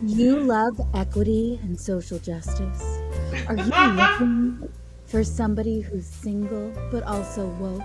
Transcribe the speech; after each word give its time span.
You 0.00 0.38
love 0.38 0.80
equity 0.94 1.58
and 1.64 1.76
social 1.78 2.20
justice. 2.20 3.00
Are 3.48 3.56
you 3.56 3.64
looking 3.96 4.72
for 5.06 5.24
somebody 5.24 5.80
who's 5.80 6.06
single 6.06 6.72
but 6.92 7.02
also 7.02 7.48
woke, 7.58 7.82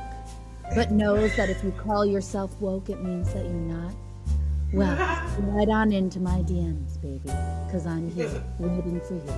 but 0.76 0.92
knows 0.92 1.36
that 1.38 1.50
if 1.50 1.64
you 1.64 1.72
call 1.72 2.06
yourself 2.06 2.56
woke, 2.62 2.92
it 2.92 3.02
means 3.02 3.34
that 3.34 3.46
you're 3.46 3.54
not? 3.54 3.96
Well, 4.74 4.96
slide 5.36 5.70
on 5.70 5.92
into 5.92 6.20
my 6.20 6.44
DMs, 6.44 7.02
baby, 7.02 7.34
because 7.66 7.88
I'm 7.88 8.12
here 8.12 8.44
waiting 8.60 9.02
for 9.02 9.16
you. 9.16 9.34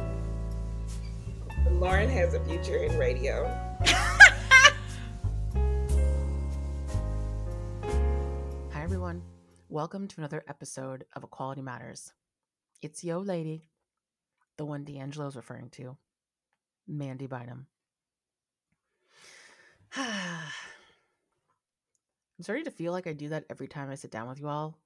Lauren 1.79 2.09
has 2.09 2.33
a 2.33 2.43
future 2.43 2.75
in 2.75 2.97
radio. 2.97 3.45
Hi, 8.73 8.83
everyone. 8.83 9.21
Welcome 9.69 10.09
to 10.09 10.15
another 10.17 10.43
episode 10.49 11.05
of 11.13 11.23
Equality 11.23 11.61
Matters. 11.61 12.11
It's 12.85 13.03
Yo 13.03 13.17
Lady, 13.17 13.65
the 14.57 14.65
one 14.65 14.83
D'Angelo's 14.83 15.35
referring 15.35 15.71
to, 15.71 15.97
Mandy 16.87 17.25
Bynum. 17.25 17.65
I'm 19.97 20.51
starting 22.41 22.65
to 22.65 22.69
feel 22.69 22.91
like 22.91 23.07
I 23.07 23.13
do 23.13 23.29
that 23.29 23.45
every 23.49 23.67
time 23.67 23.89
I 23.89 23.95
sit 23.95 24.11
down 24.11 24.29
with 24.29 24.39
you 24.39 24.47
all. 24.47 24.77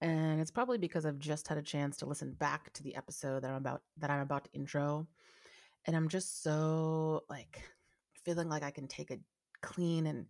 And 0.00 0.40
it's 0.40 0.52
probably 0.52 0.78
because 0.78 1.04
I've 1.04 1.18
just 1.18 1.48
had 1.48 1.58
a 1.58 1.62
chance 1.62 1.96
to 1.96 2.06
listen 2.06 2.34
back 2.34 2.72
to 2.74 2.84
the 2.84 2.94
episode 2.94 3.42
that 3.42 3.50
I'm 3.50 3.56
about 3.56 3.82
that 3.96 4.10
I'm 4.10 4.20
about 4.20 4.44
to 4.44 4.52
intro. 4.52 5.08
And 5.86 5.96
I'm 5.96 6.08
just 6.08 6.44
so 6.44 7.24
like 7.28 7.64
feeling 8.24 8.48
like 8.48 8.62
I 8.62 8.70
can 8.70 8.86
take 8.86 9.10
a 9.10 9.18
clean 9.60 10.06
and 10.06 10.26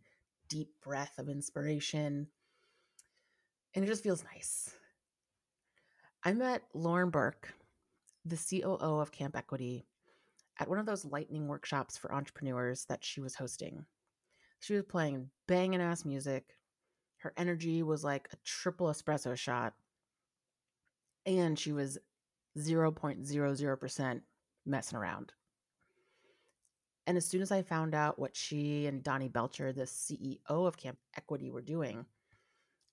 deep 0.48 0.70
breath 0.82 1.18
of 1.18 1.28
inspiration. 1.28 2.28
And 3.74 3.84
it 3.84 3.88
just 3.88 4.02
feels 4.02 4.24
nice. 4.24 4.74
I 6.24 6.32
met 6.32 6.64
Lauren 6.74 7.10
Burke, 7.10 7.54
the 8.24 8.36
COO 8.36 8.98
of 9.00 9.12
Camp 9.12 9.36
Equity, 9.36 9.86
at 10.58 10.68
one 10.68 10.78
of 10.78 10.86
those 10.86 11.04
lightning 11.04 11.46
workshops 11.46 11.96
for 11.96 12.12
entrepreneurs 12.12 12.84
that 12.86 13.04
she 13.04 13.20
was 13.20 13.36
hosting. 13.36 13.84
She 14.58 14.74
was 14.74 14.82
playing 14.82 15.30
banging 15.46 15.80
ass 15.80 16.04
music. 16.04 16.56
Her 17.18 17.32
energy 17.36 17.84
was 17.84 18.02
like 18.02 18.28
a 18.32 18.36
triple 18.44 18.88
espresso 18.88 19.36
shot. 19.36 19.74
And 21.24 21.56
she 21.56 21.70
was 21.70 21.98
0.00% 22.58 24.20
messing 24.66 24.98
around. 24.98 25.32
And 27.06 27.16
as 27.16 27.26
soon 27.26 27.42
as 27.42 27.52
I 27.52 27.62
found 27.62 27.94
out 27.94 28.18
what 28.18 28.34
she 28.34 28.86
and 28.86 29.04
Donnie 29.04 29.28
Belcher, 29.28 29.72
the 29.72 29.82
CEO 29.82 30.36
of 30.48 30.76
Camp 30.76 30.98
Equity, 31.16 31.50
were 31.52 31.62
doing, 31.62 32.04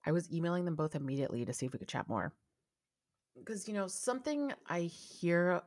I 0.05 0.11
was 0.11 0.31
emailing 0.31 0.63
them 0.63 0.75
both 0.75 0.93
immediately 0.93 1.43
to 1.43 1.53
see 1.53 1.65
if 1.65 1.73
we 1.73 1.79
could 1.79 1.87
chat 1.87 2.07
more 2.07 2.31
because 3.37 3.67
you 3.67 3.73
know 3.73 3.87
something 3.87 4.51
I 4.67 4.81
hear 4.81 5.61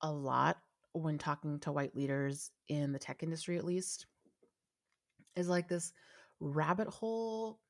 a 0.00 0.10
lot 0.10 0.58
when 0.92 1.18
talking 1.18 1.58
to 1.60 1.72
white 1.72 1.94
leaders 1.94 2.50
in 2.68 2.92
the 2.92 2.98
tech 2.98 3.22
industry, 3.22 3.58
at 3.58 3.64
least, 3.64 4.06
is 5.36 5.48
like 5.48 5.68
this 5.68 5.92
rabbit 6.40 6.88
hole 6.88 7.60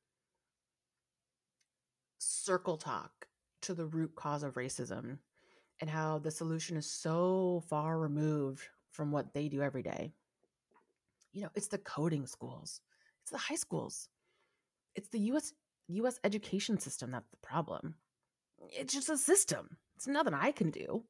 circle 2.17 2.77
talk 2.77 3.27
to 3.61 3.73
the 3.73 3.85
root 3.85 4.15
cause 4.15 4.43
of 4.43 4.55
racism 4.55 5.17
and 5.81 5.89
how 5.89 6.19
the 6.19 6.31
solution 6.31 6.77
is 6.77 6.89
so 6.89 7.63
far 7.69 7.97
removed 7.97 8.63
from 8.91 9.11
what 9.11 9.33
they 9.33 9.47
do 9.47 9.61
every 9.61 9.83
day. 9.83 10.13
You 11.31 11.43
know, 11.43 11.49
it's 11.55 11.67
the 11.67 11.77
coding 11.77 12.25
schools, 12.25 12.81
it's 13.21 13.31
the 13.31 13.37
high 13.37 13.55
schools, 13.55 14.09
it's 14.95 15.09
the 15.09 15.19
US 15.19 15.53
US 15.87 16.19
education 16.23 16.79
system 16.79 17.11
that's 17.11 17.29
the 17.29 17.37
problem 17.37 17.95
it's 18.71 18.93
just 18.93 19.09
a 19.09 19.17
system. 19.17 19.77
It's 19.95 20.07
nothing 20.07 20.33
I 20.33 20.51
can 20.51 20.71
do. 20.71 21.03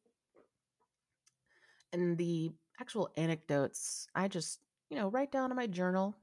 And 1.92 2.18
the 2.18 2.52
actual 2.80 3.10
anecdotes, 3.18 4.08
I 4.16 4.28
just, 4.28 4.60
you 4.90 4.98
know, 4.98 5.10
write 5.10 5.32
down 5.32 5.52
in 5.52 5.58
my 5.58 5.68
journal 5.68 6.16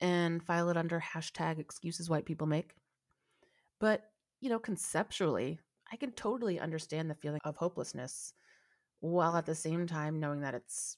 and 0.00 0.42
file 0.42 0.68
it 0.70 0.76
under 0.76 1.00
hashtag 1.00 1.58
excuses 1.58 2.10
white 2.10 2.26
people 2.26 2.46
make. 2.46 2.74
But, 3.80 4.02
you 4.40 4.48
know, 4.48 4.58
conceptually, 4.58 5.60
I 5.92 5.96
can 5.96 6.12
totally 6.12 6.58
understand 6.58 7.10
the 7.10 7.14
feeling 7.14 7.40
of 7.44 7.56
hopelessness 7.56 8.32
while 9.00 9.36
at 9.36 9.46
the 9.46 9.54
same 9.54 9.86
time 9.86 10.20
knowing 10.20 10.40
that 10.40 10.54
it's 10.54 10.96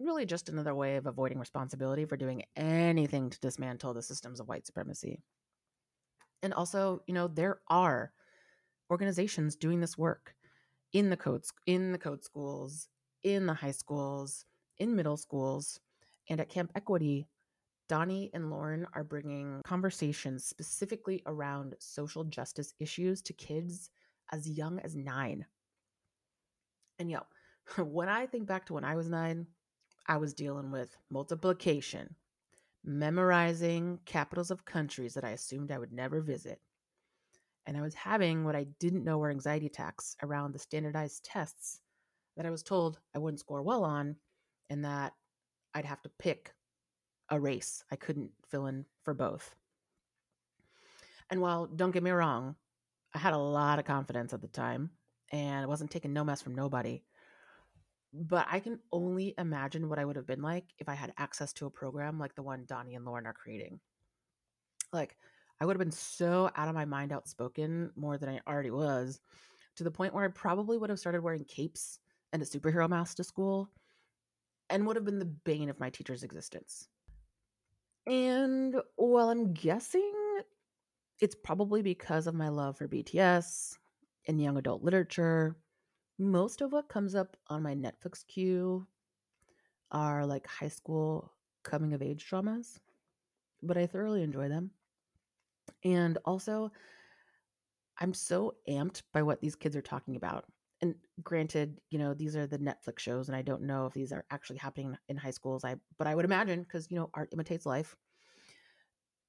really 0.00 0.24
just 0.24 0.48
another 0.48 0.74
way 0.74 0.96
of 0.96 1.06
avoiding 1.06 1.38
responsibility 1.38 2.04
for 2.04 2.16
doing 2.16 2.44
anything 2.56 3.30
to 3.30 3.40
dismantle 3.40 3.94
the 3.94 4.02
systems 4.02 4.40
of 4.40 4.48
white 4.48 4.66
supremacy. 4.66 5.20
And 6.42 6.54
also, 6.54 7.02
you 7.06 7.14
know, 7.14 7.26
there 7.26 7.58
are 7.68 8.12
organizations 8.90 9.56
doing 9.56 9.80
this 9.80 9.98
work 9.98 10.34
in 10.92 11.10
the 11.10 11.16
code 11.16 11.44
in 11.66 11.92
the 11.92 11.98
code 11.98 12.24
schools, 12.24 12.88
in 13.22 13.46
the 13.46 13.54
high 13.54 13.72
schools, 13.72 14.44
in 14.78 14.96
middle 14.96 15.16
schools, 15.16 15.80
and 16.28 16.40
at 16.40 16.48
Camp 16.48 16.70
Equity, 16.74 17.28
Donnie 17.88 18.30
and 18.34 18.50
Lauren 18.50 18.86
are 18.92 19.04
bringing 19.04 19.62
conversations 19.64 20.44
specifically 20.44 21.22
around 21.26 21.74
social 21.78 22.24
justice 22.24 22.74
issues 22.78 23.22
to 23.22 23.32
kids 23.32 23.90
as 24.30 24.48
young 24.48 24.78
as 24.80 24.94
9. 24.94 25.46
And 26.98 27.10
yo, 27.10 27.20
when 27.78 28.08
I 28.08 28.26
think 28.26 28.46
back 28.46 28.66
to 28.66 28.74
when 28.74 28.84
I 28.84 28.94
was 28.94 29.08
9, 29.08 29.46
I 30.06 30.16
was 30.16 30.34
dealing 30.34 30.70
with 30.70 30.96
multiplication, 31.10 32.14
memorizing 32.84 34.00
capitals 34.04 34.50
of 34.50 34.64
countries 34.64 35.14
that 35.14 35.24
I 35.24 35.30
assumed 35.30 35.70
I 35.70 35.78
would 35.78 35.92
never 35.92 36.20
visit, 36.20 36.60
and 37.68 37.76
I 37.76 37.82
was 37.82 37.92
having 37.92 38.44
what 38.44 38.56
I 38.56 38.64
didn't 38.80 39.04
know 39.04 39.18
were 39.18 39.30
anxiety 39.30 39.66
attacks 39.66 40.16
around 40.22 40.52
the 40.52 40.58
standardized 40.58 41.22
tests 41.22 41.80
that 42.34 42.46
I 42.46 42.50
was 42.50 42.62
told 42.62 42.98
I 43.14 43.18
wouldn't 43.18 43.40
score 43.40 43.62
well 43.62 43.84
on 43.84 44.16
and 44.70 44.86
that 44.86 45.12
I'd 45.74 45.84
have 45.84 46.00
to 46.02 46.10
pick 46.18 46.54
a 47.28 47.38
race. 47.38 47.84
I 47.92 47.96
couldn't 47.96 48.30
fill 48.48 48.66
in 48.66 48.86
for 49.04 49.12
both. 49.12 49.54
And 51.28 51.42
while 51.42 51.66
don't 51.66 51.90
get 51.90 52.02
me 52.02 52.10
wrong, 52.10 52.56
I 53.14 53.18
had 53.18 53.34
a 53.34 53.38
lot 53.38 53.78
of 53.78 53.84
confidence 53.84 54.32
at 54.32 54.40
the 54.40 54.48
time 54.48 54.88
and 55.30 55.62
I 55.62 55.66
wasn't 55.66 55.90
taking 55.90 56.14
no 56.14 56.24
mess 56.24 56.40
from 56.40 56.54
nobody. 56.54 57.02
But 58.14 58.46
I 58.50 58.60
can 58.60 58.78
only 58.92 59.34
imagine 59.36 59.90
what 59.90 59.98
I 59.98 60.06
would 60.06 60.16
have 60.16 60.26
been 60.26 60.40
like 60.40 60.64
if 60.78 60.88
I 60.88 60.94
had 60.94 61.12
access 61.18 61.52
to 61.54 61.66
a 61.66 61.70
program 61.70 62.18
like 62.18 62.34
the 62.34 62.42
one 62.42 62.64
Donnie 62.66 62.94
and 62.94 63.04
Lauren 63.04 63.26
are 63.26 63.34
creating. 63.34 63.78
Like, 64.90 65.18
I 65.60 65.66
would 65.66 65.74
have 65.74 65.84
been 65.84 65.90
so 65.90 66.50
out 66.54 66.68
of 66.68 66.74
my 66.74 66.84
mind 66.84 67.12
outspoken 67.12 67.90
more 67.96 68.16
than 68.16 68.28
I 68.28 68.40
already 68.46 68.70
was, 68.70 69.20
to 69.76 69.84
the 69.84 69.90
point 69.90 70.14
where 70.14 70.24
I 70.24 70.28
probably 70.28 70.78
would 70.78 70.90
have 70.90 70.98
started 70.98 71.22
wearing 71.22 71.44
capes 71.44 71.98
and 72.32 72.42
a 72.42 72.44
superhero 72.44 72.88
mask 72.88 73.16
to 73.16 73.24
school 73.24 73.70
and 74.70 74.86
would 74.86 74.96
have 74.96 75.04
been 75.04 75.18
the 75.18 75.24
bane 75.24 75.70
of 75.70 75.80
my 75.80 75.90
teacher's 75.90 76.22
existence. 76.22 76.88
And 78.06 78.76
while 78.96 79.30
I'm 79.30 79.52
guessing 79.52 80.12
it's 81.20 81.34
probably 81.34 81.82
because 81.82 82.26
of 82.26 82.34
my 82.34 82.48
love 82.48 82.76
for 82.76 82.88
BTS 82.88 83.76
and 84.26 84.40
young 84.40 84.56
adult 84.56 84.82
literature, 84.82 85.56
most 86.18 86.60
of 86.60 86.72
what 86.72 86.88
comes 86.88 87.14
up 87.14 87.36
on 87.48 87.62
my 87.62 87.74
Netflix 87.74 88.26
queue 88.26 88.86
are 89.90 90.26
like 90.26 90.46
high 90.46 90.68
school 90.68 91.32
coming 91.62 91.92
of 91.92 92.02
age 92.02 92.26
dramas, 92.28 92.80
but 93.62 93.76
I 93.76 93.86
thoroughly 93.86 94.22
enjoy 94.22 94.48
them. 94.48 94.70
And 95.84 96.18
also, 96.24 96.70
I'm 97.98 98.14
so 98.14 98.54
amped 98.68 99.02
by 99.12 99.22
what 99.22 99.40
these 99.40 99.56
kids 99.56 99.76
are 99.76 99.82
talking 99.82 100.16
about. 100.16 100.44
And 100.80 100.94
granted, 101.22 101.80
you 101.90 101.98
know, 101.98 102.14
these 102.14 102.36
are 102.36 102.46
the 102.46 102.58
Netflix 102.58 103.00
shows, 103.00 103.28
and 103.28 103.36
I 103.36 103.42
don't 103.42 103.62
know 103.62 103.86
if 103.86 103.94
these 103.94 104.12
are 104.12 104.24
actually 104.30 104.58
happening 104.58 104.96
in 105.08 105.16
high 105.16 105.32
schools. 105.32 105.64
I 105.64 105.74
but 105.98 106.06
I 106.06 106.14
would 106.14 106.24
imagine 106.24 106.62
because 106.62 106.88
you 106.90 106.96
know, 106.96 107.10
art 107.14 107.30
imitates 107.32 107.66
life. 107.66 107.96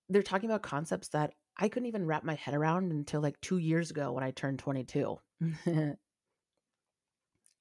They're 0.10 0.22
talking 0.22 0.50
about 0.50 0.62
concepts 0.62 1.08
that 1.10 1.34
I 1.58 1.68
couldn't 1.70 1.88
even 1.88 2.06
wrap 2.06 2.24
my 2.24 2.36
head 2.36 2.54
around 2.54 2.92
until 2.92 3.22
like 3.22 3.42
two 3.42 3.58
years 3.58 3.90
ago 3.90 4.12
when 4.12 4.24
I 4.24 4.32
turned 4.32 4.60
22. 4.60 5.18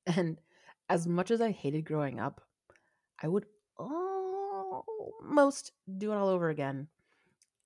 and 0.06 0.38
as 0.88 1.06
much 1.06 1.30
as 1.30 1.40
I 1.40 1.50
hated 1.50 1.84
growing 1.84 2.20
up, 2.20 2.42
I 3.22 3.28
would 3.28 3.46
almost 3.78 5.72
do 5.98 6.12
it 6.12 6.16
all 6.16 6.28
over 6.28 6.50
again 6.50 6.88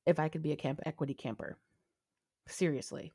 if 0.07 0.19
I 0.19 0.29
could 0.29 0.43
be 0.43 0.53
a 0.53 0.57
camp 0.57 0.81
equity 0.85 1.15
camper. 1.15 1.57
Seriously. 2.47 3.13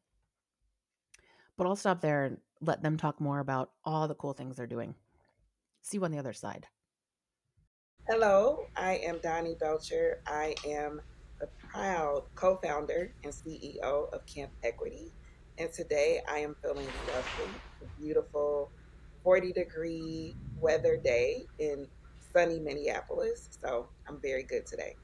But 1.58 1.68
I'll 1.68 1.76
stop 1.76 2.02
there 2.02 2.26
and 2.26 2.38
let 2.62 2.82
them 2.82 2.98
talk 2.98 3.20
more 3.20 3.40
about 3.40 3.72
all 3.84 4.08
the 4.08 4.16
cool 4.16 4.34
things 4.34 4.58
they're 4.58 4.68
doing. 4.68 4.96
See 5.82 5.98
you 5.98 6.06
on 6.06 6.12
the 6.12 6.20
other 6.20 6.34
side. 6.34 6.68
Hello, 8.08 8.68
I 8.78 8.98
am 8.98 9.20
Donnie 9.22 9.56
Belcher. 9.60 10.22
I 10.28 10.56
am 10.66 11.02
the 11.40 11.48
proud 11.58 12.24
co 12.36 12.58
founder 12.64 13.14
and 13.24 13.34
CEO 13.34 14.14
of 14.14 14.26
Camp 14.26 14.52
Equity. 14.64 15.12
And 15.58 15.72
today 15.74 16.22
I 16.30 16.40
am 16.40 16.56
feeling 16.62 16.88
lovely, 17.14 17.54
beautiful 18.00 18.72
40 19.24 19.52
degree 19.52 20.36
weather 20.60 20.96
day 20.96 21.46
in 21.60 21.88
sunny 22.32 22.60
Minneapolis. 22.60 23.50
So 23.62 23.90
I'm 24.08 24.22
very 24.22 24.44
good 24.44 24.66
today. 24.66 24.96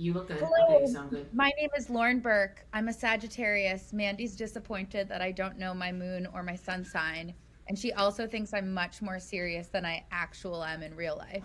You 0.00 0.14
look 0.14 0.28
good. 0.28 0.38
Hello. 0.38 0.76
Okay, 0.76 0.86
you 0.86 0.88
sound 0.90 1.10
good. 1.10 1.26
My 1.34 1.52
name 1.58 1.68
is 1.76 1.90
Lauren 1.90 2.20
Burke. 2.20 2.64
I'm 2.72 2.88
a 2.88 2.92
Sagittarius. 2.92 3.92
Mandy's 3.92 4.34
disappointed 4.34 5.10
that 5.10 5.20
I 5.20 5.30
don't 5.30 5.58
know 5.58 5.74
my 5.74 5.92
moon 5.92 6.26
or 6.32 6.42
my 6.42 6.56
sun 6.56 6.86
sign. 6.86 7.34
And 7.68 7.78
she 7.78 7.92
also 7.92 8.26
thinks 8.26 8.54
I'm 8.54 8.72
much 8.72 9.02
more 9.02 9.20
serious 9.20 9.66
than 9.66 9.84
I 9.84 10.02
actual 10.10 10.64
am 10.64 10.82
in 10.82 10.96
real 10.96 11.18
life. 11.18 11.44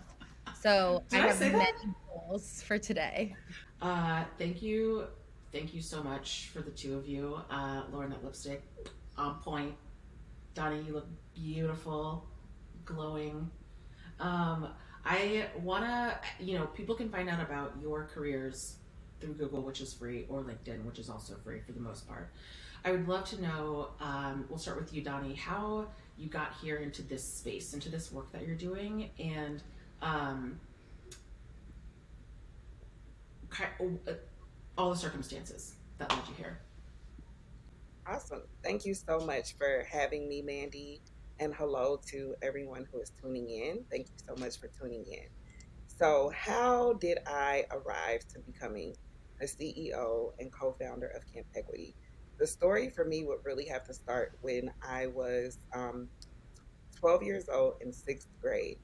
So 0.61 1.03
Did 1.09 1.19
I 1.19 1.23
I 1.23 1.27
have 1.27 1.35
say 1.35 1.51
many 1.51 1.65
that? 1.65 1.95
goals 2.07 2.63
for 2.65 2.77
today. 2.77 3.35
Uh, 3.81 4.23
thank 4.37 4.61
you, 4.61 5.03
thank 5.51 5.73
you 5.73 5.81
so 5.81 6.01
much 6.01 6.49
for 6.53 6.61
the 6.61 6.71
two 6.71 6.97
of 6.97 7.05
you. 7.05 7.37
Uh, 7.51 7.81
Lauren, 7.91 8.09
that 8.11 8.23
lipstick 8.23 8.63
on 9.17 9.35
point. 9.41 9.75
Donnie, 10.53 10.81
you 10.83 10.93
look 10.93 11.09
beautiful, 11.33 12.25
glowing. 12.85 13.51
Um, 14.21 14.69
I 15.05 15.47
wanna, 15.61 16.19
you 16.39 16.57
know, 16.57 16.65
people 16.67 16.95
can 16.95 17.09
find 17.09 17.29
out 17.29 17.39
about 17.39 17.73
your 17.81 18.09
careers 18.13 18.77
through 19.21 19.33
Google, 19.35 19.61
which 19.61 19.81
is 19.81 19.93
free, 19.93 20.25
or 20.29 20.41
LinkedIn, 20.41 20.83
which 20.83 20.99
is 20.99 21.09
also 21.09 21.35
free 21.43 21.59
for 21.65 21.71
the 21.73 21.79
most 21.79 22.07
part. 22.07 22.31
I 22.83 22.91
would 22.91 23.07
love 23.07 23.25
to 23.29 23.41
know. 23.41 23.89
Um, 23.99 24.45
we'll 24.49 24.59
start 24.59 24.79
with 24.79 24.93
you, 24.93 25.01
Donnie. 25.01 25.35
How 25.35 25.87
you 26.17 26.27
got 26.27 26.53
here 26.61 26.77
into 26.77 27.01
this 27.01 27.23
space, 27.23 27.73
into 27.73 27.89
this 27.89 28.11
work 28.11 28.31
that 28.31 28.45
you're 28.45 28.55
doing, 28.55 29.09
and 29.19 29.61
um, 30.01 30.59
uh, 33.59 34.11
all 34.77 34.91
the 34.91 34.97
circumstances 34.97 35.75
that 35.97 36.09
led 36.11 36.27
you 36.27 36.33
here. 36.37 36.59
Awesome. 38.07 38.43
Thank 38.63 38.85
you 38.85 38.93
so 38.93 39.19
much 39.19 39.55
for 39.57 39.85
having 39.89 40.29
me, 40.29 40.41
Mandy. 40.41 41.01
And 41.37 41.53
hello 41.53 41.99
to 42.11 42.33
everyone 42.41 42.87
who 42.89 43.01
is 43.01 43.11
tuning 43.21 43.49
in. 43.49 43.83
Thank 43.91 44.07
you 44.07 44.15
so 44.25 44.41
much 44.41 44.57
for 44.57 44.67
tuning 44.67 45.05
in. 45.05 45.27
So, 45.85 46.31
how 46.33 46.93
did 46.93 47.17
I 47.27 47.65
arrive 47.71 48.25
to 48.29 48.39
becoming 48.39 48.95
a 49.41 49.43
CEO 49.43 50.31
and 50.39 50.49
co 50.49 50.77
founder 50.79 51.07
of 51.07 51.23
Camp 51.33 51.47
Equity? 51.53 51.93
The 52.39 52.47
story 52.47 52.89
for 52.89 53.03
me 53.03 53.25
would 53.25 53.39
really 53.43 53.65
have 53.65 53.83
to 53.83 53.93
start 53.93 54.37
when 54.43 54.71
I 54.81 55.07
was 55.07 55.57
um, 55.73 56.07
12 56.95 57.23
years 57.23 57.49
old 57.49 57.73
in 57.81 57.91
sixth 57.91 58.29
grade. 58.41 58.77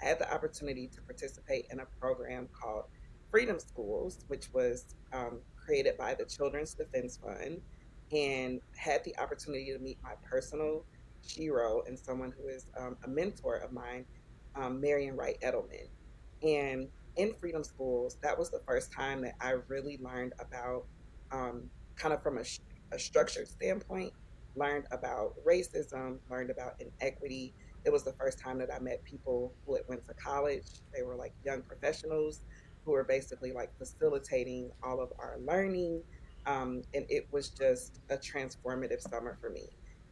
I 0.00 0.06
had 0.06 0.18
the 0.18 0.32
opportunity 0.32 0.86
to 0.86 1.02
participate 1.02 1.66
in 1.70 1.80
a 1.80 1.86
program 2.00 2.48
called 2.58 2.84
Freedom 3.30 3.60
Schools, 3.60 4.24
which 4.28 4.50
was 4.54 4.94
um, 5.12 5.40
created 5.62 5.98
by 5.98 6.14
the 6.14 6.24
Children's 6.24 6.72
Defense 6.72 7.18
Fund, 7.22 7.60
and 8.12 8.62
had 8.78 9.04
the 9.04 9.14
opportunity 9.18 9.74
to 9.74 9.78
meet 9.78 9.98
my 10.02 10.14
personal 10.24 10.86
Shiro 11.28 11.82
and 11.86 11.98
someone 11.98 12.32
who 12.36 12.48
is 12.48 12.66
um, 12.78 12.96
a 13.04 13.08
mentor 13.08 13.56
of 13.56 13.72
mine, 13.72 14.04
um, 14.56 14.80
Marian 14.80 15.16
Wright 15.16 15.38
Edelman. 15.42 15.88
And 16.42 16.88
in 17.16 17.34
Freedom 17.40 17.64
Schools, 17.64 18.16
that 18.22 18.38
was 18.38 18.50
the 18.50 18.60
first 18.66 18.92
time 18.92 19.20
that 19.22 19.34
I 19.40 19.56
really 19.68 19.98
learned 20.00 20.32
about, 20.40 20.86
um, 21.32 21.68
kind 21.96 22.14
of 22.14 22.22
from 22.22 22.38
a, 22.38 22.44
a 22.92 22.98
structured 22.98 23.48
standpoint, 23.48 24.12
learned 24.56 24.86
about 24.90 25.34
racism, 25.46 26.18
learned 26.30 26.50
about 26.50 26.80
inequity. 26.80 27.54
It 27.84 27.92
was 27.92 28.04
the 28.04 28.12
first 28.12 28.38
time 28.38 28.58
that 28.58 28.72
I 28.72 28.78
met 28.78 29.02
people 29.04 29.52
who 29.66 29.74
had 29.74 29.84
went 29.88 30.04
to 30.06 30.14
college. 30.14 30.66
They 30.94 31.02
were 31.02 31.14
like 31.16 31.32
young 31.44 31.62
professionals 31.62 32.40
who 32.84 32.92
were 32.92 33.04
basically 33.04 33.52
like 33.52 33.76
facilitating 33.78 34.70
all 34.82 35.00
of 35.00 35.12
our 35.18 35.38
learning. 35.44 36.02
Um, 36.46 36.82
and 36.94 37.04
it 37.08 37.26
was 37.30 37.50
just 37.50 38.00
a 38.10 38.16
transformative 38.16 39.00
summer 39.00 39.36
for 39.40 39.50
me. 39.50 39.68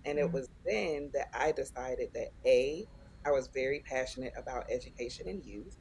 And 0.07 0.19
it 0.21 0.31
Mhm. 0.31 0.33
was 0.33 0.51
then 0.67 1.11
that 1.15 1.29
I 1.35 1.53
decided 1.53 2.11
that 2.15 2.31
A, 2.47 2.89
I 3.27 3.33
was 3.33 3.49
very 3.49 3.81
passionate 3.81 4.35
about 4.39 4.67
education 4.71 5.29
and 5.29 5.45
youth, 5.45 5.79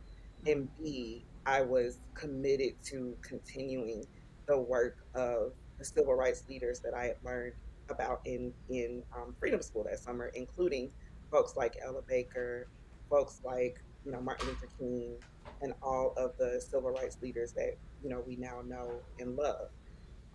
and 0.47 0.69
B, 0.77 1.27
I 1.47 1.63
was 1.63 2.01
committed 2.15 2.83
to 2.85 3.17
continuing 3.23 4.07
the 4.47 4.59
work 4.61 4.97
of 5.15 5.53
the 5.79 5.85
civil 5.85 6.15
rights 6.15 6.45
leaders 6.49 6.81
that 6.81 6.95
I 6.95 7.05
had 7.07 7.17
learned 7.23 7.55
about 7.89 8.21
in 8.25 8.53
in 8.69 9.03
um, 9.15 9.35
Freedom 9.39 9.61
School 9.63 9.85
that 9.85 9.99
summer, 9.99 10.27
including 10.35 10.91
folks 11.31 11.55
like 11.57 11.77
Ella 11.83 12.03
Baker, 12.07 12.69
folks 13.09 13.41
like 13.45 13.77
you 14.05 14.11
know 14.11 14.21
Martin 14.21 14.49
Luther 14.49 14.69
King, 14.79 15.19
and 15.61 15.73
all 15.83 16.13
of 16.17 16.37
the 16.39 16.61
civil 16.61 16.91
rights 16.91 17.17
leaders 17.21 17.53
that 17.53 17.75
you 18.01 18.09
know 18.09 18.23
we 18.27 18.37
now 18.37 18.61
know 18.65 19.05
and 19.19 19.37
love. 19.37 19.69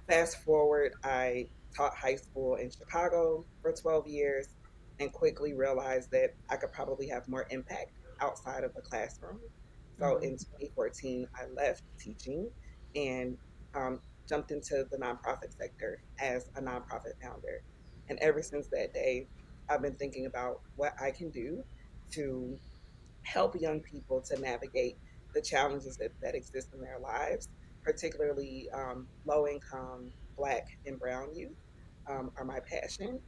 Fast 0.09 0.39
forward, 0.45 0.95
I 1.05 1.51
taught 1.77 1.95
high 1.95 2.17
school 2.17 2.57
in 2.57 2.71
Chicago 2.71 3.45
for 3.63 3.73
12 3.73 4.07
years 4.09 4.49
and 4.99 5.13
quickly 5.13 5.55
realized 5.55 6.11
that 6.13 6.31
I 6.49 6.57
could 6.57 6.73
probably 6.73 7.09
have 7.09 7.29
more 7.29 7.47
impact 7.51 7.93
outside 8.21 8.65
of 8.65 8.75
the 8.75 8.83
classroom. 8.83 9.41
So 9.99 10.17
Mhm. 10.17 10.23
in 10.23 10.37
2014, 10.39 11.29
I 11.35 11.47
left 11.47 11.83
teaching 11.99 12.51
and 12.95 13.39
um, 13.75 14.01
jumped 14.29 14.51
into 14.51 14.87
the 14.91 14.97
nonprofit 14.99 15.53
sector 15.57 16.03
as 16.19 16.49
a 16.57 16.61
nonprofit 16.61 17.21
founder. 17.23 17.63
And 18.09 18.19
ever 18.21 18.43
since 18.43 18.69
that 18.69 18.93
day, 18.93 19.29
I've 19.69 19.83
been 19.83 19.97
thinking 19.97 20.27
about 20.27 20.63
what 20.77 20.95
I 21.01 21.13
can 21.13 21.31
do 21.31 21.65
to 22.13 22.59
help 23.23 23.61
young 23.61 23.81
people 23.81 24.21
to 24.23 24.39
navigate 24.41 24.99
the 25.35 25.41
challenges 25.41 25.97
that, 25.99 26.13
that 26.21 26.35
exist 26.35 26.73
in 26.75 26.81
their 26.81 26.99
lives, 26.99 27.49
particularly 27.85 28.69
um, 28.75 29.09
low 29.25 29.47
income, 29.47 30.13
Black, 30.41 30.79
and 30.87 30.99
Brown 30.99 31.35
youth 31.35 31.57
um, 32.09 32.33
are 32.39 32.45
my 32.45 32.61
passion. 32.61 33.21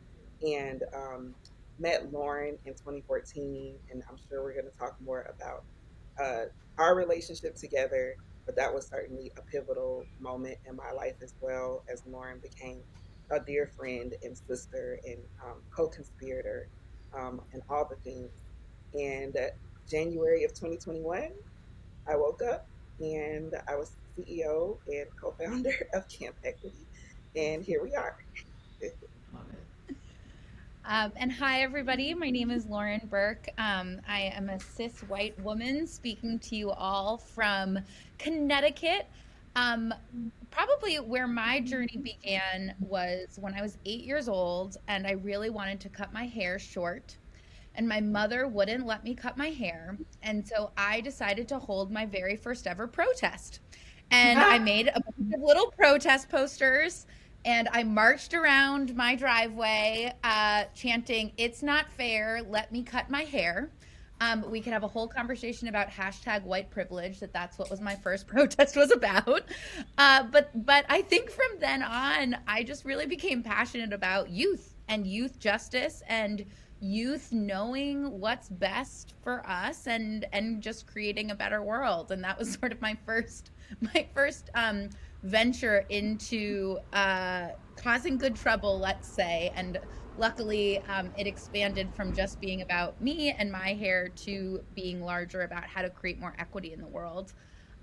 And 0.42 0.82
um, 0.94 1.34
met 1.78 2.10
Lauren 2.10 2.56
in 2.64 2.72
2014, 2.72 3.74
and 3.90 4.02
I'm 4.08 4.16
sure 4.28 4.42
we're 4.42 4.54
going 4.54 4.64
to 4.64 4.78
talk 4.78 4.96
more 5.04 5.26
about 5.36 5.64
uh, 6.20 6.44
our 6.78 6.94
relationship 6.94 7.54
together. 7.54 8.16
But 8.46 8.56
that 8.56 8.72
was 8.74 8.88
certainly 8.88 9.30
a 9.38 9.42
pivotal 9.42 10.04
moment 10.18 10.56
in 10.66 10.74
my 10.74 10.90
life 10.96 11.14
as 11.22 11.34
well, 11.40 11.84
as 11.92 12.02
Lauren 12.06 12.40
became 12.40 12.80
a 13.30 13.38
dear 13.38 13.70
friend 13.76 14.14
and 14.24 14.36
sister 14.36 14.98
and 15.06 15.18
um, 15.44 15.62
co 15.74 15.88
conspirator 15.88 16.68
um, 17.16 17.40
and 17.52 17.62
all 17.68 17.88
the 17.88 17.96
things. 17.96 18.30
And 18.94 19.36
uh, 19.36 19.50
January 19.88 20.44
of 20.44 20.52
2021, 20.54 21.30
I 22.08 22.16
woke 22.16 22.40
up 22.42 22.66
and 22.98 23.54
I 23.68 23.76
was 23.76 23.96
CEO 24.18 24.78
and 24.86 25.06
co 25.20 25.34
founder 25.38 25.74
of 25.94 26.08
Camp 26.08 26.36
Equity. 26.44 26.86
And 27.34 27.64
here 27.64 27.82
we 27.82 27.94
are. 27.94 28.16
Um, 30.84 31.12
and 31.16 31.32
hi, 31.32 31.62
everybody. 31.62 32.12
My 32.12 32.28
name 32.28 32.50
is 32.50 32.66
Lauren 32.66 33.00
Burke. 33.08 33.48
Um, 33.56 34.00
I 34.06 34.32
am 34.34 34.50
a 34.50 34.60
cis 34.60 35.00
white 35.02 35.40
woman 35.40 35.86
speaking 35.86 36.38
to 36.40 36.56
you 36.56 36.72
all 36.72 37.16
from 37.16 37.78
Connecticut. 38.18 39.06
Um, 39.56 39.94
probably 40.50 40.96
where 40.96 41.26
my 41.26 41.60
journey 41.60 41.96
began 41.96 42.74
was 42.80 43.38
when 43.40 43.54
I 43.54 43.62
was 43.62 43.78
eight 43.86 44.02
years 44.02 44.28
old 44.28 44.76
and 44.88 45.06
I 45.06 45.12
really 45.12 45.50
wanted 45.50 45.80
to 45.80 45.88
cut 45.88 46.12
my 46.12 46.26
hair 46.26 46.58
short. 46.58 47.16
And 47.76 47.88
my 47.88 48.00
mother 48.00 48.46
wouldn't 48.46 48.84
let 48.84 49.04
me 49.04 49.14
cut 49.14 49.38
my 49.38 49.48
hair. 49.48 49.96
And 50.22 50.46
so 50.46 50.72
I 50.76 51.00
decided 51.00 51.48
to 51.48 51.58
hold 51.58 51.90
my 51.90 52.04
very 52.04 52.36
first 52.36 52.66
ever 52.66 52.86
protest. 52.86 53.60
And 54.10 54.38
I 54.38 54.58
made 54.58 54.88
a 54.88 55.00
bunch 55.00 55.34
of 55.34 55.40
little 55.40 55.70
protest 55.70 56.28
posters 56.28 57.06
and 57.44 57.68
I 57.72 57.82
marched 57.82 58.34
around 58.34 58.94
my 58.94 59.14
driveway 59.14 60.12
uh, 60.22 60.64
chanting, 60.74 61.32
It's 61.36 61.62
not 61.62 61.90
fair, 61.92 62.42
let 62.48 62.72
me 62.72 62.82
cut 62.82 63.10
my 63.10 63.22
hair. 63.22 63.70
Um, 64.20 64.48
we 64.48 64.60
could 64.60 64.72
have 64.72 64.84
a 64.84 64.88
whole 64.88 65.08
conversation 65.08 65.66
about 65.66 65.88
hashtag 65.88 66.44
white 66.44 66.70
privilege, 66.70 67.18
that 67.18 67.32
that's 67.32 67.58
what 67.58 67.70
was 67.70 67.80
my 67.80 67.96
first 67.96 68.26
protest 68.28 68.76
was 68.76 68.92
about. 68.92 69.42
Uh, 69.98 70.22
but, 70.24 70.50
but 70.64 70.84
I 70.88 71.02
think 71.02 71.30
from 71.30 71.58
then 71.58 71.82
on, 71.82 72.36
I 72.46 72.62
just 72.62 72.84
really 72.84 73.06
became 73.06 73.42
passionate 73.42 73.92
about 73.92 74.30
youth 74.30 74.74
and 74.88 75.06
youth 75.06 75.40
justice 75.40 76.02
and 76.08 76.44
youth 76.82 77.32
knowing 77.32 78.20
what's 78.20 78.48
best 78.48 79.14
for 79.22 79.46
us 79.48 79.86
and 79.86 80.26
and 80.32 80.60
just 80.60 80.84
creating 80.84 81.30
a 81.30 81.34
better 81.34 81.62
world 81.62 82.10
and 82.10 82.24
that 82.24 82.36
was 82.36 82.52
sort 82.60 82.72
of 82.72 82.80
my 82.80 82.96
first 83.06 83.52
my 83.94 84.04
first 84.12 84.50
um 84.56 84.90
venture 85.22 85.84
into 85.88 86.78
uh, 86.92 87.48
causing 87.76 88.18
good 88.18 88.34
trouble, 88.34 88.78
let's 88.78 89.08
say. 89.08 89.52
And 89.54 89.78
luckily, 90.18 90.80
um, 90.88 91.10
it 91.16 91.26
expanded 91.26 91.88
from 91.94 92.12
just 92.12 92.40
being 92.40 92.62
about 92.62 93.00
me 93.00 93.30
and 93.30 93.50
my 93.50 93.74
hair 93.74 94.08
to 94.08 94.62
being 94.74 95.02
larger 95.02 95.42
about 95.42 95.64
how 95.64 95.82
to 95.82 95.90
create 95.90 96.18
more 96.18 96.34
equity 96.38 96.72
in 96.72 96.80
the 96.80 96.88
world. 96.88 97.32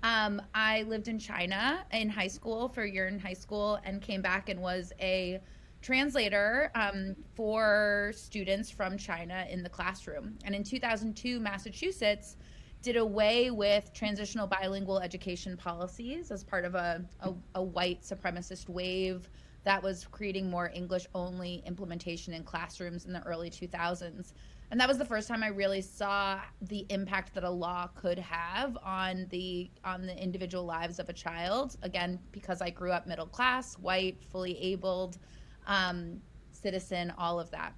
Um, 0.02 0.40
I 0.54 0.82
lived 0.82 1.08
in 1.08 1.18
China 1.18 1.84
in 1.92 2.08
high 2.08 2.28
school 2.28 2.68
for 2.68 2.82
a 2.82 2.90
year 2.90 3.08
in 3.08 3.18
high 3.18 3.34
school 3.34 3.78
and 3.84 4.00
came 4.00 4.22
back 4.22 4.48
and 4.48 4.60
was 4.60 4.92
a 5.00 5.40
translator 5.82 6.70
um, 6.74 7.16
for 7.34 8.12
students 8.14 8.70
from 8.70 8.96
China 8.96 9.46
in 9.50 9.62
the 9.62 9.68
classroom. 9.68 10.38
And 10.44 10.54
in 10.54 10.62
2002, 10.62 11.40
Massachusetts 11.40 12.36
did 12.82 12.96
away 12.96 13.50
with 13.50 13.92
transitional 13.92 14.46
bilingual 14.46 14.98
education 14.98 15.56
policies 15.56 16.30
as 16.30 16.42
part 16.42 16.64
of 16.64 16.74
a, 16.74 17.04
a, 17.20 17.32
a 17.56 17.62
white 17.62 18.02
supremacist 18.02 18.68
wave 18.68 19.28
that 19.64 19.82
was 19.82 20.06
creating 20.10 20.48
more 20.48 20.70
English 20.74 21.06
only 21.14 21.62
implementation 21.66 22.32
in 22.32 22.42
classrooms 22.42 23.04
in 23.04 23.12
the 23.12 23.22
early 23.24 23.50
2000s. 23.50 24.32
And 24.70 24.80
that 24.80 24.88
was 24.88 24.98
the 24.98 25.04
first 25.04 25.26
time 25.26 25.42
I 25.42 25.48
really 25.48 25.82
saw 25.82 26.40
the 26.62 26.86
impact 26.90 27.34
that 27.34 27.44
a 27.44 27.50
law 27.50 27.88
could 27.88 28.18
have 28.20 28.78
on 28.84 29.26
the 29.30 29.68
on 29.84 30.06
the 30.06 30.16
individual 30.16 30.64
lives 30.64 31.00
of 31.00 31.08
a 31.08 31.12
child. 31.12 31.76
Again, 31.82 32.20
because 32.30 32.62
I 32.62 32.70
grew 32.70 32.92
up 32.92 33.06
middle 33.06 33.26
class, 33.26 33.74
white, 33.74 34.22
fully 34.30 34.56
abled, 34.62 35.18
um, 35.66 36.20
citizen, 36.52 37.12
all 37.18 37.40
of 37.40 37.50
that. 37.50 37.74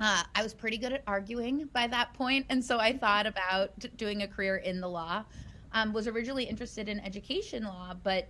Uh, 0.00 0.22
I 0.34 0.42
was 0.42 0.54
pretty 0.54 0.78
good 0.78 0.94
at 0.94 1.02
arguing 1.06 1.68
by 1.74 1.86
that 1.88 2.14
point, 2.14 2.46
and 2.48 2.64
so 2.64 2.78
I 2.78 2.96
thought 2.96 3.26
about 3.26 3.72
doing 3.98 4.22
a 4.22 4.26
career 4.26 4.56
in 4.56 4.80
the 4.80 4.88
law. 4.88 5.24
Um, 5.72 5.92
was 5.92 6.08
originally 6.08 6.44
interested 6.44 6.88
in 6.88 6.98
education 7.00 7.64
law, 7.64 7.94
but 8.02 8.26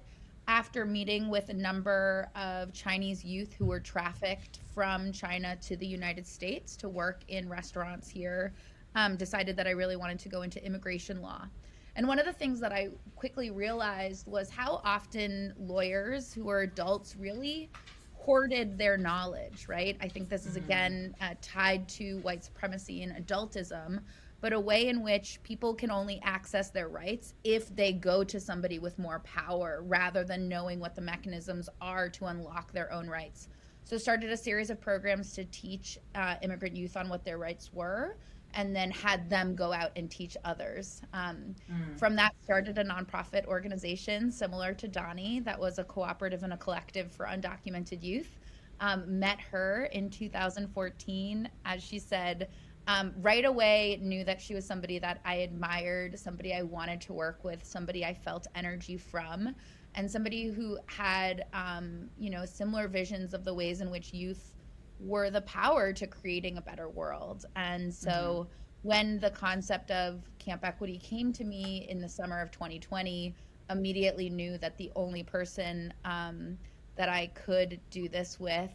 after 0.49 0.85
meeting 0.85 1.31
with 1.31 1.49
a 1.49 1.55
number 1.55 2.29
of 2.35 2.73
Chinese 2.73 3.25
youth 3.25 3.55
who 3.55 3.67
were 3.67 3.79
trafficked 3.79 4.59
from 4.75 5.13
China 5.13 5.57
to 5.63 5.77
the 5.77 5.87
United 5.87 6.27
States 6.27 6.75
to 6.77 6.89
work 6.89 7.21
in 7.29 7.49
restaurants 7.49 8.09
here, 8.09 8.53
um, 8.97 9.17
decided 9.17 9.57
that 9.57 9.69
I 9.69 9.71
really 9.71 9.97
wanted 9.97 10.19
to 10.19 10.29
go 10.29 10.43
into 10.43 10.63
immigration 10.67 11.23
law. 11.23 11.47
And 11.95 12.09
one 12.09 12.19
of 12.19 12.27
the 12.27 12.33
things 12.33 12.59
that 12.61 12.73
I 12.73 12.89
quickly 13.15 13.53
realized 13.53 14.27
was 14.27 14.51
how 14.51 14.81
often 14.85 15.55
lawyers 15.57 16.35
who 16.35 16.51
are 16.51 16.63
adults 16.63 17.15
really 17.17 17.71
hoarded 18.25 18.77
their 18.77 18.97
knowledge, 18.97 19.67
right? 19.69 19.97
I 20.01 20.09
think 20.09 20.29
this 20.29 20.47
is 20.47 20.57
mm-hmm. 20.57 20.65
again 20.67 21.15
uh, 21.21 21.35
tied 21.41 21.89
to 21.91 22.19
white 22.19 22.45
supremacy 22.45 23.03
and 23.03 23.13
adultism, 23.27 24.01
but 24.41 24.53
a 24.53 24.61
way 24.61 24.89
in 24.89 25.03
which 25.03 25.43
people 25.43 25.75
can 25.75 25.91
only 25.91 26.21
access 26.23 26.71
their 26.71 26.89
rights 26.89 27.35
if 27.45 27.75
they 27.75 27.93
go 27.93 28.23
to 28.25 28.39
somebody 28.39 28.79
with 28.79 28.99
more 28.99 29.21
power 29.21 29.83
rather 29.87 30.23
than 30.23 30.49
knowing 30.49 30.81
what 30.81 30.95
the 30.95 31.01
mechanisms 31.01 31.69
are 31.81 32.09
to 32.11 32.27
unlock 32.27 32.73
their 32.73 32.93
own 32.93 33.09
rights. 33.09 33.49
So, 33.85 33.97
started 33.97 34.31
a 34.31 34.37
series 34.37 34.71
of 34.71 34.81
programs 34.81 35.33
to 35.35 35.45
teach 35.47 35.99
uh, 36.15 36.37
immigrant 36.43 36.77
youth 36.77 36.97
on 36.97 37.09
what 37.09 37.25
their 37.25 37.39
rights 37.39 37.73
were 37.73 38.17
and 38.55 38.75
then 38.75 38.91
had 38.91 39.29
them 39.31 39.55
go 39.55 39.73
out 39.73 39.91
and 39.97 40.11
teach 40.11 40.37
others. 40.45 41.03
Um, 41.13 41.55
mm. 41.71 41.99
From 41.99 42.17
that, 42.17 42.35
started 42.43 42.79
a 42.79 42.85
nonprofit 42.85 43.47
organization 43.47 44.31
similar 44.31 44.75
to 44.75 44.89
Donnie 44.89 45.41
that 45.41 45.59
was 45.59 45.79
a 45.79 45.85
cooperative 45.85 46.43
and 46.43 46.53
a 46.53 46.57
collective 46.57 47.13
for 47.13 47.27
undocumented 47.27 48.03
youth. 48.03 48.39
Um, 48.81 49.19
met 49.19 49.41
her 49.41 49.89
in 49.93 50.09
2014. 50.09 51.49
As 51.65 51.83
she 51.83 51.99
said, 51.99 52.49
um, 52.87 53.13
right 53.21 53.45
away 53.45 53.99
knew 54.03 54.25
that 54.25 54.41
she 54.41 54.55
was 54.55 54.67
somebody 54.67 54.99
that 54.99 55.21
I 55.25 55.37
admired, 55.37 56.19
somebody 56.19 56.55
I 56.55 56.63
wanted 56.63 57.01
to 57.03 57.13
work 57.13 57.45
with, 57.45 57.65
somebody 57.65 58.05
I 58.05 58.15
felt 58.15 58.47
energy 58.55 58.97
from, 58.97 59.55
and 59.95 60.11
somebody 60.11 60.49
who 60.49 60.79
had, 60.87 61.45
um, 61.53 62.09
you 62.19 62.31
know, 62.31 62.45
similar 62.45 62.89
visions 62.89 63.35
of 63.35 63.45
the 63.45 63.53
ways 63.53 63.81
in 63.81 63.91
which 63.91 64.13
youth 64.13 64.57
were 65.01 65.31
the 65.31 65.41
power 65.43 65.93
to 65.93 66.07
creating 66.07 66.59
a 66.59 66.61
better 66.61 66.89
world. 66.89 67.47
And 67.57 67.93
so 67.93 68.11
mm-hmm. 68.11 68.89
when 68.89 69.19
the 69.21 69.31
concept 69.31 69.91
of 69.91 70.21
Camp 70.39 70.65
Equity 70.65 70.99
came 70.99 71.33
to 71.33 71.45
me 71.45 71.87
in 71.89 72.01
the 72.01 72.09
summer 72.09 72.41
of 72.41 72.51
2020, 72.51 73.35
immediately 73.71 74.29
knew 74.29 74.59
that 74.59 74.77
the 74.77 74.91
only 74.97 75.23
person 75.23 75.93
um, 76.05 76.59
that 76.97 77.09
I 77.09 77.29
could 77.29 77.81
do 77.91 78.09
this 78.09 78.39
with 78.39 78.71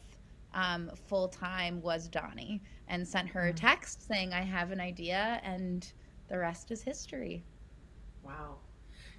um, 0.53 0.89
full 1.08 1.27
time 1.27 1.82
was 1.82 2.08
Donnie 2.08 2.62
and 2.88 3.08
sent 3.08 3.27
her 3.29 3.48
a 3.48 3.53
mm. 3.53 3.55
text 3.55 4.08
saying, 4.08 4.34
I 4.34 4.41
have 4.41 4.72
an 4.72 4.79
idea, 4.79 5.41
and 5.44 5.91
the 6.29 6.38
rest 6.38 6.72
is 6.72 6.82
history. 6.82 7.44
Wow. 8.24 8.55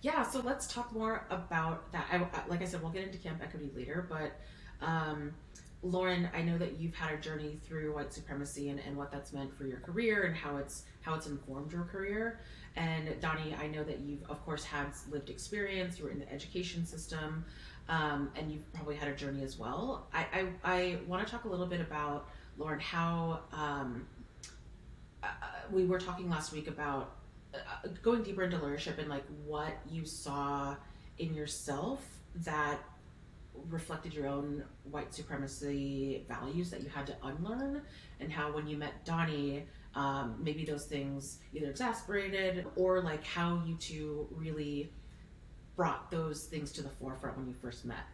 Yeah, 0.02 0.22
so 0.22 0.40
let's 0.40 0.66
talk 0.66 0.92
more 0.92 1.26
about 1.30 1.92
that. 1.92 2.06
I, 2.10 2.48
like 2.48 2.62
I 2.62 2.64
said, 2.64 2.82
we'll 2.82 2.92
get 2.92 3.04
into 3.04 3.18
Camp 3.18 3.40
Equity 3.42 3.70
later, 3.74 4.06
but 4.08 4.40
um, 4.84 5.34
Lauren, 5.82 6.28
I 6.34 6.42
know 6.42 6.58
that 6.58 6.80
you've 6.80 6.94
had 6.94 7.14
a 7.14 7.16
journey 7.18 7.58
through 7.64 7.94
white 7.94 8.12
supremacy 8.12 8.70
and, 8.70 8.80
and 8.80 8.96
what 8.96 9.12
that's 9.12 9.32
meant 9.32 9.56
for 9.56 9.66
your 9.66 9.78
career 9.80 10.24
and 10.24 10.34
how 10.34 10.56
it's 10.56 10.84
how 11.00 11.14
it's 11.14 11.26
informed 11.26 11.72
your 11.72 11.84
career. 11.84 12.40
And 12.76 13.20
Donnie, 13.20 13.54
I 13.60 13.68
know 13.68 13.84
that 13.84 14.00
you've 14.00 14.22
of 14.28 14.44
course 14.44 14.64
had 14.64 14.86
lived 15.10 15.30
experience. 15.30 15.98
You 15.98 16.06
were 16.06 16.10
in 16.10 16.18
the 16.18 16.32
education 16.32 16.84
system, 16.84 17.44
um, 17.88 18.30
and 18.36 18.50
you've 18.50 18.72
probably 18.72 18.96
had 18.96 19.08
a 19.08 19.14
journey 19.14 19.42
as 19.42 19.58
well. 19.58 20.08
I 20.12 20.26
I, 20.32 20.46
I 20.64 20.98
want 21.06 21.24
to 21.24 21.30
talk 21.30 21.44
a 21.44 21.48
little 21.48 21.66
bit 21.66 21.80
about 21.80 22.28
Lauren 22.58 22.80
how 22.80 23.40
um, 23.52 24.06
uh, 25.22 25.28
we 25.70 25.84
were 25.84 25.98
talking 25.98 26.28
last 26.28 26.52
week 26.52 26.68
about 26.68 27.16
uh, 27.54 27.88
going 28.02 28.22
deeper 28.22 28.42
into 28.42 28.56
leadership 28.58 28.98
and 28.98 29.08
like 29.08 29.24
what 29.44 29.74
you 29.88 30.04
saw 30.04 30.74
in 31.18 31.34
yourself 31.34 32.04
that 32.44 32.78
reflected 33.68 34.14
your 34.14 34.26
own 34.26 34.64
white 34.90 35.12
supremacy 35.12 36.24
values 36.28 36.70
that 36.70 36.82
you 36.82 36.88
had 36.88 37.06
to 37.06 37.16
unlearn, 37.22 37.82
and 38.20 38.32
how 38.32 38.52
when 38.52 38.66
you 38.66 38.76
met 38.76 39.04
Donnie, 39.04 39.64
um, 39.94 40.36
maybe 40.40 40.64
those 40.64 40.84
things 40.84 41.38
either 41.52 41.70
exasperated 41.70 42.66
or 42.76 43.00
like 43.00 43.24
how 43.24 43.62
you 43.66 43.76
two 43.76 44.28
really 44.30 44.92
brought 45.74 46.10
those 46.10 46.44
things 46.44 46.72
to 46.72 46.82
the 46.82 46.88
forefront 46.88 47.36
when 47.36 47.46
you 47.46 47.54
first 47.54 47.84
met. 47.84 48.04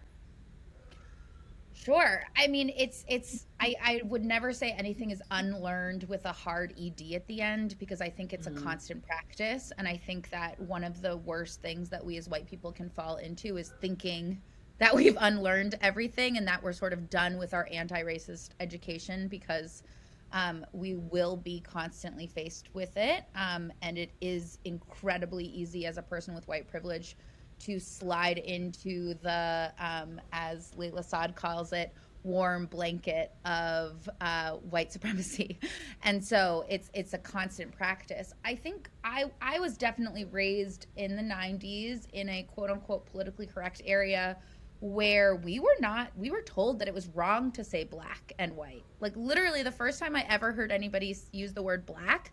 Sure. 1.75 2.23
I 2.37 2.47
mean, 2.47 2.73
it's 2.77 3.05
it's 3.09 3.47
I 3.59 3.75
I 3.83 4.01
would 4.05 4.25
never 4.25 4.53
say 4.53 4.73
anything 4.73 5.11
is 5.11 5.23
unlearned 5.31 6.05
with 6.05 6.25
a 6.27 6.33
hard 6.33 6.75
ed 6.81 7.03
at 7.15 7.27
the 7.27 7.41
end 7.41 7.77
because 7.79 8.01
I 8.01 8.09
think 8.11 8.33
it's 8.33 8.47
mm-hmm. 8.47 8.59
a 8.59 8.63
constant 8.63 9.05
practice 9.05 9.73
and 9.79 9.89
I 9.89 9.97
think 9.97 10.31
that 10.31 10.61
one 10.61 10.85
of 10.85 11.01
the 11.01 11.17
worst 11.17 11.63
things 11.63 11.89
that 11.89 12.05
we 12.05 12.17
as 12.19 12.29
white 12.29 12.47
people 12.47 12.73
can 12.73 12.91
fall 12.91 13.17
into 13.17 13.57
is 13.57 13.73
thinking 13.81 14.41
that 14.83 14.97
we've 14.97 15.17
unlearned 15.21 15.77
everything 15.81 16.37
and 16.39 16.49
that 16.49 16.61
we're 16.61 16.73
sort 16.73 16.93
of 16.93 17.09
done 17.09 17.39
with 17.39 17.55
our 17.55 17.69
anti-racist 17.71 18.49
education 18.59 19.29
because 19.29 19.85
um, 20.33 20.67
we 20.73 20.97
will 20.97 21.37
be 21.37 21.61
constantly 21.61 22.27
faced 22.27 22.69
with 22.75 22.97
it. 22.97 23.23
Um, 23.37 23.73
and 23.81 23.97
it 23.97 24.11
is 24.21 24.59
incredibly 24.65 25.45
easy 25.45 25.87
as 25.87 25.99
a 25.99 26.03
person 26.03 26.35
with 26.35 26.49
white 26.49 26.67
privilege 26.67 27.17
to 27.61 27.79
slide 27.79 28.39
into 28.39 29.15
the 29.23 29.73
um, 29.79 30.21
as 30.33 30.73
Layla 30.77 31.05
Saad 31.05 31.37
calls 31.37 31.73
it 31.73 31.95
warm 32.25 32.67
blanket 32.67 33.33
of 33.45 34.09
uh, 34.21 34.53
white 34.71 34.93
supremacy. 34.93 35.61
And 36.05 36.23
so 36.25 36.65
it's 36.69 36.91
it's 36.95 37.15
a 37.15 37.19
constant 37.19 37.71
practice. 37.71 38.35
I 38.45 38.57
think 38.57 38.91
i 39.05 39.27
i 39.41 39.61
was 39.61 39.77
definitely 39.77 40.25
raised 40.25 40.89
in 40.97 41.15
the 41.15 41.23
90s 41.23 42.09
in 42.13 42.29
a 42.29 42.43
quote 42.43 42.71
unquote 42.71 43.07
politically 43.07 43.47
correct 43.47 43.83
area 43.85 44.37
where 44.83 45.37
we 45.37 45.61
were 45.61 45.77
not 45.79 46.11
we 46.17 46.29
were 46.29 46.43
told 46.43 46.81
that 46.81 46.89
it 46.89 46.95
was 46.95 47.07
wrong 47.15 47.53
to 47.53 47.63
say 47.63 47.85
black 47.85 48.33
and 48.41 48.57
white 48.57 48.83
like 48.99 49.13
literally 49.15 49.63
the 49.63 49.71
first 49.71 50.01
time 50.01 50.17
i 50.17 50.27
ever 50.29 50.51
heard 50.51 50.73
anybody 50.73 51.17
use 51.31 51.53
the 51.53 51.63
word 51.63 51.87
black 51.87 52.33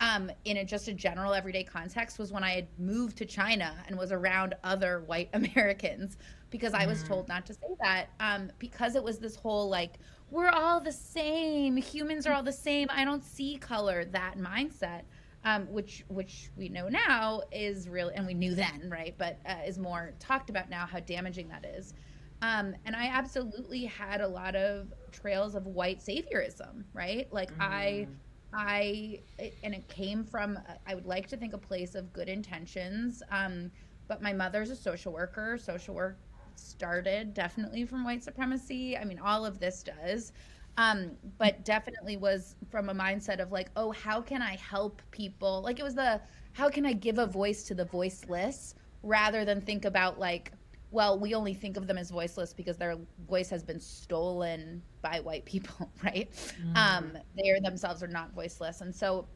um, 0.00 0.30
in 0.44 0.58
a, 0.58 0.64
just 0.64 0.86
a 0.86 0.94
general 0.94 1.34
everyday 1.34 1.64
context 1.64 2.20
was 2.20 2.30
when 2.30 2.44
i 2.44 2.50
had 2.52 2.68
moved 2.78 3.18
to 3.18 3.26
china 3.26 3.74
and 3.88 3.98
was 3.98 4.12
around 4.12 4.54
other 4.62 5.00
white 5.06 5.28
americans 5.34 6.18
because 6.50 6.72
i 6.72 6.86
was 6.86 7.02
told 7.02 7.24
mm. 7.24 7.30
not 7.30 7.44
to 7.44 7.52
say 7.52 7.74
that 7.80 8.06
um, 8.20 8.48
because 8.60 8.94
it 8.94 9.02
was 9.02 9.18
this 9.18 9.34
whole 9.34 9.68
like 9.68 9.94
we're 10.30 10.50
all 10.50 10.78
the 10.78 10.92
same 10.92 11.76
humans 11.76 12.28
are 12.28 12.32
all 12.32 12.44
the 12.44 12.52
same 12.52 12.86
i 12.92 13.04
don't 13.04 13.24
see 13.24 13.56
color 13.56 14.04
that 14.04 14.38
mindset 14.38 15.02
um, 15.44 15.70
which 15.70 16.04
which 16.08 16.50
we 16.56 16.68
know 16.68 16.88
now 16.88 17.42
is 17.52 17.88
really, 17.88 18.14
and 18.14 18.26
we 18.26 18.34
knew 18.34 18.54
then, 18.54 18.88
right? 18.90 19.14
But 19.18 19.38
uh, 19.46 19.56
is 19.66 19.78
more 19.78 20.14
talked 20.18 20.50
about 20.50 20.68
now 20.70 20.86
how 20.86 21.00
damaging 21.00 21.48
that 21.48 21.64
is. 21.64 21.94
Um, 22.40 22.74
and 22.84 22.94
I 22.94 23.06
absolutely 23.06 23.84
had 23.84 24.20
a 24.20 24.28
lot 24.28 24.54
of 24.54 24.92
trails 25.10 25.54
of 25.54 25.66
white 25.66 25.98
saviorism, 25.98 26.84
right? 26.92 27.26
Like 27.32 27.50
mm. 27.52 27.60
I, 27.60 28.08
I, 28.52 29.20
and 29.64 29.74
it 29.74 29.88
came 29.88 30.24
from 30.24 30.58
I 30.86 30.94
would 30.94 31.06
like 31.06 31.26
to 31.28 31.36
think 31.36 31.52
a 31.52 31.58
place 31.58 31.94
of 31.94 32.12
good 32.12 32.28
intentions. 32.28 33.22
Um, 33.30 33.70
but 34.06 34.22
my 34.22 34.32
mother's 34.32 34.70
a 34.70 34.76
social 34.76 35.12
worker. 35.12 35.58
Social 35.58 35.94
work 35.94 36.18
started 36.54 37.34
definitely 37.34 37.84
from 37.84 38.04
white 38.04 38.22
supremacy. 38.22 38.96
I 38.96 39.04
mean, 39.04 39.18
all 39.18 39.44
of 39.44 39.58
this 39.58 39.82
does 39.82 40.32
um, 40.78 41.10
but 41.38 41.64
definitely 41.64 42.16
was 42.16 42.54
from 42.70 42.88
a 42.88 42.94
mindset 42.94 43.40
of 43.40 43.50
like, 43.50 43.68
oh, 43.74 43.90
how 43.90 44.20
can 44.20 44.40
I 44.40 44.56
help 44.56 45.02
people? 45.10 45.60
Like 45.60 45.80
it 45.80 45.82
was 45.82 45.96
the 45.96 46.20
how 46.52 46.70
can 46.70 46.86
I 46.86 46.92
give 46.92 47.18
a 47.18 47.26
voice 47.26 47.64
to 47.64 47.74
the 47.74 47.84
voiceless 47.84 48.76
rather 49.02 49.44
than 49.44 49.60
think 49.60 49.84
about 49.84 50.20
like, 50.20 50.52
well, 50.92 51.18
we 51.18 51.34
only 51.34 51.52
think 51.52 51.76
of 51.76 51.88
them 51.88 51.98
as 51.98 52.10
voiceless 52.10 52.54
because 52.54 52.76
their 52.76 52.96
voice 53.28 53.50
has 53.50 53.64
been 53.64 53.80
stolen 53.80 54.80
by 55.02 55.18
white 55.18 55.44
people, 55.44 55.90
right? 56.04 56.30
Mm. 56.64 56.76
Um, 56.76 57.18
they 57.36 57.50
are 57.50 57.60
themselves 57.60 58.00
are 58.02 58.08
not 58.08 58.32
voiceless, 58.32 58.80
and 58.80 58.94
so 58.94 59.26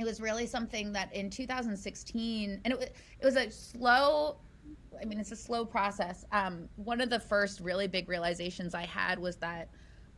it 0.00 0.04
was 0.04 0.20
really 0.20 0.44
something 0.46 0.92
that 0.92 1.14
in 1.14 1.30
2016, 1.30 2.60
and 2.64 2.74
it, 2.74 2.96
it 3.20 3.24
was 3.24 3.36
a 3.36 3.48
slow 3.48 4.38
I 5.00 5.04
mean, 5.04 5.18
it's 5.18 5.32
a 5.32 5.36
slow 5.36 5.64
process. 5.64 6.24
Um, 6.30 6.68
one 6.76 7.00
of 7.00 7.10
the 7.10 7.18
first 7.18 7.60
really 7.60 7.88
big 7.88 8.08
realizations 8.08 8.74
I 8.74 8.86
had 8.86 9.18
was 9.18 9.36
that 9.36 9.68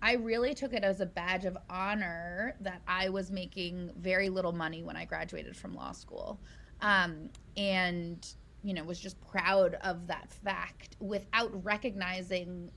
I 0.06 0.12
really 0.12 0.54
took 0.54 0.72
it 0.72 0.84
as 0.84 1.00
a 1.00 1.06
badge 1.06 1.46
of 1.46 1.58
honor 1.68 2.54
that 2.60 2.80
I 2.86 3.08
was 3.08 3.32
making 3.32 3.90
very 3.98 4.28
little 4.28 4.52
money 4.52 4.84
when 4.84 4.96
I 4.96 5.04
graduated 5.04 5.56
from 5.56 5.74
law 5.74 5.90
school. 5.90 6.38
Um, 6.80 7.28
and, 7.56 8.24
you 8.62 8.72
know, 8.72 8.84
was 8.84 9.00
just 9.00 9.20
proud 9.20 9.74
of 9.82 10.06
that 10.06 10.30
fact 10.30 10.94
without 11.00 11.50
recognizing 11.64 12.70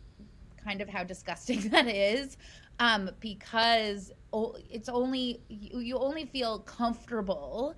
kind 0.57 0.81
of 0.81 0.89
how 0.89 1.03
disgusting 1.03 1.59
that 1.69 1.87
is. 1.87 2.35
Um, 2.79 3.11
because 3.19 4.11
it's 4.67 4.89
only 4.89 5.39
you, 5.49 5.81
you 5.81 5.97
only 5.99 6.25
feel 6.25 6.61
comfortable 6.61 7.75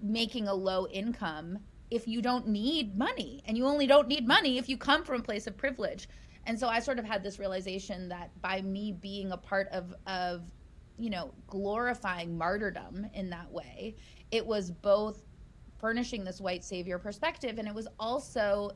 making 0.00 0.46
a 0.46 0.54
low 0.54 0.86
income 0.86 1.58
if 1.90 2.06
you 2.06 2.22
don't 2.22 2.46
need 2.46 2.96
money. 2.96 3.42
And 3.46 3.58
you 3.58 3.66
only 3.66 3.88
don't 3.88 4.06
need 4.06 4.28
money 4.28 4.58
if 4.58 4.68
you 4.68 4.76
come 4.76 5.02
from 5.02 5.22
a 5.22 5.24
place 5.24 5.48
of 5.48 5.56
privilege 5.56 6.08
and 6.46 6.58
so 6.58 6.68
i 6.68 6.78
sort 6.78 6.98
of 6.98 7.04
had 7.04 7.22
this 7.22 7.38
realization 7.38 8.08
that 8.08 8.30
by 8.40 8.60
me 8.62 8.92
being 8.92 9.32
a 9.32 9.36
part 9.36 9.68
of 9.68 9.94
of 10.06 10.42
you 10.98 11.10
know 11.10 11.32
glorifying 11.46 12.36
martyrdom 12.36 13.06
in 13.14 13.30
that 13.30 13.50
way 13.50 13.94
it 14.30 14.44
was 14.44 14.70
both 14.70 15.24
furnishing 15.78 16.24
this 16.24 16.40
white 16.40 16.64
savior 16.64 16.98
perspective 16.98 17.58
and 17.58 17.66
it 17.66 17.74
was 17.74 17.88
also 17.98 18.70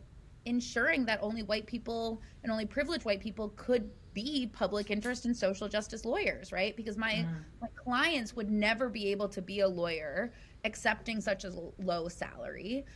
ensuring 0.46 1.04
that 1.04 1.18
only 1.22 1.42
white 1.42 1.66
people 1.66 2.22
and 2.42 2.50
only 2.50 2.64
privileged 2.64 3.04
white 3.04 3.20
people 3.20 3.50
could 3.56 3.90
be 4.14 4.48
public 4.52 4.90
interest 4.90 5.26
and 5.26 5.36
social 5.36 5.68
justice 5.68 6.06
lawyers, 6.06 6.50
right? 6.50 6.74
Because 6.74 6.96
my, 6.96 7.12
mm. 7.12 7.44
my 7.60 7.68
clients 7.76 8.34
would 8.34 8.50
never 8.50 8.88
be 8.88 9.08
able 9.08 9.28
to 9.28 9.42
be 9.42 9.60
a 9.60 9.68
lawyer 9.68 10.32
accepting 10.64 11.20
such 11.20 11.44
a 11.44 11.52
low 11.78 12.08
salary 12.08 12.86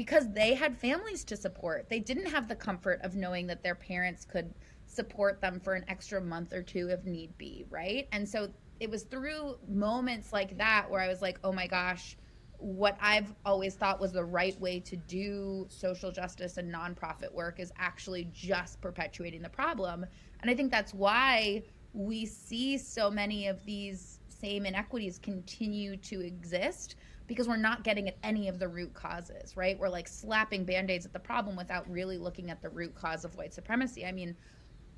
because 0.00 0.32
they 0.32 0.54
had 0.54 0.74
families 0.78 1.24
to 1.24 1.36
support. 1.36 1.90
They 1.90 1.98
didn't 2.00 2.24
have 2.24 2.48
the 2.48 2.54
comfort 2.54 3.00
of 3.02 3.16
knowing 3.16 3.46
that 3.48 3.62
their 3.62 3.74
parents 3.74 4.24
could 4.24 4.54
support 4.86 5.42
them 5.42 5.60
for 5.60 5.74
an 5.74 5.84
extra 5.88 6.22
month 6.22 6.54
or 6.54 6.62
two 6.62 6.88
if 6.88 7.04
need 7.04 7.36
be, 7.36 7.66
right? 7.68 8.08
And 8.10 8.26
so 8.26 8.48
it 8.80 8.90
was 8.90 9.02
through 9.02 9.58
moments 9.68 10.32
like 10.32 10.56
that 10.56 10.86
where 10.88 11.02
I 11.02 11.08
was 11.08 11.20
like, 11.20 11.38
oh 11.44 11.52
my 11.52 11.66
gosh, 11.66 12.16
what 12.56 12.96
I've 12.98 13.34
always 13.44 13.74
thought 13.74 14.00
was 14.00 14.10
the 14.10 14.24
right 14.24 14.58
way 14.58 14.80
to 14.80 14.96
do 14.96 15.66
social 15.68 16.10
justice 16.10 16.56
and 16.56 16.72
nonprofit 16.72 17.30
work 17.34 17.60
is 17.60 17.70
actually 17.76 18.26
just 18.32 18.80
perpetuating 18.80 19.42
the 19.42 19.50
problem 19.50 20.06
and 20.40 20.50
I 20.50 20.54
think 20.54 20.70
that's 20.70 20.94
why 20.94 21.62
we 21.92 22.24
see 22.24 22.78
so 22.78 23.10
many 23.10 23.48
of 23.48 23.62
these 23.66 24.20
same 24.28 24.64
inequities 24.64 25.18
continue 25.18 25.96
to 25.98 26.20
exist 26.20 26.96
because 27.30 27.46
we're 27.46 27.56
not 27.56 27.84
getting 27.84 28.08
at 28.08 28.16
any 28.24 28.48
of 28.48 28.58
the 28.58 28.66
root 28.66 28.92
causes, 28.92 29.56
right? 29.56 29.78
We're 29.78 29.88
like 29.88 30.08
slapping 30.08 30.64
band 30.64 30.90
aids 30.90 31.06
at 31.06 31.12
the 31.12 31.20
problem 31.20 31.54
without 31.54 31.88
really 31.88 32.18
looking 32.18 32.50
at 32.50 32.60
the 32.60 32.68
root 32.68 32.92
cause 32.96 33.24
of 33.24 33.36
white 33.36 33.54
supremacy. 33.54 34.04
I 34.04 34.10
mean, 34.10 34.34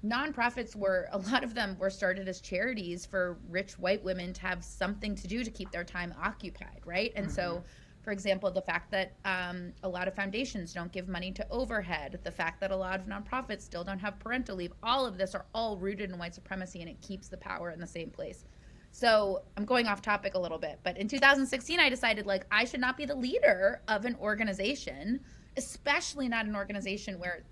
nonprofits 0.02 0.74
were, 0.74 1.10
a 1.12 1.18
lot 1.18 1.44
of 1.44 1.52
them 1.52 1.76
were 1.78 1.90
started 1.90 2.28
as 2.28 2.40
charities 2.40 3.04
for 3.04 3.36
rich 3.50 3.78
white 3.78 4.02
women 4.02 4.32
to 4.32 4.40
have 4.40 4.64
something 4.64 5.14
to 5.14 5.28
do 5.28 5.44
to 5.44 5.50
keep 5.50 5.70
their 5.72 5.84
time 5.84 6.14
occupied, 6.22 6.80
right? 6.86 7.12
And 7.16 7.26
mm-hmm. 7.26 7.34
so 7.34 7.64
for 8.02 8.12
example, 8.12 8.50
the 8.50 8.62
fact 8.62 8.90
that 8.92 9.12
um, 9.26 9.74
a 9.82 9.88
lot 9.88 10.08
of 10.08 10.14
foundations 10.14 10.72
don't 10.72 10.90
give 10.90 11.06
money 11.08 11.32
to 11.32 11.46
overhead, 11.50 12.18
the 12.24 12.30
fact 12.30 12.60
that 12.60 12.70
a 12.70 12.76
lot 12.76 12.98
of 12.98 13.06
nonprofits 13.06 13.60
still 13.60 13.84
don't 13.84 13.98
have 13.98 14.18
parental 14.18 14.56
leave, 14.56 14.72
all 14.82 15.04
of 15.04 15.18
this 15.18 15.34
are 15.34 15.44
all 15.54 15.76
rooted 15.76 16.10
in 16.10 16.18
white 16.18 16.34
supremacy 16.34 16.80
and 16.80 16.88
it 16.88 17.00
keeps 17.02 17.28
the 17.28 17.36
power 17.36 17.70
in 17.70 17.78
the 17.78 17.86
same 17.86 18.08
place. 18.08 18.44
So 18.92 19.42
I'm 19.56 19.64
going 19.64 19.86
off 19.86 20.02
topic 20.02 20.34
a 20.34 20.38
little 20.38 20.58
bit, 20.58 20.78
but 20.84 20.98
in 20.98 21.08
2016, 21.08 21.80
I 21.80 21.88
decided 21.88 22.26
like 22.26 22.46
I 22.50 22.66
should 22.66 22.80
not 22.80 22.96
be 22.96 23.06
the 23.06 23.14
leader 23.14 23.80
of 23.88 24.04
an 24.04 24.16
organization, 24.20 25.18
especially 25.56 26.28
not 26.28 26.44
an 26.44 26.54
organization 26.54 27.18
where 27.18 27.42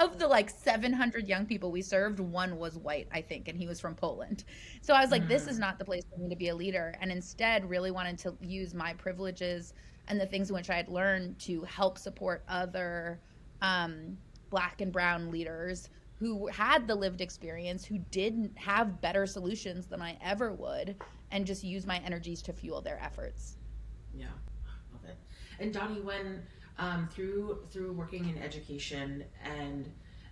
of 0.00 0.18
the 0.18 0.26
like 0.26 0.48
700 0.48 1.26
young 1.26 1.44
people 1.44 1.72
we 1.72 1.82
served, 1.82 2.20
one 2.20 2.56
was 2.56 2.78
white, 2.78 3.08
I 3.12 3.20
think, 3.20 3.48
and 3.48 3.58
he 3.58 3.66
was 3.66 3.80
from 3.80 3.94
Poland. 3.94 4.44
So 4.80 4.94
I 4.94 5.00
was 5.00 5.10
like, 5.10 5.24
mm. 5.24 5.28
this 5.28 5.48
is 5.48 5.56
mm. 5.56 5.60
not 5.60 5.78
the 5.78 5.84
place 5.84 6.04
for 6.12 6.20
me 6.20 6.28
to 6.28 6.36
be 6.36 6.48
a 6.48 6.54
leader. 6.54 6.94
And 7.00 7.10
instead, 7.10 7.68
really 7.68 7.90
wanted 7.90 8.18
to 8.18 8.36
use 8.40 8.74
my 8.74 8.94
privileges 8.94 9.74
and 10.06 10.20
the 10.20 10.26
things 10.26 10.50
in 10.50 10.54
which 10.54 10.70
I 10.70 10.76
had 10.76 10.88
learned 10.88 11.38
to 11.40 11.62
help 11.62 11.98
support 11.98 12.44
other 12.48 13.18
um, 13.60 14.16
black 14.50 14.80
and 14.80 14.92
brown 14.92 15.30
leaders 15.30 15.88
who 16.18 16.46
had 16.48 16.86
the 16.86 16.94
lived 16.94 17.20
experience, 17.20 17.84
who 17.84 17.98
didn't 18.10 18.56
have 18.56 19.00
better 19.00 19.26
solutions 19.26 19.86
than 19.86 20.00
I 20.00 20.16
ever 20.22 20.52
would, 20.52 20.96
and 21.30 21.46
just 21.46 21.62
use 21.62 21.86
my 21.86 21.98
energies 21.98 22.40
to 22.42 22.52
fuel 22.52 22.80
their 22.80 22.98
efforts. 23.02 23.56
Yeah, 24.14 24.26
love 24.92 25.04
it. 25.04 25.16
And 25.60 25.72
Donnie, 25.72 26.00
when 26.00 26.42
um, 26.78 27.08
through 27.12 27.60
through 27.70 27.92
working 27.92 28.28
in 28.28 28.42
education 28.42 29.24
and 29.44 29.90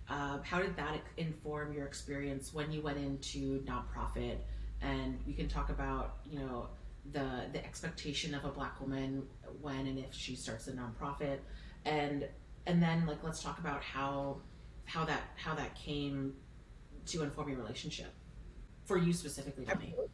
uh, 0.09 0.39
how 0.43 0.59
did 0.59 0.75
that 0.75 0.99
inform 1.17 1.73
your 1.73 1.85
experience 1.85 2.53
when 2.53 2.71
you 2.71 2.81
went 2.81 2.97
into 2.97 3.61
nonprofit 3.63 4.37
and 4.81 5.17
we 5.25 5.33
can 5.33 5.47
talk 5.47 5.69
about 5.69 6.17
you 6.29 6.39
know 6.39 6.67
the 7.11 7.45
the 7.53 7.63
expectation 7.63 8.35
of 8.35 8.45
a 8.45 8.49
black 8.49 8.79
woman 8.79 9.23
when 9.61 9.87
and 9.87 9.97
if 9.97 10.13
she 10.13 10.35
starts 10.35 10.67
a 10.67 10.71
nonprofit 10.71 11.39
and 11.85 12.27
and 12.67 12.81
then 12.81 13.05
like 13.05 13.23
let's 13.23 13.41
talk 13.41 13.57
about 13.59 13.81
how 13.81 14.37
how 14.85 15.05
that 15.05 15.21
how 15.35 15.53
that 15.55 15.75
came 15.75 16.33
to 17.05 17.23
inform 17.23 17.49
your 17.49 17.59
relationship 17.59 18.13
for 18.85 18.97
you 18.97 19.13
specifically 19.13 19.65
Absolutely. 19.67 20.05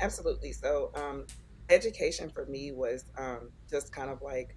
Absolutely. 0.00 0.52
So 0.52 0.90
um, 0.94 1.26
education 1.70 2.30
for 2.30 2.46
me 2.46 2.72
was 2.72 3.04
um, 3.16 3.50
just 3.68 3.92
kind 3.92 4.10
of 4.10 4.22
like 4.22 4.54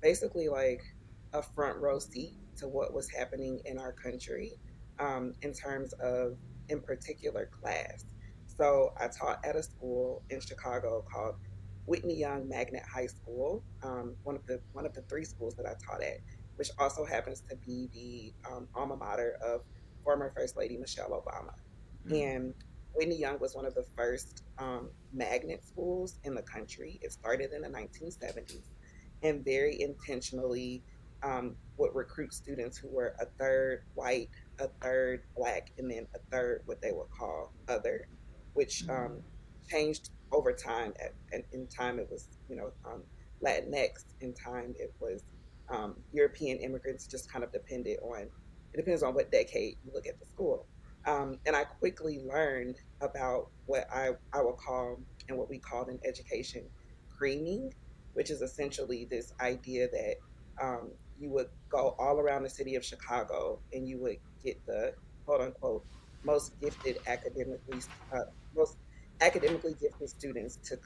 basically 0.00 0.48
like 0.48 0.82
a 1.32 1.42
front 1.42 1.78
row 1.78 1.98
seat 1.98 2.34
to 2.58 2.68
what 2.68 2.92
was 2.92 3.08
happening 3.10 3.60
in 3.64 3.78
our 3.78 3.92
country 3.92 4.52
um, 4.98 5.32
in 5.42 5.52
terms 5.52 5.92
of, 5.94 6.36
in 6.68 6.80
particular, 6.80 7.46
class. 7.46 8.04
So 8.46 8.92
I 9.00 9.08
taught 9.08 9.44
at 9.44 9.56
a 9.56 9.62
school 9.62 10.22
in 10.30 10.40
Chicago 10.40 11.04
called 11.10 11.36
Whitney 11.86 12.14
Young 12.14 12.48
Magnet 12.48 12.82
High 12.92 13.06
School, 13.06 13.62
um, 13.82 14.14
one 14.24 14.36
of 14.36 14.46
the 14.46 14.60
one 14.72 14.86
of 14.86 14.94
the 14.94 15.02
three 15.02 15.24
schools 15.24 15.54
that 15.56 15.66
I 15.66 15.74
taught 15.84 16.02
at, 16.02 16.18
which 16.62 16.70
also 16.78 17.04
happens 17.04 17.42
to 17.50 17.56
be 17.56 17.88
the 17.92 18.48
um, 18.48 18.68
alma 18.76 18.94
mater 18.94 19.36
of 19.44 19.62
former 20.04 20.32
First 20.36 20.56
Lady 20.56 20.76
Michelle 20.76 21.10
Obama. 21.10 21.54
Mm-hmm. 22.06 22.14
And 22.14 22.54
Whitney 22.94 23.18
Young 23.18 23.40
was 23.40 23.56
one 23.56 23.66
of 23.66 23.74
the 23.74 23.84
first 23.96 24.44
um, 24.58 24.88
magnet 25.12 25.64
schools 25.66 26.20
in 26.22 26.36
the 26.36 26.42
country. 26.42 27.00
It 27.02 27.10
started 27.10 27.50
in 27.52 27.62
the 27.62 27.68
1970s 27.68 28.68
and 29.24 29.44
very 29.44 29.82
intentionally 29.82 30.84
um, 31.24 31.56
would 31.78 31.96
recruit 31.96 32.32
students 32.32 32.78
who 32.78 32.86
were 32.90 33.16
a 33.20 33.26
third 33.40 33.82
white, 33.96 34.28
a 34.60 34.68
third 34.80 35.24
black, 35.36 35.72
and 35.78 35.90
then 35.90 36.06
a 36.14 36.20
third 36.30 36.62
what 36.66 36.80
they 36.80 36.92
would 36.92 37.10
call 37.10 37.52
other, 37.66 38.06
which 38.54 38.84
mm-hmm. 38.86 39.06
um, 39.14 39.18
changed 39.68 40.10
over 40.30 40.52
time. 40.52 40.94
At, 41.02 41.12
and 41.32 41.42
in 41.52 41.66
time, 41.66 41.98
it 41.98 42.08
was 42.08 42.28
you 42.48 42.54
know 42.54 42.70
um, 42.84 43.02
Latinx. 43.44 44.04
In 44.20 44.32
time, 44.32 44.76
it 44.78 44.94
was 45.00 45.24
um, 45.68 45.96
European 46.12 46.58
immigrants. 46.58 47.06
Just 47.06 47.30
kind 47.30 47.44
of 47.44 47.52
depended 47.52 47.98
on. 48.02 48.28
It 48.72 48.76
depends 48.76 49.02
on 49.02 49.14
what 49.14 49.30
decade 49.30 49.76
you 49.84 49.92
look 49.92 50.06
at 50.06 50.18
the 50.18 50.26
school. 50.26 50.66
Um, 51.06 51.38
and 51.46 51.56
I 51.56 51.64
quickly 51.64 52.20
learned 52.26 52.76
about 53.00 53.48
what 53.66 53.86
I, 53.92 54.10
I 54.32 54.40
will 54.40 54.52
call 54.52 55.00
and 55.28 55.36
what 55.36 55.50
we 55.50 55.58
called 55.58 55.88
in 55.88 55.98
education 56.06 56.64
creaming, 57.16 57.74
which 58.14 58.30
is 58.30 58.40
essentially 58.40 59.06
this 59.10 59.32
idea 59.40 59.88
that 59.88 60.14
um, 60.62 60.90
you 61.18 61.30
would 61.30 61.48
go 61.68 61.94
all 61.98 62.18
around 62.18 62.42
the 62.44 62.50
city 62.50 62.74
of 62.76 62.84
Chicago 62.84 63.58
and 63.72 63.88
you 63.88 63.98
would 63.98 64.16
get 64.44 64.64
the 64.66 64.94
quote 65.24 65.40
unquote 65.40 65.84
most 66.24 66.58
gifted 66.60 66.98
academically 67.06 67.80
uh, 68.14 68.24
most 68.56 68.76
academically 69.20 69.74
gifted 69.80 70.08
students 70.08 70.56
to 70.64 70.76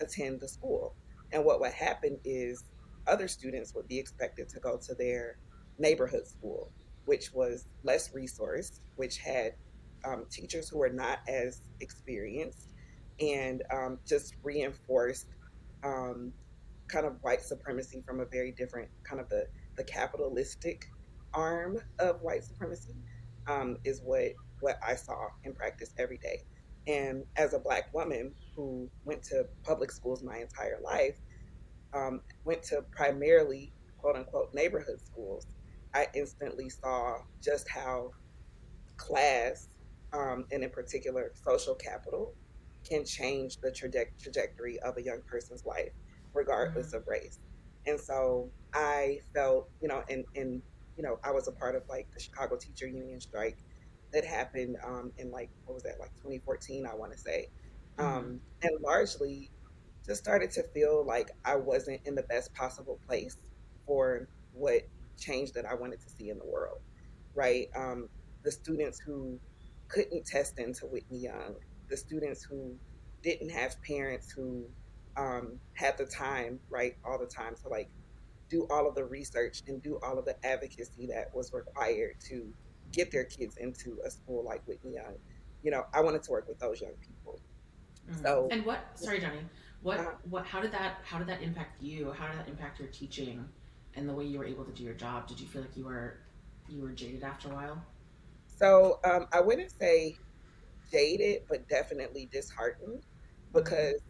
attend 0.00 0.40
the 0.40 0.48
school. 0.48 0.94
And 1.32 1.44
what 1.44 1.60
would 1.60 1.72
happen 1.72 2.18
is 2.24 2.64
other 3.08 3.28
students 3.28 3.74
would 3.74 3.88
be 3.88 3.98
expected 3.98 4.48
to 4.50 4.60
go 4.60 4.76
to 4.78 4.94
their 4.94 5.38
neighborhood 5.78 6.26
school, 6.26 6.70
which 7.04 7.32
was 7.32 7.66
less 7.82 8.10
resourced, 8.10 8.80
which 8.96 9.18
had 9.18 9.54
um, 10.04 10.24
teachers 10.30 10.68
who 10.68 10.78
were 10.78 10.90
not 10.90 11.20
as 11.28 11.62
experienced, 11.80 12.72
and 13.20 13.62
um, 13.72 13.98
just 14.06 14.34
reinforced 14.42 15.26
um, 15.84 16.32
kind 16.88 17.06
of 17.06 17.16
white 17.22 17.42
supremacy 17.42 18.02
from 18.06 18.20
a 18.20 18.24
very 18.24 18.52
different 18.52 18.88
kind 19.04 19.20
of 19.20 19.28
the, 19.28 19.46
the 19.76 19.84
capitalistic 19.84 20.86
arm 21.34 21.78
of 21.98 22.20
white 22.22 22.44
supremacy 22.44 22.94
um, 23.46 23.76
is 23.84 24.00
what 24.02 24.32
what 24.60 24.78
I 24.86 24.94
saw 24.94 25.28
in 25.44 25.52
practice 25.52 25.92
every 25.98 26.18
day. 26.18 26.42
And 26.86 27.24
as 27.36 27.52
a 27.52 27.58
black 27.58 27.92
woman 27.92 28.32
who 28.54 28.88
went 29.04 29.22
to 29.24 29.46
public 29.64 29.90
schools 29.90 30.22
my 30.22 30.38
entire 30.38 30.78
life, 30.82 31.16
um, 31.96 32.20
went 32.44 32.62
to 32.64 32.82
primarily 32.90 33.72
quote 33.98 34.16
unquote 34.16 34.52
neighborhood 34.54 35.00
schools, 35.00 35.46
I 35.94 36.06
instantly 36.14 36.68
saw 36.68 37.18
just 37.42 37.68
how 37.68 38.10
class 38.96 39.68
um, 40.12 40.44
and 40.52 40.62
in 40.62 40.70
particular 40.70 41.32
social 41.34 41.74
capital 41.74 42.34
can 42.88 43.04
change 43.04 43.58
the 43.58 43.70
traje- 43.70 44.06
trajectory 44.20 44.78
of 44.80 44.96
a 44.96 45.02
young 45.02 45.20
person's 45.26 45.64
life 45.64 45.90
regardless 46.34 46.88
mm-hmm. 46.88 46.96
of 46.96 47.08
race. 47.08 47.38
And 47.86 47.98
so 47.98 48.50
I 48.74 49.20
felt, 49.34 49.68
you 49.80 49.88
know, 49.88 50.02
and, 50.08 50.24
and, 50.34 50.62
you 50.96 51.02
know, 51.02 51.18
I 51.24 51.30
was 51.30 51.48
a 51.48 51.52
part 51.52 51.74
of 51.76 51.82
like 51.88 52.06
the 52.12 52.20
Chicago 52.20 52.56
Teacher 52.56 52.86
Union 52.86 53.20
strike 53.20 53.58
that 54.12 54.24
happened 54.24 54.76
um, 54.84 55.12
in 55.18 55.30
like, 55.30 55.50
what 55.64 55.74
was 55.74 55.82
that, 55.84 55.98
like 55.98 56.14
2014, 56.16 56.86
I 56.86 56.94
want 56.94 57.12
to 57.12 57.18
say. 57.18 57.48
Mm-hmm. 57.98 58.16
Um, 58.16 58.40
and 58.62 58.80
largely 58.82 59.50
just 60.06 60.22
started 60.22 60.50
to 60.52 60.62
feel 60.62 61.04
like 61.04 61.30
I 61.44 61.56
wasn't 61.56 62.00
in 62.04 62.14
the 62.14 62.22
best 62.22 62.54
possible 62.54 62.98
place 63.06 63.36
for 63.86 64.28
what 64.52 64.82
change 65.18 65.52
that 65.52 65.66
I 65.66 65.74
wanted 65.74 66.00
to 66.00 66.08
see 66.08 66.30
in 66.30 66.38
the 66.38 66.46
world. 66.46 66.80
Right. 67.34 67.68
Um, 67.74 68.08
the 68.42 68.52
students 68.52 69.00
who 69.00 69.38
couldn't 69.88 70.24
test 70.26 70.58
into 70.58 70.86
Whitney 70.86 71.18
Young, 71.18 71.56
the 71.88 71.96
students 71.96 72.42
who 72.42 72.76
didn't 73.22 73.50
have 73.50 73.80
parents 73.82 74.30
who 74.30 74.64
um, 75.16 75.58
had 75.74 75.96
the 75.98 76.06
time, 76.06 76.60
right, 76.70 76.96
all 77.04 77.18
the 77.18 77.26
time 77.26 77.54
to 77.62 77.68
like 77.68 77.88
do 78.48 78.66
all 78.70 78.88
of 78.88 78.94
the 78.94 79.04
research 79.04 79.62
and 79.66 79.82
do 79.82 79.98
all 80.02 80.18
of 80.18 80.24
the 80.24 80.36
advocacy 80.46 81.06
that 81.06 81.34
was 81.34 81.52
required 81.52 82.14
to 82.28 82.52
get 82.92 83.10
their 83.10 83.24
kids 83.24 83.56
into 83.56 83.98
a 84.06 84.10
school 84.10 84.44
like 84.44 84.62
Whitney 84.68 84.94
Young. 84.94 85.14
You 85.62 85.72
know, 85.72 85.84
I 85.92 86.00
wanted 86.00 86.22
to 86.24 86.30
work 86.30 86.46
with 86.48 86.58
those 86.60 86.80
young 86.80 86.94
people. 87.00 87.40
Mhm. 88.08 88.22
So- 88.22 88.48
and 88.50 88.64
what? 88.64 88.80
Sorry, 88.94 89.18
Johnny. 89.18 89.40
What? 89.82 90.00
Uh-huh. 90.00 90.10
What? 90.28 90.46
How 90.46 90.60
did 90.60 90.72
that? 90.72 90.98
How 91.04 91.18
did 91.18 91.28
that 91.28 91.42
impact 91.42 91.82
you? 91.82 92.12
How 92.12 92.28
did 92.28 92.38
that 92.38 92.48
impact 92.48 92.80
your 92.80 92.88
teaching 92.88 93.44
and 93.94 94.08
the 94.08 94.12
way 94.12 94.24
you 94.24 94.38
were 94.38 94.44
able 94.44 94.64
to 94.64 94.72
do 94.72 94.82
your 94.82 94.94
job? 94.94 95.26
Did 95.26 95.40
you 95.40 95.46
feel 95.46 95.62
like 95.62 95.76
you 95.76 95.84
were 95.84 96.18
you 96.68 96.82
were 96.82 96.90
jaded 96.90 97.22
after 97.22 97.50
a 97.50 97.54
while? 97.54 97.82
So 98.46 99.00
um, 99.04 99.26
I 99.32 99.40
wouldn't 99.40 99.70
say 99.78 100.16
jaded, 100.90 101.42
but 101.48 101.68
definitely 101.68 102.28
disheartened 102.32 103.02
because 103.52 104.00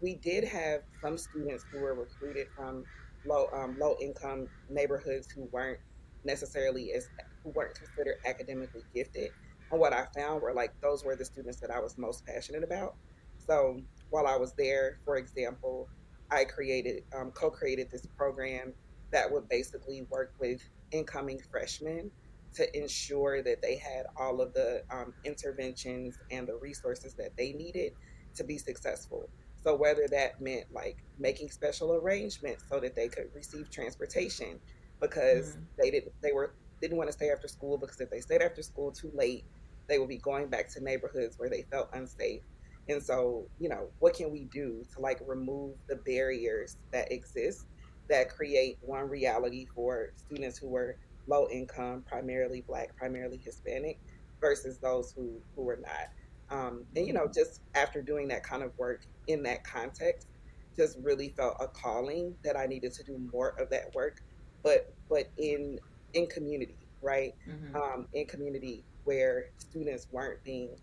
we 0.00 0.16
did 0.16 0.44
have 0.44 0.82
some 1.00 1.16
students 1.16 1.64
who 1.70 1.80
were 1.80 1.94
recruited 1.94 2.48
from 2.56 2.84
low 3.24 3.48
um, 3.54 3.76
low 3.78 3.96
income 4.00 4.48
neighborhoods 4.68 5.30
who 5.30 5.48
weren't 5.52 5.78
necessarily 6.24 6.92
as 6.92 7.08
who 7.42 7.50
weren't 7.50 7.74
considered 7.74 8.16
academically 8.26 8.82
gifted. 8.94 9.30
And 9.70 9.80
what 9.80 9.92
I 9.92 10.06
found 10.14 10.42
were 10.42 10.52
like 10.52 10.72
those 10.80 11.04
were 11.04 11.16
the 11.16 11.24
students 11.24 11.60
that 11.60 11.70
I 11.70 11.80
was 11.80 11.96
most 11.98 12.26
passionate 12.26 12.62
about. 12.64 12.96
So 13.38 13.80
while 14.10 14.26
I 14.26 14.36
was 14.36 14.54
there, 14.54 14.98
for 15.04 15.16
example, 15.16 15.88
I 16.30 16.44
created 16.44 17.04
um, 17.16 17.30
co-created 17.32 17.90
this 17.90 18.06
program 18.16 18.74
that 19.12 19.30
would 19.30 19.48
basically 19.48 20.06
work 20.10 20.34
with 20.40 20.60
incoming 20.90 21.40
freshmen 21.50 22.10
to 22.54 22.78
ensure 22.78 23.42
that 23.42 23.62
they 23.62 23.76
had 23.76 24.06
all 24.16 24.40
of 24.40 24.52
the 24.54 24.82
um, 24.90 25.12
interventions 25.24 26.18
and 26.30 26.46
the 26.48 26.56
resources 26.56 27.14
that 27.14 27.36
they 27.36 27.52
needed 27.52 27.92
to 28.34 28.44
be 28.44 28.58
successful. 28.58 29.30
So 29.62 29.74
whether 29.76 30.06
that 30.10 30.40
meant 30.40 30.66
like 30.72 30.98
making 31.18 31.50
special 31.50 31.94
arrangements 31.94 32.64
so 32.68 32.80
that 32.80 32.94
they 32.94 33.08
could 33.08 33.28
receive 33.34 33.70
transportation 33.70 34.60
because 35.00 35.56
Mhm. 35.56 35.66
they 35.78 35.90
didn't 35.90 36.12
they 36.22 36.32
were 36.32 36.54
didn't 36.80 36.96
want 36.98 37.08
to 37.08 37.12
stay 37.12 37.30
after 37.30 37.48
school 37.48 37.78
because 37.78 38.00
if 38.00 38.10
they 38.10 38.20
stayed 38.20 38.42
after 38.42 38.62
school 38.62 38.92
too 38.92 39.10
late, 39.14 39.44
they 39.88 39.98
would 39.98 40.08
be 40.08 40.18
going 40.18 40.48
back 40.48 40.68
to 40.70 40.80
neighborhoods 40.82 41.38
where 41.38 41.48
they 41.50 41.62
felt 41.62 41.88
unsafe. 41.94 42.42
And 42.88 43.02
so, 43.02 43.46
you 43.58 43.68
know, 43.68 43.88
what 43.98 44.14
can 44.14 44.30
we 44.30 44.44
do 44.44 44.84
to 44.94 45.00
like 45.00 45.20
remove 45.26 45.76
the 45.88 45.96
barriers 45.96 46.76
that 46.92 47.10
exist 47.10 47.66
that 48.08 48.28
create 48.28 48.78
one 48.82 49.08
reality 49.08 49.66
for 49.74 50.12
students 50.16 50.58
who 50.58 50.68
were 50.68 50.96
low 51.26 51.48
income, 51.50 52.04
primarily 52.06 52.62
black, 52.66 52.94
primarily 52.96 53.38
Hispanic, 53.42 53.98
versus 54.40 54.78
those 54.78 55.12
who 55.12 55.40
who 55.56 55.62
were 55.62 55.80
not. 55.80 56.10
Um, 56.50 56.84
and 56.94 57.06
you 57.06 57.12
know, 57.12 57.26
just 57.32 57.62
after 57.74 58.02
doing 58.02 58.28
that 58.28 58.42
kind 58.42 58.62
of 58.62 58.76
work 58.78 59.06
in 59.26 59.42
that 59.44 59.64
context, 59.64 60.28
just 60.76 60.98
really 61.02 61.30
felt 61.30 61.56
a 61.60 61.66
calling 61.68 62.34
that 62.44 62.56
I 62.56 62.66
needed 62.66 62.92
to 62.94 63.04
do 63.04 63.18
more 63.32 63.54
of 63.58 63.70
that 63.70 63.94
work, 63.94 64.22
but 64.62 64.92
but 65.08 65.30
in 65.38 65.78
in 66.12 66.26
community, 66.26 66.76
right? 67.00 67.34
Mhm. 67.48 67.74
Um, 67.74 68.08
in 68.12 68.26
community 68.26 68.84
where 69.04 69.46
students 69.58 70.08
weren't 70.12 70.42
being 70.44 70.76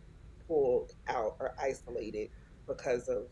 pulled 0.51 0.91
out 1.07 1.37
or 1.39 1.55
isolated 1.61 2.29
because 2.67 3.07
of 3.07 3.23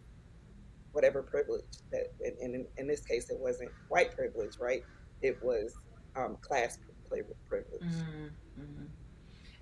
whatever 0.93 1.21
privilege 1.21 1.65
that 1.91 2.13
and, 2.21 2.55
in, 2.55 2.65
in 2.77 2.88
this 2.88 3.01
case 3.01 3.29
it 3.29 3.38
wasn't 3.38 3.69
white 3.89 4.15
privilege 4.15 4.53
right 4.60 4.84
it 5.21 5.38
was 5.43 5.75
um, 6.15 6.38
class 6.39 6.79
pri- 7.10 7.21
privilege 7.47 7.82
Mhm. 7.82 8.29
Mhm. 8.60 8.88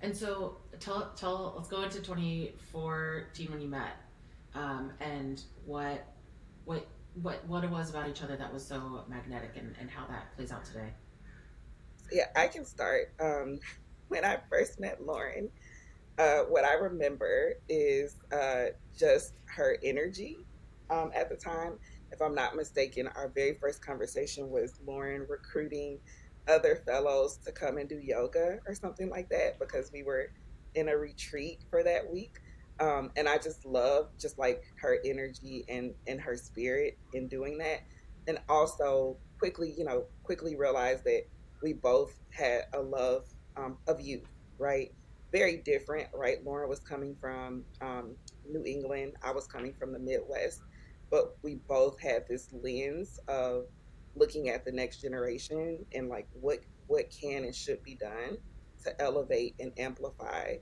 And 0.00 0.16
so 0.16 0.58
tell 0.78 1.12
tell 1.16 1.54
let's 1.56 1.68
go 1.68 1.82
into 1.82 2.00
2014 2.00 3.50
when 3.50 3.60
you 3.60 3.68
met, 3.68 3.96
um, 4.54 4.92
and 5.00 5.42
what 5.66 6.06
what 6.64 6.86
what 7.22 7.44
what 7.48 7.64
it 7.64 7.70
was 7.70 7.90
about 7.90 8.08
each 8.08 8.22
other 8.22 8.36
that 8.36 8.52
was 8.52 8.64
so 8.64 9.04
magnetic 9.08 9.56
and, 9.56 9.74
and 9.80 9.90
how 9.90 10.06
that 10.06 10.32
plays 10.36 10.52
out 10.52 10.64
today. 10.64 10.92
yeah 12.12 12.26
i 12.36 12.46
can 12.46 12.64
start 12.64 13.12
um, 13.20 13.58
when 14.08 14.24
i 14.24 14.38
first 14.48 14.78
met 14.78 15.02
lauren 15.04 15.50
uh, 16.18 16.40
what 16.48 16.64
i 16.64 16.74
remember 16.74 17.54
is 17.68 18.16
uh, 18.32 18.66
just 18.98 19.34
her 19.46 19.78
energy 19.82 20.38
um, 20.90 21.10
at 21.14 21.28
the 21.28 21.36
time. 21.36 21.74
If 22.10 22.22
i'm 22.22 22.34
not 22.34 22.56
mistaken 22.56 23.08
our 23.08 23.28
very 23.34 23.54
first 23.60 23.84
conversation 23.84 24.50
was 24.50 24.80
lauren 24.86 25.26
recruiting 25.28 25.98
other 26.48 26.82
fellows 26.86 27.38
to 27.44 27.52
come 27.52 27.76
and 27.76 27.88
do 27.88 27.98
yoga 27.98 28.58
or 28.66 28.74
something 28.74 29.10
like 29.10 29.28
that 29.28 29.58
because 29.58 29.92
we 29.92 30.02
were 30.02 30.30
in 30.74 30.88
a 30.88 30.96
retreat 30.96 31.64
for 31.70 31.82
that 31.82 32.10
week. 32.10 32.40
Um, 32.80 33.10
and 33.16 33.28
i 33.28 33.36
just 33.36 33.66
love 33.66 34.08
just 34.18 34.38
like 34.38 34.62
her 34.76 34.98
energy 35.04 35.64
and 35.68 35.94
and 36.06 36.20
her 36.20 36.36
spirit 36.36 36.96
in 37.12 37.28
doing 37.28 37.58
that. 37.58 37.80
And 38.26 38.38
also 38.48 39.16
quickly 39.38 39.74
you 39.76 39.84
know 39.84 40.04
quickly 40.22 40.56
realized 40.56 41.04
that 41.04 41.22
we 41.62 41.72
both 41.74 42.18
had 42.30 42.62
a 42.72 42.80
love 42.80 43.26
um, 43.56 43.76
of 43.86 44.00
youth 44.00 44.28
right 44.58 44.92
very 45.32 45.58
different 45.58 46.08
right? 46.14 46.44
Lauren 46.44 46.68
was 46.68 46.80
coming 46.80 47.16
from 47.20 47.64
um, 47.80 48.14
new 48.50 48.64
england 48.64 49.12
i 49.22 49.30
was 49.30 49.46
coming 49.46 49.74
from 49.78 49.92
the 49.92 49.98
midwest 49.98 50.62
but 51.10 51.36
we 51.42 51.56
both 51.68 52.00
had 52.00 52.26
this 52.28 52.48
lens 52.52 53.20
of 53.28 53.66
looking 54.16 54.48
at 54.48 54.64
the 54.64 54.72
next 54.72 55.00
generation 55.00 55.84
and 55.94 56.08
like 56.08 56.26
what 56.32 56.58
what 56.86 57.10
can 57.10 57.44
and 57.44 57.54
should 57.54 57.82
be 57.82 57.94
done 57.94 58.38
to 58.82 59.02
elevate 59.02 59.54
and 59.60 59.72
amplify 59.78 60.54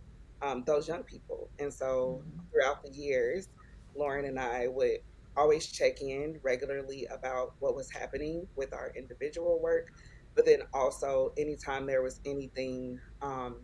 um, 0.42 0.64
those 0.66 0.88
young 0.88 1.02
people. 1.04 1.48
And 1.58 1.72
so 1.72 2.22
throughout 2.50 2.82
the 2.82 2.90
years 2.90 3.48
lauren 3.96 4.26
and 4.26 4.38
i 4.38 4.66
would 4.68 4.98
always 5.36 5.66
check 5.66 6.00
in 6.00 6.38
regularly 6.42 7.06
about 7.10 7.54
what 7.58 7.74
was 7.74 7.90
happening 7.90 8.46
with 8.56 8.72
our 8.72 8.92
individual 8.96 9.60
work 9.60 9.92
but 10.34 10.44
then 10.44 10.60
also 10.74 11.32
anytime 11.38 11.86
there 11.86 12.02
was 12.02 12.20
anything 12.26 12.98
um, 13.22 13.56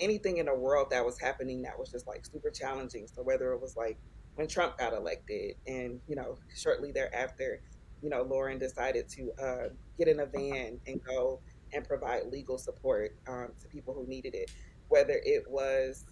anything 0.00 0.38
in 0.38 0.46
the 0.46 0.54
world 0.54 0.88
that 0.90 1.04
was 1.04 1.18
happening 1.20 1.62
that 1.62 1.78
was 1.78 1.90
just 1.90 2.06
like 2.06 2.26
super 2.26 2.50
challenging. 2.50 3.06
So 3.06 3.22
whether 3.22 3.52
it 3.52 3.60
was 3.60 3.76
like 3.76 3.98
when 4.34 4.48
trump 4.48 4.78
got 4.78 4.92
elected 4.92 5.54
and 5.66 6.00
you 6.08 6.16
know 6.16 6.36
shortly 6.54 6.92
thereafter 6.92 7.60
you 8.02 8.10
know 8.10 8.22
lauren 8.22 8.58
decided 8.58 9.08
to 9.08 9.32
uh, 9.42 9.68
get 9.98 10.08
in 10.08 10.20
a 10.20 10.26
van 10.26 10.78
and 10.86 11.02
go 11.04 11.40
and 11.72 11.86
provide 11.86 12.26
legal 12.30 12.58
support 12.58 13.16
um, 13.28 13.48
to 13.60 13.68
people 13.68 13.94
who 13.94 14.06
needed 14.06 14.34
it 14.34 14.50
whether 14.88 15.20
it 15.24 15.44
was 15.48 16.04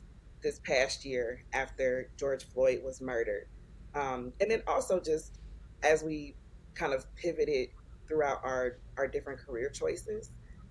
this 0.42 0.60
past 0.60 1.04
year 1.04 1.44
after 1.52 2.10
george 2.16 2.44
floyd 2.44 2.80
was 2.84 3.00
murdered 3.00 3.46
um, 3.94 4.32
and 4.40 4.50
then 4.50 4.62
also 4.66 5.00
just 5.00 5.38
as 5.82 6.02
we 6.02 6.34
kind 6.74 6.94
of 6.94 7.04
pivoted 7.16 7.68
throughout 8.08 8.40
our 8.44 8.78
our 8.96 9.06
different 9.06 9.38
career 9.38 9.68
choices 9.68 10.30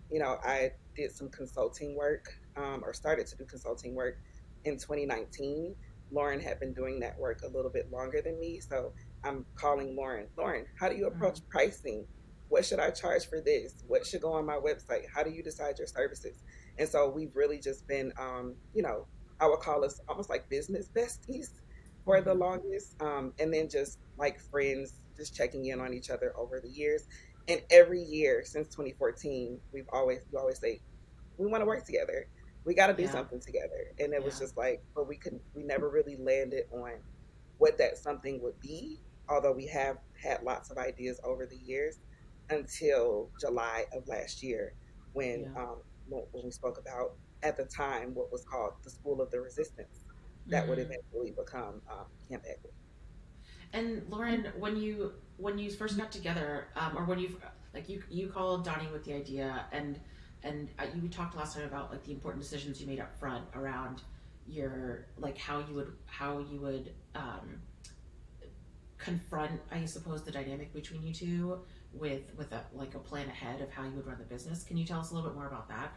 you 0.10 0.20
know 0.20 0.38
i 0.44 0.72
did 0.96 1.12
some 1.12 1.30
consulting 1.30 1.96
work 1.96 2.34
um, 2.62 2.84
or 2.84 2.94
started 2.94 3.28
to 3.28 3.36
do 3.38 3.46
consulting 3.46 3.96
work 3.96 4.18
in 4.66 4.78
2019 4.78 5.76
lauren 6.12 6.40
had 6.40 6.60
been 6.60 6.74
doing 6.74 7.00
that 7.00 7.18
work 7.18 7.42
a 7.44 7.48
little 7.48 7.72
bit 7.72 7.92
longer 7.92 8.22
than 8.22 8.40
me 8.40 8.60
so 8.60 8.92
i'm 9.24 9.46
calling 9.56 9.96
lauren 9.96 10.28
lauren 10.38 10.66
how 10.80 10.90
do 10.90 10.96
you 10.96 11.08
approach 11.08 11.40
pricing? 11.50 12.06
What 12.50 12.66
should 12.66 12.80
i 12.80 12.90
charge 12.90 13.28
for 13.28 13.40
this? 13.40 13.84
What 13.88 14.06
should 14.06 14.22
go 14.22 14.34
on 14.34 14.46
my 14.46 14.58
website? 14.58 15.06
How 15.14 15.24
do 15.24 15.30
you 15.32 15.42
decide 15.42 15.78
your 15.78 15.88
services? 15.88 16.44
And 16.78 16.88
so 16.88 17.08
we've 17.08 17.34
really 17.34 17.60
just 17.60 17.88
been 17.88 18.12
um, 18.20 18.56
you 18.74 18.84
know 18.84 19.08
i 19.40 19.48
would 19.48 19.60
call 19.60 19.84
us 19.86 20.02
almost 20.10 20.30
like 20.30 20.50
business 20.50 20.90
besties 20.94 21.62
for 22.04 22.22
the 22.22 22.34
longest 22.34 23.02
um, 23.02 23.34
and 23.40 23.54
then 23.54 23.70
just 23.70 24.00
like 24.18 24.40
friends 24.40 24.94
just 25.18 25.36
checking 25.36 25.66
in 25.66 25.80
on 25.80 25.94
each 25.94 26.10
other 26.10 26.34
over 26.38 26.60
the 26.60 26.70
years. 26.70 27.08
And 27.48 27.62
every 27.70 28.02
year 28.02 28.44
since 28.46 28.68
2014 28.70 29.60
we've 29.74 29.90
always 29.92 30.20
we 30.32 30.38
always 30.38 30.60
say 30.60 30.82
we 31.38 31.48
want 31.48 31.62
to 31.62 31.66
work 31.66 31.86
together 31.86 32.28
we 32.66 32.76
got 32.76 32.88
to 32.88 32.94
do 32.94 33.06
Yeah. 33.06 33.12
something 33.12 33.40
together 33.46 33.84
and 34.00 34.14
it 34.14 34.24
was 34.24 34.38
just 34.38 34.58
like 34.58 34.82
but 34.96 35.08
we 35.08 35.18
could 35.18 35.40
we 35.56 35.64
never 35.64 35.90
really 35.90 36.18
landed 36.18 36.64
on 36.74 36.92
what 37.58 37.78
that 37.78 37.98
something 37.98 38.42
would 38.42 38.60
be 38.62 39.00
although 39.30 39.54
we 39.54 39.68
have 39.68 39.98
had 40.22 40.42
lots 40.44 40.70
of 40.72 40.78
ideas 40.78 41.20
over 41.26 41.46
the 41.46 41.58
years 41.58 41.98
until 42.50 43.32
july 43.40 43.86
of 43.94 44.08
last 44.08 44.44
year 44.44 44.74
when 45.14 45.46
Yeah. 45.46 45.50
um, 45.58 45.78
when 46.08 46.24
when 46.32 46.46
we 46.46 46.52
spoke 46.52 46.78
about 46.80 47.10
at 47.44 47.58
the 47.58 47.66
time 47.66 48.14
what 48.14 48.32
was 48.32 48.44
called 48.50 48.74
the 48.84 48.90
school 48.90 49.22
of 49.22 49.30
the 49.32 49.40
resistance 49.40 50.06
that 50.50 50.68
would 50.68 50.78
Mhm. 50.78 50.86
eventually 50.86 51.32
become 51.38 51.82
um, 51.92 52.06
camp 52.30 52.44
equity 52.50 52.76
And 53.74 54.04
Lauren, 54.10 54.52
when 54.58 54.76
you 54.78 55.14
when 55.38 55.58
you 55.58 55.70
first 55.72 55.98
got 55.98 56.12
together, 56.12 56.68
um, 56.76 56.98
or 56.98 57.06
when 57.06 57.20
you 57.20 57.40
like 57.74 57.90
you 57.90 58.04
you 58.10 58.28
called 58.28 58.66
Donnie 58.66 58.88
with 58.92 59.04
the 59.06 59.14
idea, 59.14 59.66
and 59.72 60.00
and 60.44 60.70
uh, 60.80 60.86
you 60.96 61.08
talked 61.08 61.36
last 61.36 61.56
time 61.56 61.66
about 61.66 61.92
like 61.92 62.04
the 62.04 62.12
important 62.12 62.44
decisions 62.44 62.82
you 62.82 62.88
made 62.88 63.00
up 63.00 63.18
front 63.20 63.46
around 63.56 64.02
your 64.48 65.06
like 65.18 65.38
how 65.38 65.60
you 65.60 65.74
would 65.76 65.94
how 66.06 66.40
you 66.40 66.60
would 66.60 66.94
um, 67.16 67.62
confront, 68.98 69.60
I 69.72 69.86
suppose, 69.86 70.24
the 70.24 70.32
dynamic 70.32 70.74
between 70.74 71.04
you 71.04 71.14
two 71.14 71.60
with 71.94 72.22
with 72.38 72.52
a 72.52 72.64
like 72.74 72.96
a 72.96 73.00
plan 73.00 73.28
ahead 73.28 73.62
of 73.62 73.72
how 73.72 73.84
you 73.84 73.92
would 73.92 74.08
run 74.08 74.18
the 74.18 74.26
business. 74.26 74.64
Can 74.64 74.78
you 74.78 74.86
tell 74.86 75.00
us 75.00 75.12
a 75.12 75.16
little 75.16 75.30
bit 75.30 75.36
more 75.36 75.48
about 75.48 75.68
that? 75.70 75.94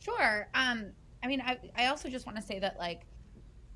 Sure. 0.00 0.48
Um, 0.54 0.86
I 1.22 1.26
mean, 1.26 1.40
I, 1.40 1.58
I 1.76 1.86
also 1.86 2.08
just 2.08 2.26
want 2.26 2.36
to 2.36 2.42
say 2.42 2.58
that 2.58 2.78
like 2.78 3.02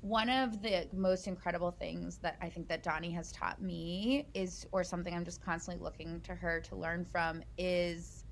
one 0.01 0.29
of 0.29 0.61
the 0.61 0.87
most 0.93 1.27
incredible 1.27 1.71
things 1.71 2.17
that 2.17 2.37
I 2.41 2.49
think 2.49 2.67
that 2.67 2.83
Donnie 2.83 3.11
has 3.11 3.31
taught 3.31 3.61
me 3.61 4.27
is, 4.33 4.67
or 4.71 4.83
something 4.83 5.13
I'm 5.13 5.25
just 5.25 5.43
constantly 5.43 5.83
looking 5.83 6.21
to 6.21 6.35
her 6.35 6.59
to 6.61 6.75
learn 6.75 7.05
from, 7.05 7.41
is 7.57 8.24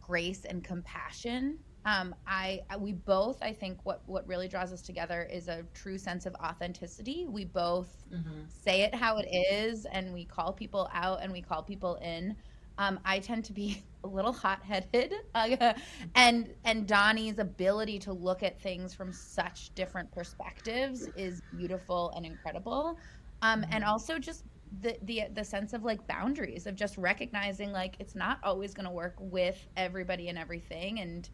grace 0.00 0.44
and 0.44 0.62
compassion. 0.62 1.58
Um, 1.86 2.14
I, 2.26 2.60
we 2.78 2.92
both, 2.92 3.42
I 3.42 3.52
think, 3.52 3.78
what 3.84 4.02
what 4.06 4.26
really 4.28 4.48
draws 4.48 4.72
us 4.72 4.82
together 4.82 5.26
is 5.32 5.48
a 5.48 5.64
true 5.72 5.96
sense 5.96 6.26
of 6.26 6.34
authenticity. 6.34 7.26
We 7.28 7.46
both 7.46 8.04
mm-hmm. 8.12 8.42
say 8.48 8.82
it 8.82 8.94
how 8.94 9.16
it 9.16 9.28
is, 9.30 9.86
and 9.86 10.12
we 10.12 10.26
call 10.26 10.52
people 10.52 10.90
out 10.92 11.22
and 11.22 11.32
we 11.32 11.40
call 11.40 11.62
people 11.62 11.96
in. 11.96 12.36
Um, 12.76 12.98
I 13.04 13.18
tend 13.18 13.44
to 13.46 13.52
be 13.52 13.82
a 14.04 14.08
little 14.08 14.32
hot-headed, 14.32 15.14
uh, 15.34 15.72
and 16.14 16.52
and 16.64 16.86
Donnie's 16.86 17.38
ability 17.38 17.98
to 18.00 18.12
look 18.12 18.42
at 18.42 18.60
things 18.60 18.92
from 18.92 19.10
such 19.12 19.74
different 19.74 20.10
perspectives 20.12 21.08
is 21.16 21.40
beautiful 21.56 22.12
and 22.14 22.26
incredible. 22.26 22.98
Um, 23.42 23.62
and 23.64 23.84
mm-hmm. 23.84 23.90
also 23.90 24.18
just 24.18 24.44
the 24.82 24.96
the 25.02 25.24
the 25.34 25.44
sense 25.44 25.72
of 25.72 25.84
like 25.84 26.06
boundaries 26.06 26.66
of 26.66 26.76
just 26.76 26.96
recognizing 26.96 27.72
like 27.72 27.96
it's 27.98 28.14
not 28.14 28.38
always 28.42 28.72
going 28.72 28.86
to 28.86 28.92
work 28.92 29.14
with 29.18 29.58
everybody 29.76 30.28
and 30.28 30.38
everything. 30.38 31.00
And 31.00 31.28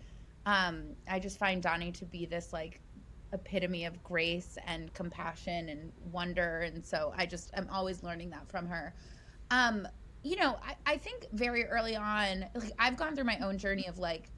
um, 0.46 0.85
I 1.09 1.18
just 1.18 1.38
find 1.38 1.62
Donnie 1.62 1.92
to 1.92 2.05
be 2.05 2.25
this 2.25 2.53
like 2.53 2.81
epitome 3.33 3.85
of 3.85 4.03
grace 4.03 4.57
and 4.66 4.92
compassion 4.94 5.68
and 5.68 5.92
wonder. 6.12 6.61
And 6.61 6.85
so 6.85 7.12
I 7.16 7.27
just 7.27 7.51
I'm 7.57 7.68
always 7.70 8.03
learning 8.03 8.31
that 8.31 8.49
from 8.51 8.66
her. 8.66 8.94
Um, 9.51 9.87
you 10.22 10.37
know, 10.37 10.59
I, 10.64 10.94
I 10.94 10.96
think 10.96 11.27
very 11.33 11.66
early 11.66 11.94
on, 11.94 12.46
like 12.55 12.72
I've 12.79 12.96
gone 12.96 13.14
through 13.14 13.25
my 13.25 13.38
own 13.38 13.59
journey 13.59 13.87
of 13.87 13.99
like 13.99 14.31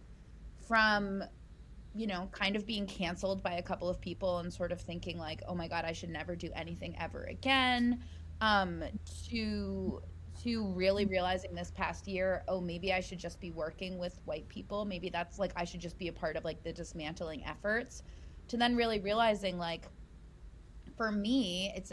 from 0.67 1.23
you 1.95 2.07
know, 2.07 2.29
kind 2.33 2.55
of 2.55 2.65
being 2.65 2.87
canceled 2.87 3.43
by 3.43 3.55
a 3.55 3.63
couple 3.63 3.89
of 3.89 4.01
people 4.01 4.39
and 4.39 4.53
sort 4.53 4.71
of 4.71 4.81
thinking 4.81 5.19
like, 5.19 5.43
oh 5.49 5.55
my 5.55 5.67
God, 5.67 5.85
I 5.85 5.93
should 5.93 6.11
never 6.11 6.37
do 6.37 6.51
anything 6.55 6.95
ever 7.01 7.25
again. 7.25 8.05
Um, 8.41 8.85
to 9.31 10.03
to 10.43 10.67
really 10.69 11.05
realizing 11.05 11.55
this 11.55 11.73
past 11.73 12.07
year, 12.07 12.45
oh, 12.47 12.61
maybe 12.61 12.93
I 12.93 13.01
should 13.01 13.19
just 13.19 13.41
be 13.41 13.51
working 13.51 13.99
with 13.99 14.21
white 14.25 14.49
people. 14.49 14.85
Maybe 14.85 15.11
that's 15.11 15.39
like 15.39 15.53
I 15.57 15.65
should 15.65 15.81
just 15.81 15.99
be 15.99 16.09
a 16.09 16.13
part 16.13 16.37
of 16.37 16.45
like 16.45 16.63
the 16.63 16.73
dismantling 16.73 17.45
efforts. 17.45 18.03
To 18.49 18.57
then 18.57 18.77
really 18.77 19.01
realizing 19.01 19.59
like 19.59 19.89
for 20.97 21.11
me, 21.11 21.73
it's 21.77 21.93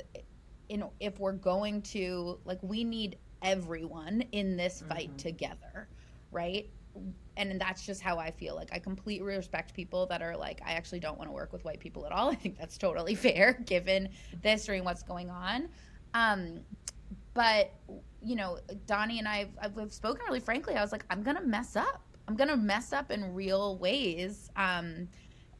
in 0.69 0.83
if 0.99 1.19
we're 1.19 1.33
going 1.33 1.81
to 1.81 2.39
like 2.45 2.59
we 2.61 2.83
need 2.83 3.17
everyone 3.41 4.21
in 4.31 4.57
this 4.57 4.83
fight 4.87 5.09
mm-hmm. 5.09 5.17
together, 5.17 5.87
right? 6.31 6.69
And 7.37 7.59
that's 7.59 7.85
just 7.85 8.01
how 8.01 8.17
I 8.17 8.31
feel. 8.31 8.55
Like 8.55 8.69
I 8.71 8.79
completely 8.79 9.35
respect 9.35 9.73
people 9.73 10.05
that 10.07 10.21
are 10.21 10.37
like, 10.37 10.61
I 10.65 10.73
actually 10.73 10.99
don't 10.99 11.17
want 11.17 11.29
to 11.29 11.33
work 11.33 11.51
with 11.51 11.65
white 11.65 11.79
people 11.79 12.05
at 12.05 12.11
all. 12.11 12.29
I 12.31 12.35
think 12.35 12.57
that's 12.57 12.77
totally 12.77 13.15
fair 13.15 13.53
given 13.65 14.09
the 14.41 14.49
history 14.49 14.77
and 14.77 14.85
what's 14.85 15.03
going 15.03 15.29
on. 15.29 15.69
Um, 16.15 16.61
but 17.35 17.73
you 18.23 18.35
know, 18.35 18.57
Donnie 18.87 19.19
and 19.19 19.27
I 19.27 19.49
have 19.61 19.77
I've 19.77 19.93
spoken 19.93 20.23
really 20.25 20.39
frankly. 20.39 20.73
I 20.73 20.81
was 20.81 20.91
like, 20.91 21.05
I'm 21.11 21.21
gonna 21.21 21.45
mess 21.45 21.75
up. 21.75 22.01
I'm 22.27 22.35
gonna 22.35 22.57
mess 22.57 22.91
up 22.91 23.11
in 23.11 23.35
real 23.35 23.77
ways. 23.77 24.49
Um, 24.55 25.07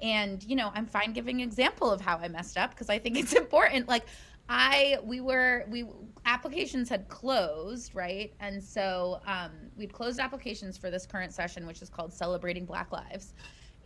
and 0.02 0.44
you 0.44 0.56
know, 0.56 0.72
I'm 0.74 0.88
fine 0.88 1.14
giving 1.14 1.42
example 1.42 1.92
of 1.92 2.02
how 2.02 2.18
I 2.18 2.28
messed 2.28 2.58
up 2.58 2.72
because 2.72 2.90
I 2.90 2.98
think 2.98 3.18
it's 3.18 3.34
important. 3.44 3.88
Like 3.88 4.06
I 4.50 4.98
we 5.04 5.22
were 5.22 5.66
we 5.70 5.86
applications 6.26 6.90
had 6.90 7.08
closed, 7.08 7.94
right? 7.94 8.34
And 8.40 8.64
so 8.64 9.20
um, 9.28 9.52
we'd 9.78 9.94
closed 9.94 10.20
applications 10.20 10.78
for 10.78 10.90
this 10.90 11.06
current 11.06 11.34
session, 11.34 11.68
which 11.68 11.82
is 11.82 11.90
called 11.90 12.14
Celebrating 12.14 12.66
Black 12.66 12.92
Lives. 12.92 13.34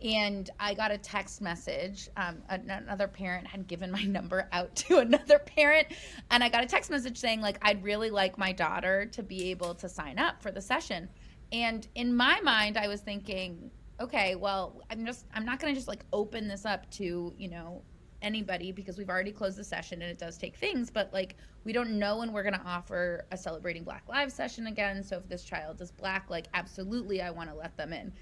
And 0.02 0.48
I 0.58 0.74
got 0.74 0.90
a 0.90 0.98
text 0.98 1.40
message. 1.40 2.08
Um, 2.16 2.42
another 2.48 3.06
parent 3.06 3.46
had 3.46 3.66
given 3.66 3.90
my 3.90 4.02
number 4.04 4.48
out 4.52 4.74
to 4.76 4.98
another 4.98 5.38
parent, 5.38 5.88
and 6.30 6.42
I 6.42 6.48
got 6.48 6.64
a 6.64 6.66
text 6.66 6.90
message 6.90 7.18
saying 7.18 7.40
like 7.40 7.58
I'd 7.62 7.82
really 7.82 8.10
like 8.10 8.38
my 8.38 8.52
daughter 8.52 9.06
to 9.06 9.22
be 9.22 9.50
able 9.50 9.74
to 9.76 9.88
sign 9.88 10.18
up 10.18 10.42
for 10.42 10.50
the 10.50 10.60
session. 10.60 11.08
And 11.52 11.86
in 11.94 12.14
my 12.14 12.40
mind, 12.40 12.78
I 12.78 12.88
was 12.88 13.00
thinking, 13.00 13.70
okay, 14.00 14.36
well, 14.36 14.80
I'm 14.90 15.04
just 15.04 15.26
I'm 15.34 15.44
not 15.44 15.60
going 15.60 15.74
to 15.74 15.78
just 15.78 15.88
like 15.88 16.04
open 16.12 16.48
this 16.48 16.64
up 16.64 16.90
to 16.92 17.34
you 17.36 17.48
know 17.48 17.82
anybody 18.22 18.72
because 18.72 18.98
we've 18.98 19.08
already 19.08 19.32
closed 19.32 19.56
the 19.56 19.64
session 19.64 20.02
and 20.02 20.10
it 20.10 20.18
does 20.18 20.36
take 20.36 20.56
things 20.56 20.90
but 20.90 21.12
like 21.12 21.36
we 21.64 21.72
don't 21.72 21.90
know 21.90 22.18
when 22.18 22.32
we're 22.32 22.42
going 22.42 22.54
to 22.54 22.66
offer 22.66 23.24
a 23.32 23.36
celebrating 23.36 23.82
black 23.82 24.06
lives 24.08 24.34
session 24.34 24.66
again 24.66 25.02
so 25.02 25.16
if 25.16 25.28
this 25.28 25.42
child 25.42 25.80
is 25.80 25.90
black 25.90 26.28
like 26.28 26.46
absolutely 26.54 27.22
i 27.22 27.30
want 27.30 27.48
to 27.48 27.56
let 27.56 27.76
them 27.76 27.92
in 27.92 28.12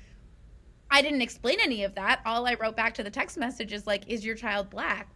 i 0.90 1.02
didn't 1.02 1.22
explain 1.22 1.58
any 1.60 1.84
of 1.84 1.94
that. 1.94 2.20
All 2.26 2.46
i 2.46 2.54
wrote 2.54 2.76
back 2.76 2.94
to 2.94 3.02
the 3.02 3.10
text 3.10 3.36
message 3.36 3.72
is 3.72 3.86
like 3.86 4.08
is 4.08 4.24
your 4.24 4.34
child 4.34 4.70
black? 4.70 5.08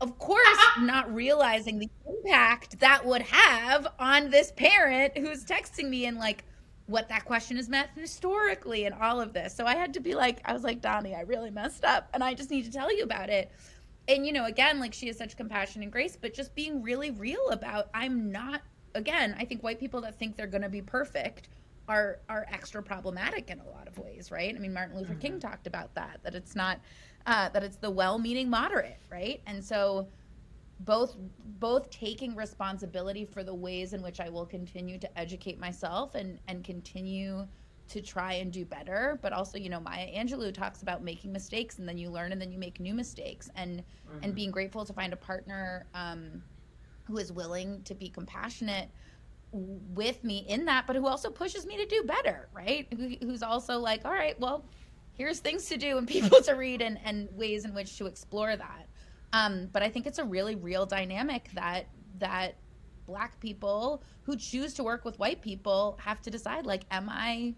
Of 0.00 0.18
course 0.18 0.58
not 0.80 1.12
realizing 1.14 1.78
the 1.78 1.88
impact 2.06 2.78
that 2.80 3.04
would 3.04 3.22
have 3.22 3.86
on 3.98 4.30
this 4.30 4.52
parent 4.52 5.16
who's 5.16 5.44
texting 5.44 5.88
me 5.88 6.06
and 6.06 6.18
like 6.18 6.44
what 6.86 7.08
that 7.08 7.24
question 7.24 7.56
has 7.56 7.68
meant 7.68 7.88
historically 7.96 8.84
and 8.84 8.94
all 8.94 9.20
of 9.20 9.32
this. 9.32 9.52
So 9.54 9.66
I 9.66 9.74
had 9.74 9.92
to 9.94 10.00
be 10.00 10.14
like, 10.14 10.38
I 10.44 10.52
was 10.52 10.62
like, 10.62 10.80
Donnie, 10.80 11.16
I 11.16 11.22
really 11.22 11.50
messed 11.50 11.84
up 11.84 12.08
and 12.14 12.22
I 12.22 12.34
just 12.34 12.50
need 12.50 12.64
to 12.64 12.70
tell 12.70 12.94
you 12.96 13.02
about 13.02 13.28
it. 13.28 13.50
And 14.08 14.24
you 14.24 14.32
know 14.32 14.44
again 14.46 14.78
like 14.78 14.94
she 14.94 15.08
has 15.08 15.18
such 15.18 15.36
compassion 15.36 15.82
and 15.82 15.90
grace 15.90 16.16
but 16.20 16.32
just 16.32 16.54
being 16.54 16.82
really 16.82 17.10
real 17.10 17.48
about 17.50 17.88
i'm 17.92 18.30
not 18.30 18.62
again 18.94 19.34
i 19.38 19.44
think 19.44 19.62
white 19.62 19.80
people 19.80 20.00
that 20.02 20.18
think 20.18 20.36
they're 20.36 20.46
going 20.46 20.62
to 20.62 20.68
be 20.68 20.80
perfect 20.82 21.48
are 21.88 22.18
are 22.28 22.46
extra 22.50 22.82
problematic 22.82 23.50
in 23.50 23.60
a 23.60 23.68
lot 23.68 23.86
of 23.86 23.98
ways 23.98 24.30
right 24.30 24.54
i 24.54 24.58
mean 24.58 24.72
martin 24.72 24.96
luther 24.96 25.12
mm-hmm. 25.12 25.20
king 25.20 25.40
talked 25.40 25.66
about 25.66 25.94
that 25.94 26.20
that 26.22 26.34
it's 26.34 26.56
not 26.56 26.80
uh, 27.26 27.48
that 27.48 27.64
it's 27.64 27.76
the 27.76 27.90
well-meaning 27.90 28.48
moderate 28.48 29.00
right 29.10 29.42
and 29.46 29.64
so 29.64 30.06
both 30.80 31.16
both 31.58 31.90
taking 31.90 32.36
responsibility 32.36 33.24
for 33.24 33.42
the 33.42 33.54
ways 33.54 33.92
in 33.92 34.02
which 34.02 34.20
i 34.20 34.28
will 34.28 34.46
continue 34.46 34.98
to 34.98 35.18
educate 35.18 35.58
myself 35.58 36.14
and 36.14 36.38
and 36.48 36.64
continue 36.64 37.46
to 37.88 38.00
try 38.00 38.34
and 38.34 38.52
do 38.52 38.64
better 38.64 39.18
but 39.22 39.32
also 39.32 39.58
you 39.58 39.68
know 39.68 39.80
maya 39.80 40.06
angelou 40.14 40.52
talks 40.52 40.82
about 40.82 41.02
making 41.02 41.32
mistakes 41.32 41.78
and 41.78 41.88
then 41.88 41.96
you 41.96 42.10
learn 42.10 42.32
and 42.32 42.40
then 42.40 42.52
you 42.52 42.58
make 42.58 42.78
new 42.80 42.94
mistakes 42.94 43.48
and 43.56 43.78
mm-hmm. 43.78 44.18
and 44.22 44.34
being 44.34 44.50
grateful 44.50 44.84
to 44.84 44.92
find 44.92 45.12
a 45.12 45.16
partner 45.16 45.86
um, 45.94 46.42
who 47.04 47.18
is 47.18 47.32
willing 47.32 47.80
to 47.82 47.94
be 47.94 48.08
compassionate 48.08 48.90
with 49.52 50.22
me 50.22 50.44
in 50.48 50.64
that 50.66 50.86
but 50.86 50.96
who 50.96 51.06
also 51.06 51.30
pushes 51.30 51.66
me 51.66 51.76
to 51.76 51.86
do 51.86 52.02
better 52.04 52.48
right 52.52 52.86
who, 52.96 53.14
who's 53.26 53.42
also 53.42 53.78
like 53.78 54.04
all 54.04 54.12
right 54.12 54.38
well 54.40 54.64
here's 55.12 55.38
things 55.38 55.66
to 55.66 55.76
do 55.76 55.98
and 55.98 56.08
people 56.16 56.40
to 56.42 56.52
read 56.54 56.82
and, 56.82 56.98
and 57.04 57.28
ways 57.32 57.64
in 57.64 57.74
which 57.74 57.96
to 57.96 58.06
explore 58.06 58.56
that 58.56 58.86
um, 59.32 59.68
but 59.72 59.82
i 59.82 59.88
think 59.88 60.06
it's 60.06 60.18
a 60.18 60.24
really 60.24 60.54
real 60.54 60.84
dynamic 60.84 61.48
that 61.54 61.86
that 62.18 62.56
black 63.06 63.38
people 63.40 64.02
who 64.22 64.36
choose 64.36 64.74
to 64.74 64.82
work 64.82 65.04
with 65.04 65.18
white 65.18 65.40
people 65.40 65.98
have 66.02 66.20
to 66.20 66.30
decide 66.30 66.66
like 66.66 66.84
am 66.90 67.08
i 67.10 67.54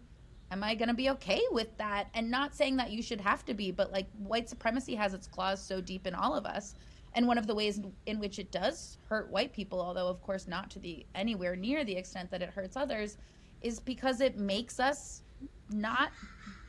am 0.50 0.64
I 0.64 0.74
going 0.74 0.88
to 0.88 0.94
be 0.94 1.10
okay 1.10 1.42
with 1.50 1.76
that? 1.78 2.08
And 2.14 2.30
not 2.30 2.54
saying 2.54 2.76
that 2.76 2.90
you 2.90 3.02
should 3.02 3.20
have 3.20 3.44
to 3.46 3.54
be, 3.54 3.70
but 3.70 3.92
like 3.92 4.06
white 4.18 4.48
supremacy 4.48 4.94
has 4.94 5.14
its 5.14 5.26
claws 5.26 5.62
so 5.62 5.80
deep 5.80 6.06
in 6.06 6.14
all 6.14 6.34
of 6.34 6.46
us. 6.46 6.74
And 7.18 7.26
one 7.26 7.36
of 7.36 7.48
the 7.48 7.54
ways 7.56 7.80
in 8.06 8.20
which 8.20 8.38
it 8.38 8.52
does 8.52 8.96
hurt 9.08 9.28
white 9.28 9.52
people, 9.52 9.80
although 9.80 10.06
of 10.06 10.22
course 10.22 10.46
not 10.46 10.70
to 10.70 10.78
the 10.78 11.04
anywhere 11.16 11.56
near 11.56 11.84
the 11.84 11.96
extent 11.96 12.30
that 12.30 12.42
it 12.42 12.50
hurts 12.50 12.76
others, 12.76 13.16
is 13.60 13.80
because 13.80 14.20
it 14.20 14.38
makes 14.38 14.78
us 14.78 15.22
not 15.68 16.12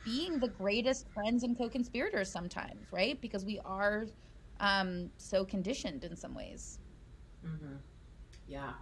being 0.04 0.40
the 0.40 0.48
greatest 0.48 1.08
friends 1.10 1.44
and 1.44 1.56
co-conspirators 1.56 2.28
sometimes, 2.28 2.84
right? 2.90 3.20
Because 3.20 3.44
we 3.44 3.60
are 3.64 4.06
um, 4.58 5.08
so 5.18 5.44
conditioned 5.44 6.02
in 6.02 6.16
some 6.16 6.34
ways. 6.34 6.80
Mm-hmm. 7.46 7.76
Yeah. 8.48 8.72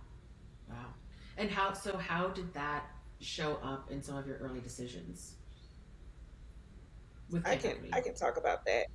Wow. 0.70 0.94
And 1.36 1.50
how? 1.50 1.74
So 1.74 1.98
how 1.98 2.28
did 2.28 2.50
that 2.54 2.86
show 3.20 3.58
up 3.62 3.90
in 3.90 4.02
some 4.02 4.16
of 4.16 4.26
your 4.26 4.38
early 4.38 4.60
decisions? 4.60 5.34
With 7.30 7.46
I 7.46 7.56
can 7.56 7.76
I 7.92 8.00
can 8.00 8.14
talk 8.14 8.38
about 8.38 8.64
that. 8.64 8.86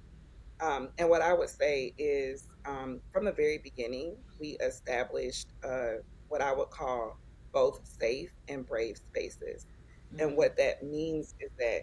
Um, 0.59 0.89
and 0.97 1.07
what 1.07 1.21
I 1.21 1.33
would 1.33 1.49
say 1.49 1.93
is, 1.99 2.47
um, 2.65 3.01
from 3.11 3.25
the 3.25 3.31
very 3.31 3.57
beginning, 3.57 4.15
we 4.39 4.57
established 4.61 5.47
uh, 5.63 6.01
what 6.29 6.41
I 6.41 6.53
would 6.53 6.69
call 6.69 7.17
both 7.51 7.81
safe 7.99 8.31
and 8.47 8.65
brave 8.65 8.97
spaces. 8.97 9.65
Mm-hmm. 10.13 10.27
And 10.27 10.37
what 10.37 10.57
that 10.57 10.83
means 10.83 11.35
is 11.39 11.51
that 11.59 11.81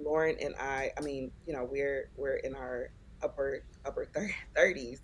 Lauren 0.00 0.36
and 0.40 0.54
I, 0.56 0.90
I 0.98 1.00
mean, 1.00 1.30
you 1.46 1.52
know, 1.52 1.68
we're 1.70 2.10
we're 2.16 2.36
in 2.36 2.54
our 2.54 2.90
upper 3.22 3.64
upper 3.84 4.08
thirties, 4.56 5.02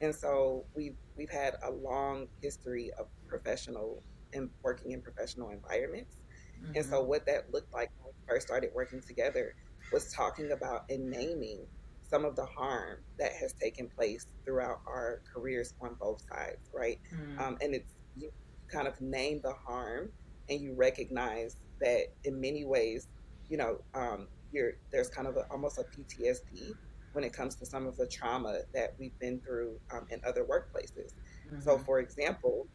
and 0.00 0.14
so 0.14 0.64
we've 0.74 0.96
we've 1.16 1.30
had 1.30 1.54
a 1.62 1.70
long 1.70 2.26
history 2.42 2.90
of 2.98 3.06
professional 3.28 4.02
and 4.32 4.50
working 4.62 4.92
in 4.92 5.02
professional 5.02 5.50
environments. 5.50 6.16
Mm-hmm. 6.62 6.76
And 6.76 6.84
so, 6.84 6.98
mm-hmm. 6.98 7.08
what 7.08 7.26
that 7.26 7.52
looked 7.52 7.72
like 7.72 7.90
when 8.00 8.12
we 8.12 8.34
first 8.34 8.46
started 8.46 8.70
working 8.74 9.00
together 9.00 9.54
was 9.92 10.12
talking 10.12 10.52
about 10.52 10.84
and 10.90 11.10
naming 11.10 11.66
some 12.10 12.24
of 12.24 12.34
the 12.34 12.44
harm 12.44 12.98
that 13.18 13.32
has 13.32 13.52
taken 13.52 13.88
place 13.88 14.26
throughout 14.44 14.80
our 14.86 15.22
careers 15.32 15.74
on 15.80 15.94
both 16.00 16.22
sides, 16.28 16.68
right? 16.74 16.98
Mm-hmm. 17.14 17.40
Um, 17.40 17.58
and 17.60 17.74
it's 17.74 17.94
you 18.16 18.30
kind 18.68 18.88
of 18.88 19.00
name 19.00 19.40
the 19.42 19.52
harm 19.52 20.10
and 20.48 20.60
you 20.60 20.74
recognize 20.74 21.56
that 21.80 22.06
in 22.24 22.40
many 22.40 22.64
ways, 22.64 23.08
you 23.48 23.56
know, 23.56 23.80
um, 23.94 24.26
you're 24.52 24.72
there's 24.90 25.08
kind 25.08 25.28
of 25.28 25.36
a, 25.36 25.46
almost 25.50 25.78
a 25.78 25.84
PTSD 25.84 26.74
when 27.12 27.24
it 27.24 27.32
comes 27.32 27.54
to 27.56 27.66
some 27.66 27.86
of 27.86 27.96
the 27.96 28.06
trauma 28.06 28.60
that 28.74 28.94
we've 28.98 29.18
been 29.18 29.40
through 29.40 29.78
um, 29.92 30.06
in 30.10 30.20
other 30.26 30.44
workplaces. 30.44 31.14
Mm-hmm. 31.46 31.60
So, 31.60 31.78
for 31.78 32.00
example, 32.00 32.66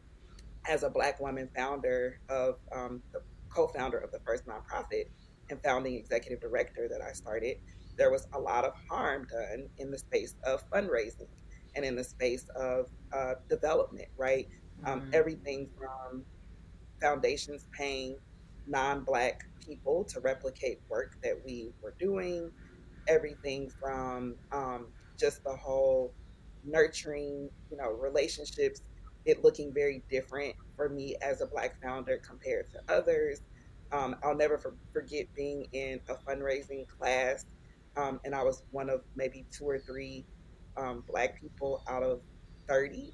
as 0.68 0.82
a 0.82 0.90
Black 0.90 1.20
woman 1.20 1.48
founder 1.54 2.20
of 2.28 2.56
um, 2.74 3.02
the 3.12 3.20
co-founder 3.50 3.98
of 3.98 4.10
the 4.12 4.20
first 4.20 4.44
nonprofit 4.46 5.06
and 5.50 5.62
founding 5.62 5.94
executive 5.94 6.40
director 6.40 6.88
that 6.88 7.00
I 7.00 7.12
started, 7.12 7.58
there 7.96 8.10
was 8.10 8.26
a 8.34 8.38
lot 8.38 8.64
of 8.64 8.72
harm 8.88 9.26
done 9.30 9.68
in 9.78 9.90
the 9.90 9.98
space 9.98 10.34
of 10.44 10.68
fundraising 10.70 11.28
and 11.74 11.84
in 11.84 11.94
the 11.94 12.04
space 12.04 12.48
of 12.56 12.88
uh, 13.12 13.34
development, 13.48 14.08
right? 14.16 14.48
Um, 14.84 15.02
mm-hmm. 15.02 15.10
Everything 15.12 15.68
from 15.78 16.24
foundations 17.00 17.66
paying 17.76 18.16
non 18.66 19.04
Black 19.04 19.46
people 19.64 20.04
to 20.04 20.20
replicate 20.20 20.80
work 20.88 21.16
that 21.22 21.34
we 21.44 21.72
were 21.82 21.94
doing, 21.98 22.50
everything 23.08 23.70
from 23.80 24.34
um, 24.52 24.86
just 25.18 25.44
the 25.44 25.54
whole 25.56 26.12
nurturing, 26.64 27.48
you 27.70 27.76
know, 27.76 27.90
relationships, 27.92 28.82
it 29.24 29.42
looking 29.42 29.72
very 29.72 30.02
different 30.10 30.54
for 30.76 30.88
me 30.88 31.16
as 31.22 31.40
a 31.40 31.46
Black 31.46 31.80
founder 31.82 32.18
compared 32.18 32.70
to 32.70 32.78
others. 32.88 33.42
Um, 33.92 34.16
I'll 34.22 34.36
never 34.36 34.58
for- 34.58 34.74
forget 34.92 35.26
being 35.34 35.66
in 35.72 36.00
a 36.08 36.14
fundraising 36.14 36.86
class, 36.88 37.46
um, 37.96 38.20
and 38.24 38.34
I 38.34 38.42
was 38.42 38.62
one 38.70 38.90
of 38.90 39.02
maybe 39.14 39.46
two 39.50 39.64
or 39.64 39.78
three 39.78 40.26
um, 40.76 41.02
Black 41.06 41.40
people 41.40 41.82
out 41.88 42.02
of 42.02 42.20
30. 42.68 43.12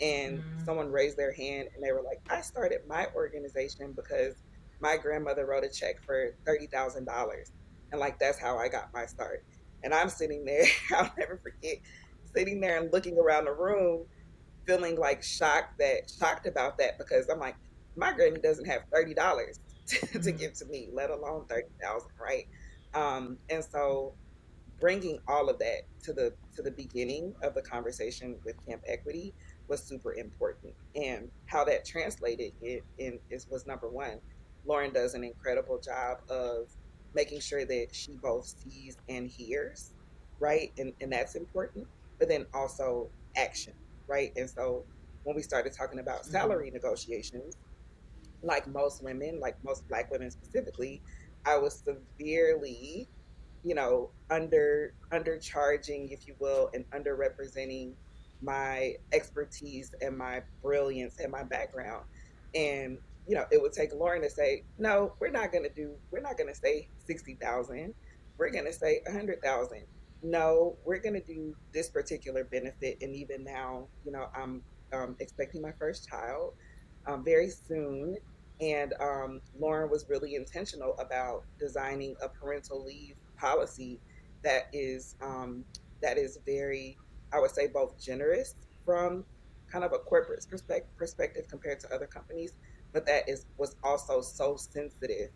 And 0.00 0.38
mm-hmm. 0.38 0.64
someone 0.64 0.90
raised 0.90 1.16
their 1.16 1.32
hand 1.32 1.68
and 1.74 1.84
they 1.84 1.92
were 1.92 2.02
like, 2.02 2.20
I 2.30 2.40
started 2.40 2.80
my 2.88 3.06
organization 3.14 3.92
because 3.92 4.34
my 4.80 4.96
grandmother 4.96 5.46
wrote 5.46 5.64
a 5.64 5.68
check 5.68 6.02
for 6.02 6.34
$30,000. 6.46 7.06
And 7.92 8.00
like, 8.00 8.18
that's 8.18 8.38
how 8.38 8.58
I 8.58 8.68
got 8.68 8.92
my 8.92 9.06
start. 9.06 9.44
And 9.84 9.92
I'm 9.92 10.08
sitting 10.08 10.44
there, 10.44 10.64
I'll 10.96 11.12
never 11.18 11.38
forget, 11.42 11.76
sitting 12.34 12.60
there 12.60 12.80
and 12.80 12.92
looking 12.92 13.18
around 13.18 13.44
the 13.44 13.52
room, 13.52 14.06
feeling 14.66 14.98
like 14.98 15.22
shocked 15.22 15.78
that, 15.78 16.10
shocked 16.18 16.46
about 16.46 16.78
that 16.78 16.98
because 16.98 17.28
I'm 17.28 17.38
like, 17.38 17.56
my 17.96 18.12
granny 18.12 18.40
doesn't 18.40 18.64
have 18.64 18.82
$30 18.92 19.14
to, 19.86 19.96
mm-hmm. 19.96 20.20
to 20.20 20.32
give 20.32 20.54
to 20.54 20.64
me, 20.66 20.88
let 20.92 21.10
alone 21.10 21.44
30,000, 21.48 22.08
right? 22.18 22.46
Um, 22.94 23.38
and 23.50 23.64
so 23.64 24.14
bringing 24.82 25.20
all 25.28 25.48
of 25.48 25.60
that 25.60 25.82
to 26.02 26.12
the 26.12 26.34
to 26.56 26.60
the 26.60 26.70
beginning 26.72 27.32
of 27.40 27.54
the 27.54 27.62
conversation 27.62 28.36
with 28.44 28.56
Camp 28.66 28.82
Equity 28.88 29.32
was 29.68 29.80
super 29.80 30.12
important, 30.14 30.74
and 30.96 31.30
how 31.46 31.64
that 31.64 31.84
translated 31.84 32.52
in, 32.62 32.80
in 32.98 33.18
is 33.30 33.48
was 33.48 33.64
number 33.64 33.88
one. 33.88 34.18
Lauren 34.66 34.92
does 34.92 35.14
an 35.14 35.22
incredible 35.22 35.78
job 35.78 36.18
of 36.28 36.68
making 37.14 37.38
sure 37.38 37.64
that 37.64 37.86
she 37.92 38.16
both 38.20 38.56
sees 38.58 38.96
and 39.08 39.30
hears, 39.30 39.92
right, 40.40 40.72
and 40.76 40.92
and 41.00 41.12
that's 41.12 41.36
important. 41.36 41.86
But 42.18 42.28
then 42.28 42.44
also 42.52 43.08
action, 43.36 43.74
right, 44.08 44.32
and 44.36 44.50
so 44.50 44.84
when 45.22 45.36
we 45.36 45.42
started 45.42 45.72
talking 45.72 46.00
about 46.00 46.22
mm-hmm. 46.22 46.32
salary 46.32 46.66
mm-hmm. 46.66 46.74
negotiations, 46.74 47.56
like 48.42 48.66
most 48.66 49.04
women, 49.04 49.38
like 49.38 49.54
most 49.62 49.86
Black 49.88 50.10
women 50.10 50.32
specifically, 50.32 51.00
I 51.46 51.56
was 51.56 51.84
severely 51.84 53.08
you 53.64 53.74
know, 53.74 54.10
under 54.30 54.94
undercharging, 55.12 56.12
if 56.12 56.26
you 56.26 56.34
will, 56.38 56.70
and 56.74 56.84
underrepresenting 56.90 57.92
my 58.40 58.94
expertise 59.12 59.94
and 60.00 60.16
my 60.18 60.42
brilliance 60.62 61.18
and 61.18 61.30
my 61.30 61.44
background. 61.44 62.04
And 62.54 62.98
you 63.26 63.36
know, 63.36 63.44
it 63.52 63.62
would 63.62 63.72
take 63.72 63.92
Lauren 63.94 64.22
to 64.22 64.30
say, 64.30 64.64
"No, 64.78 65.14
we're 65.20 65.30
not 65.30 65.52
going 65.52 65.64
to 65.64 65.70
do. 65.70 65.94
We're 66.10 66.20
not 66.20 66.36
going 66.36 66.52
to 66.52 66.58
say 66.58 66.88
sixty 67.06 67.34
thousand. 67.34 67.94
We're 68.36 68.50
going 68.50 68.64
to 68.64 68.72
say 68.72 69.02
a 69.06 69.12
hundred 69.12 69.40
thousand. 69.42 69.84
No, 70.22 70.76
we're 70.84 70.98
going 70.98 71.14
to 71.14 71.24
do 71.24 71.54
this 71.72 71.88
particular 71.88 72.44
benefit." 72.44 72.98
And 73.00 73.14
even 73.14 73.44
now, 73.44 73.86
you 74.04 74.12
know, 74.12 74.28
I'm 74.34 74.62
um, 74.92 75.16
expecting 75.20 75.62
my 75.62 75.72
first 75.78 76.08
child 76.08 76.54
um, 77.06 77.24
very 77.24 77.48
soon, 77.48 78.16
and 78.60 78.92
um, 79.00 79.40
Lauren 79.58 79.88
was 79.88 80.06
really 80.08 80.34
intentional 80.34 80.96
about 80.98 81.44
designing 81.60 82.16
a 82.22 82.28
parental 82.28 82.84
leave 82.84 83.14
policy 83.42 83.98
that 84.42 84.68
is 84.72 85.16
um, 85.20 85.64
that 86.00 86.16
is 86.18 86.38
very, 86.46 86.96
I 87.32 87.40
would 87.40 87.50
say, 87.50 87.66
both 87.66 88.00
generous 88.00 88.54
from 88.84 89.24
kind 89.70 89.84
of 89.84 89.92
a 89.92 89.98
corporate 89.98 90.44
perspective, 90.48 90.96
perspective 90.96 91.46
compared 91.48 91.80
to 91.80 91.94
other 91.94 92.06
companies, 92.06 92.56
but 92.92 93.06
that 93.06 93.28
is 93.28 93.46
was 93.58 93.76
also 93.82 94.20
so 94.20 94.56
sensitive 94.56 95.30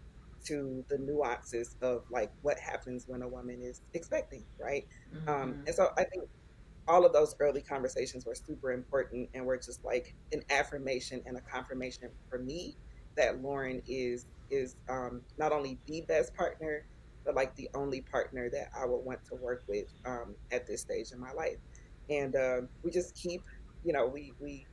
to 0.45 0.85
the 0.89 0.99
nuances 0.99 1.77
of 1.83 2.05
like 2.11 2.31
what 2.43 2.59
happens 2.59 3.05
when 3.09 3.23
a 3.23 3.29
woman 3.29 3.61
is 3.63 3.81
expecting, 3.95 4.45
right? 4.61 4.87
Um, 5.13 5.19
mm-hmm. 5.19 5.29
Um, 5.29 5.65
and 5.67 5.75
so 5.75 5.91
I 5.97 6.05
think 6.05 6.25
all 6.89 7.05
of 7.05 7.13
those 7.13 7.35
early 7.41 7.63
conversations 7.63 8.25
were 8.25 8.35
super 8.35 8.73
important 8.73 9.29
and 9.35 9.45
were 9.45 9.57
just 9.57 9.85
like 9.85 10.15
an 10.33 10.43
affirmation 10.51 11.21
and 11.27 11.37
a 11.37 11.41
confirmation 11.41 12.11
for 12.31 12.39
me 12.39 12.77
that 13.17 13.43
Lauren 13.43 13.83
is 13.89 14.27
is 14.51 14.77
um, 14.89 15.23
not 15.39 15.51
only 15.51 15.79
the 15.87 16.03
best 16.03 16.35
partner 16.35 16.87
like 17.35 17.55
the 17.57 17.69
only 17.75 18.01
partner 18.01 18.49
that 18.51 18.71
I 18.77 18.87
would 18.87 19.05
want 19.05 19.25
to 19.27 19.35
work 19.35 19.65
with 19.69 19.87
um, 20.05 20.35
at 20.53 20.67
this 20.67 20.81
stage 20.83 21.13
in 21.13 21.21
my 21.21 21.33
life. 21.33 21.59
And 22.09 22.37
uh, 22.37 22.61
we 22.83 22.91
just 22.91 23.15
keep, 23.15 23.43
you 23.85 23.93
know, 23.93 24.07
we 24.07 24.33
we 24.41 24.67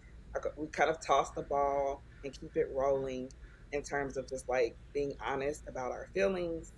we 0.58 0.68
kind 0.68 0.89
of 0.89 1.00
toss 1.00 1.32
the 1.32 1.44
ball 1.44 2.04
and 2.24 2.34
keep 2.39 2.56
it 2.56 2.70
rolling 2.74 3.32
in 3.72 3.82
terms 3.82 4.18
of 4.18 4.28
just 4.28 4.48
like 4.48 4.76
being 4.94 5.13
honest 5.26 5.63
about 5.68 5.92
our 5.92 6.10
feelings, 6.13 6.74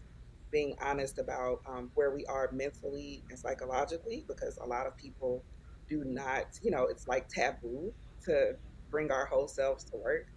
being 0.52 0.76
honest 0.82 1.20
about 1.20 1.62
um, 1.68 1.92
where 1.96 2.12
we 2.12 2.26
are 2.26 2.50
mentally 2.54 3.24
and 3.30 3.38
psychologically, 3.38 4.24
because 4.28 4.58
a 4.58 4.66
lot 4.66 4.88
of 4.88 4.96
people 4.98 5.44
do 5.90 6.04
not, 6.06 6.46
you 6.64 6.72
know, 6.72 6.86
it's 6.86 7.08
like 7.08 7.28
taboo 7.28 7.94
to 8.24 8.56
bring 8.90 9.12
our 9.12 9.26
whole 9.26 9.48
selves 9.48 9.84
to 9.84 9.98
work. 9.98 10.28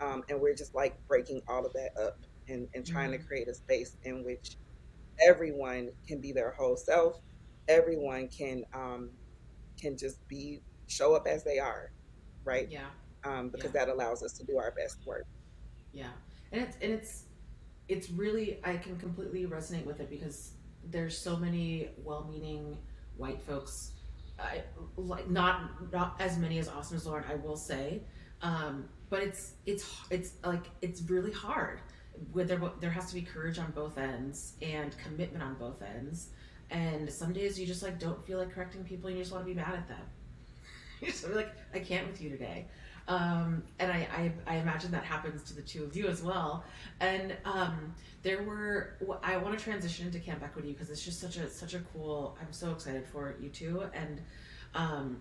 Um, 0.00 0.24
and 0.28 0.40
we're 0.40 0.54
just 0.54 0.74
like 0.74 0.96
breaking 1.06 1.42
all 1.46 1.64
of 1.64 1.72
that 1.74 1.90
up 2.00 2.18
and, 2.48 2.68
and 2.74 2.86
trying 2.86 3.10
mm-hmm. 3.10 3.22
to 3.22 3.26
create 3.26 3.48
a 3.48 3.54
space 3.54 3.96
in 4.04 4.24
which 4.24 4.56
everyone 5.26 5.90
can 6.06 6.20
be 6.20 6.32
their 6.32 6.50
whole 6.52 6.76
self. 6.76 7.20
Everyone 7.68 8.28
can 8.28 8.64
um, 8.74 9.10
can 9.80 9.96
just 9.96 10.26
be 10.28 10.60
show 10.86 11.14
up 11.14 11.26
as 11.26 11.44
they 11.44 11.58
are, 11.58 11.92
right? 12.44 12.68
Yeah. 12.70 12.86
Um, 13.24 13.50
because 13.50 13.72
yeah. 13.74 13.84
that 13.84 13.92
allows 13.92 14.22
us 14.22 14.32
to 14.34 14.44
do 14.44 14.58
our 14.58 14.72
best 14.72 14.98
work. 15.06 15.26
Yeah, 15.92 16.08
and 16.52 16.62
it's 16.62 16.76
and 16.80 16.92
it's 16.92 17.24
it's 17.88 18.10
really 18.10 18.60
I 18.64 18.76
can 18.76 18.96
completely 18.98 19.46
resonate 19.46 19.84
with 19.84 20.00
it 20.00 20.08
because 20.08 20.52
there's 20.84 21.16
so 21.16 21.36
many 21.36 21.90
well-meaning 22.02 22.78
white 23.16 23.42
folks, 23.42 23.92
I, 24.38 24.62
like 24.96 25.28
not 25.28 25.92
not 25.92 26.16
as 26.20 26.38
many 26.38 26.58
as 26.58 26.68
Austin 26.68 26.96
as 26.96 27.06
Lauren, 27.06 27.24
I 27.28 27.34
will 27.34 27.56
say, 27.56 28.02
um, 28.40 28.88
but 29.10 29.22
it's 29.22 29.54
it's 29.66 29.84
it's 30.10 30.32
like 30.44 30.64
it's 30.80 31.02
really 31.02 31.32
hard 31.32 31.80
there, 32.34 32.60
there 32.80 32.90
has 32.90 33.06
to 33.08 33.14
be 33.14 33.22
courage 33.22 33.58
on 33.58 33.70
both 33.72 33.98
ends 33.98 34.54
and 34.62 34.96
commitment 34.98 35.42
on 35.42 35.54
both 35.54 35.82
ends. 35.82 36.28
And 36.70 37.10
some 37.10 37.32
days 37.32 37.58
you 37.58 37.66
just 37.66 37.82
like 37.82 37.98
don't 37.98 38.24
feel 38.24 38.38
like 38.38 38.52
correcting 38.54 38.84
people 38.84 39.08
and 39.08 39.16
you 39.16 39.22
just 39.22 39.32
want 39.32 39.44
to 39.44 39.48
be 39.48 39.54
mad 39.54 39.74
at 39.74 39.88
them. 39.88 40.02
you 41.00 41.08
just 41.08 41.28
like, 41.30 41.50
I 41.74 41.80
can't 41.80 42.06
with 42.06 42.20
you 42.20 42.30
today. 42.30 42.66
Um, 43.08 43.64
and 43.80 43.90
I, 43.90 44.06
I, 44.46 44.54
I, 44.54 44.56
imagine 44.58 44.92
that 44.92 45.02
happens 45.02 45.42
to 45.44 45.54
the 45.54 45.62
two 45.62 45.82
of 45.82 45.96
you 45.96 46.06
as 46.06 46.22
well. 46.22 46.62
And 47.00 47.36
um, 47.44 47.92
there 48.22 48.44
were, 48.44 48.94
I 49.22 49.36
want 49.38 49.58
to 49.58 49.64
transition 49.64 50.06
into 50.06 50.20
Camp 50.20 50.44
Equity 50.44 50.72
because 50.72 50.90
it's 50.90 51.04
just 51.04 51.20
such 51.20 51.36
a 51.36 51.50
such 51.50 51.74
a 51.74 51.80
cool. 51.92 52.36
I'm 52.40 52.52
so 52.52 52.70
excited 52.70 53.04
for 53.06 53.34
you 53.40 53.48
two. 53.48 53.82
And 53.94 54.20
um, 54.76 55.20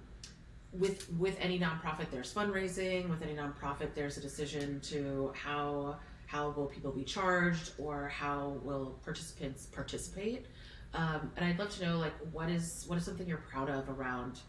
with 0.72 1.12
with 1.14 1.36
any 1.40 1.60
nonprofit, 1.60 2.12
there's 2.12 2.32
fundraising. 2.32 3.10
With 3.10 3.24
any 3.24 3.34
nonprofit, 3.34 3.96
there's 3.96 4.18
a 4.18 4.22
decision 4.22 4.80
to 4.82 5.34
how 5.36 5.98
how 6.30 6.52
will 6.52 6.68
people 6.68 6.92
be 6.92 7.04
charged 7.04 7.72
or 7.80 8.08
how 8.08 8.60
will 8.64 9.00
participants 9.04 9.66
participate? 9.66 10.46
Um, 10.94 11.32
and 11.38 11.46
i'd 11.46 11.60
love 11.60 11.70
to 11.78 11.86
know 11.86 11.98
like 11.98 12.14
what 12.32 12.50
is 12.50 12.86
what 12.88 12.98
is 12.98 13.06
something 13.06 13.28
you're 13.28 13.38
proud 13.38 13.70
of 13.70 13.90
around 13.90 14.40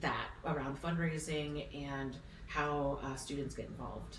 that 0.00 0.28
around 0.44 0.80
fundraising 0.80 1.66
and 1.74 2.16
how 2.46 2.98
uh, 3.02 3.14
students 3.14 3.54
get 3.54 3.66
involved? 3.66 4.18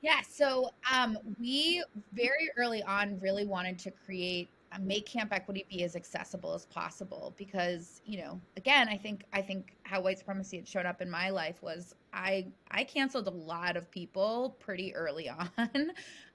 Yeah 0.00 0.20
so 0.28 0.70
um, 0.90 1.18
we 1.38 1.84
very 2.14 2.50
early 2.56 2.82
on 2.82 3.20
really 3.20 3.46
wanted 3.46 3.78
to 3.80 3.90
create 3.90 4.48
make 4.80 5.06
camp 5.06 5.32
equity 5.32 5.66
be 5.68 5.82
as 5.84 5.96
accessible 5.96 6.54
as 6.54 6.66
possible 6.66 7.34
because 7.36 8.00
you 8.04 8.18
know 8.18 8.40
again 8.56 8.88
i 8.88 8.96
think 8.96 9.24
i 9.32 9.40
think 9.42 9.74
how 9.82 10.00
white 10.00 10.18
supremacy 10.18 10.56
had 10.56 10.66
shown 10.66 10.86
up 10.86 11.00
in 11.02 11.10
my 11.10 11.30
life 11.30 11.62
was 11.62 11.94
i 12.12 12.46
i 12.70 12.84
canceled 12.84 13.26
a 13.26 13.30
lot 13.30 13.76
of 13.76 13.90
people 13.90 14.56
pretty 14.60 14.94
early 14.94 15.28
on 15.58 15.90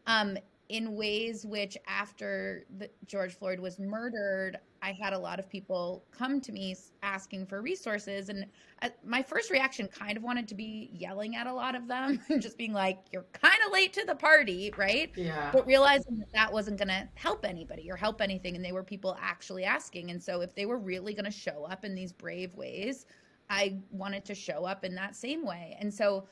um 0.05 0.37
in 0.69 0.95
ways 0.95 1.45
which 1.45 1.77
after 1.87 2.65
the, 2.77 2.89
george 3.05 3.35
floyd 3.35 3.59
was 3.59 3.79
murdered 3.79 4.57
I 4.81 4.91
had 4.91 5.13
a 5.13 5.17
lot 5.17 5.39
of 5.39 5.49
people 5.49 6.03
come 6.11 6.39
to 6.41 6.51
me 6.51 6.75
asking 7.03 7.47
for 7.47 7.61
resources. 7.61 8.29
And 8.29 8.45
uh, 8.81 8.89
my 9.05 9.21
first 9.21 9.49
reaction 9.51 9.87
kind 9.87 10.17
of 10.17 10.23
wanted 10.23 10.47
to 10.49 10.55
be 10.55 10.89
yelling 10.93 11.35
at 11.35 11.47
a 11.47 11.53
lot 11.53 11.75
of 11.75 11.87
them 11.87 12.19
and 12.29 12.41
just 12.41 12.57
being 12.57 12.73
like, 12.73 12.99
you're 13.11 13.25
kind 13.33 13.57
of 13.65 13.71
late 13.71 13.93
to 13.93 14.05
the 14.05 14.15
party, 14.15 14.73
right? 14.77 15.11
Yeah. 15.15 15.49
But 15.51 15.65
realizing 15.65 16.17
that 16.19 16.31
that 16.33 16.51
wasn't 16.51 16.77
going 16.77 16.89
to 16.89 17.07
help 17.15 17.45
anybody 17.45 17.91
or 17.91 17.95
help 17.95 18.21
anything. 18.21 18.55
And 18.55 18.63
they 18.63 18.71
were 18.71 18.83
people 18.83 19.17
actually 19.21 19.63
asking. 19.63 20.11
And 20.11 20.21
so 20.21 20.41
if 20.41 20.53
they 20.55 20.65
were 20.65 20.77
really 20.77 21.13
going 21.13 21.25
to 21.25 21.31
show 21.31 21.65
up 21.69 21.85
in 21.85 21.95
these 21.95 22.11
brave 22.11 22.53
ways, 22.55 23.05
I 23.49 23.77
wanted 23.91 24.25
to 24.25 24.35
show 24.35 24.65
up 24.65 24.83
in 24.83 24.95
that 24.95 25.15
same 25.15 25.45
way. 25.45 25.77
And 25.79 25.93
so, 25.93 26.25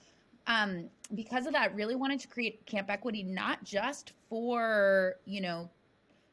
um, 0.47 0.89
because 1.15 1.47
of 1.47 1.53
that, 1.53 1.73
really 1.73 1.95
wanted 1.95 2.19
to 2.19 2.27
create 2.27 2.65
Camp 2.65 2.89
Equity 2.91 3.23
not 3.23 3.63
just 3.63 4.13
for, 4.29 5.15
you 5.25 5.41
know, 5.41 5.69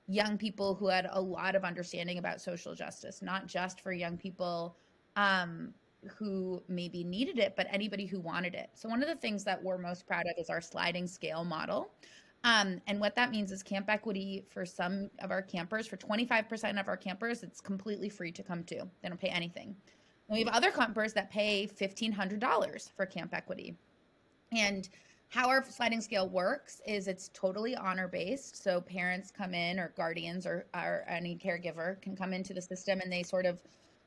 young 0.09 0.37
people 0.37 0.75
who 0.75 0.89
had 0.89 1.09
a 1.11 1.21
lot 1.21 1.55
of 1.55 1.65
understanding 1.65 2.19
about 2.19 2.41
social 2.41 2.75
justice, 2.75 3.23
not 3.23 3.47
just 3.47 3.81
for 3.81 3.93
young 3.93 4.17
people 4.17 4.77
um, 5.17 5.73
who 6.17 6.63
maybe 6.69 7.05
needed 7.05 7.39
it, 7.39 7.55
but 7.57 7.67
anybody 7.71 8.07
who 8.07 8.21
wanted 8.21 8.55
it. 8.55 8.71
So, 8.75 8.89
one 8.89 9.03
of 9.03 9.09
the 9.09 9.17
things 9.17 9.45
that 9.45 9.63
we're 9.63 9.79
most 9.79 10.07
proud 10.07 10.25
of 10.27 10.41
is 10.41 10.51
our 10.51 10.61
sliding 10.61 11.07
scale 11.07 11.45
model. 11.45 11.93
Um, 12.45 12.81
and 12.89 12.99
what 12.99 13.15
that 13.15 13.31
means 13.31 13.53
is 13.53 13.63
camp 13.63 13.89
equity 13.89 14.45
for 14.51 14.67
some 14.67 15.09
of 15.21 15.31
our 15.31 15.43
campers, 15.43 15.87
for 15.87 15.97
25% 15.97 16.81
of 16.81 16.89
our 16.89 16.97
campers, 16.97 17.45
it's 17.45 17.61
completely 17.61 18.09
free 18.09 18.33
to 18.33 18.43
come 18.43 18.65
to. 18.65 18.85
They 19.01 19.09
don't 19.09 19.21
pay 19.21 19.29
anything. 19.29 19.77
And 20.29 20.37
we 20.37 20.41
have 20.41 20.49
other 20.49 20.73
campers 20.73 21.13
that 21.13 21.31
pay 21.31 21.69
$1,500 21.69 22.91
for 22.97 23.07
camp 23.07 23.33
equity. 23.33 23.77
And 24.51 24.89
how 25.33 25.49
our 25.49 25.65
sliding 25.65 26.03
scale 26.03 26.29
works 26.29 26.83
is 26.87 27.09
it's 27.09 27.31
totally 27.33 27.75
honor 27.75 28.07
based. 28.07 28.63
So 28.63 28.83
parents 28.83 29.31
come 29.31 29.55
in, 29.55 29.79
or 29.79 29.95
guardians, 29.97 30.47
or, 30.47 30.67
or 30.75 31.07
any 31.09 31.37
caregiver 31.37 32.01
can 32.03 32.15
come 32.15 32.35
into 32.35 32.53
the 32.53 32.61
system 32.61 33.01
and 33.01 33.11
they 33.11 33.23
sort 33.23 33.47
of 33.47 33.59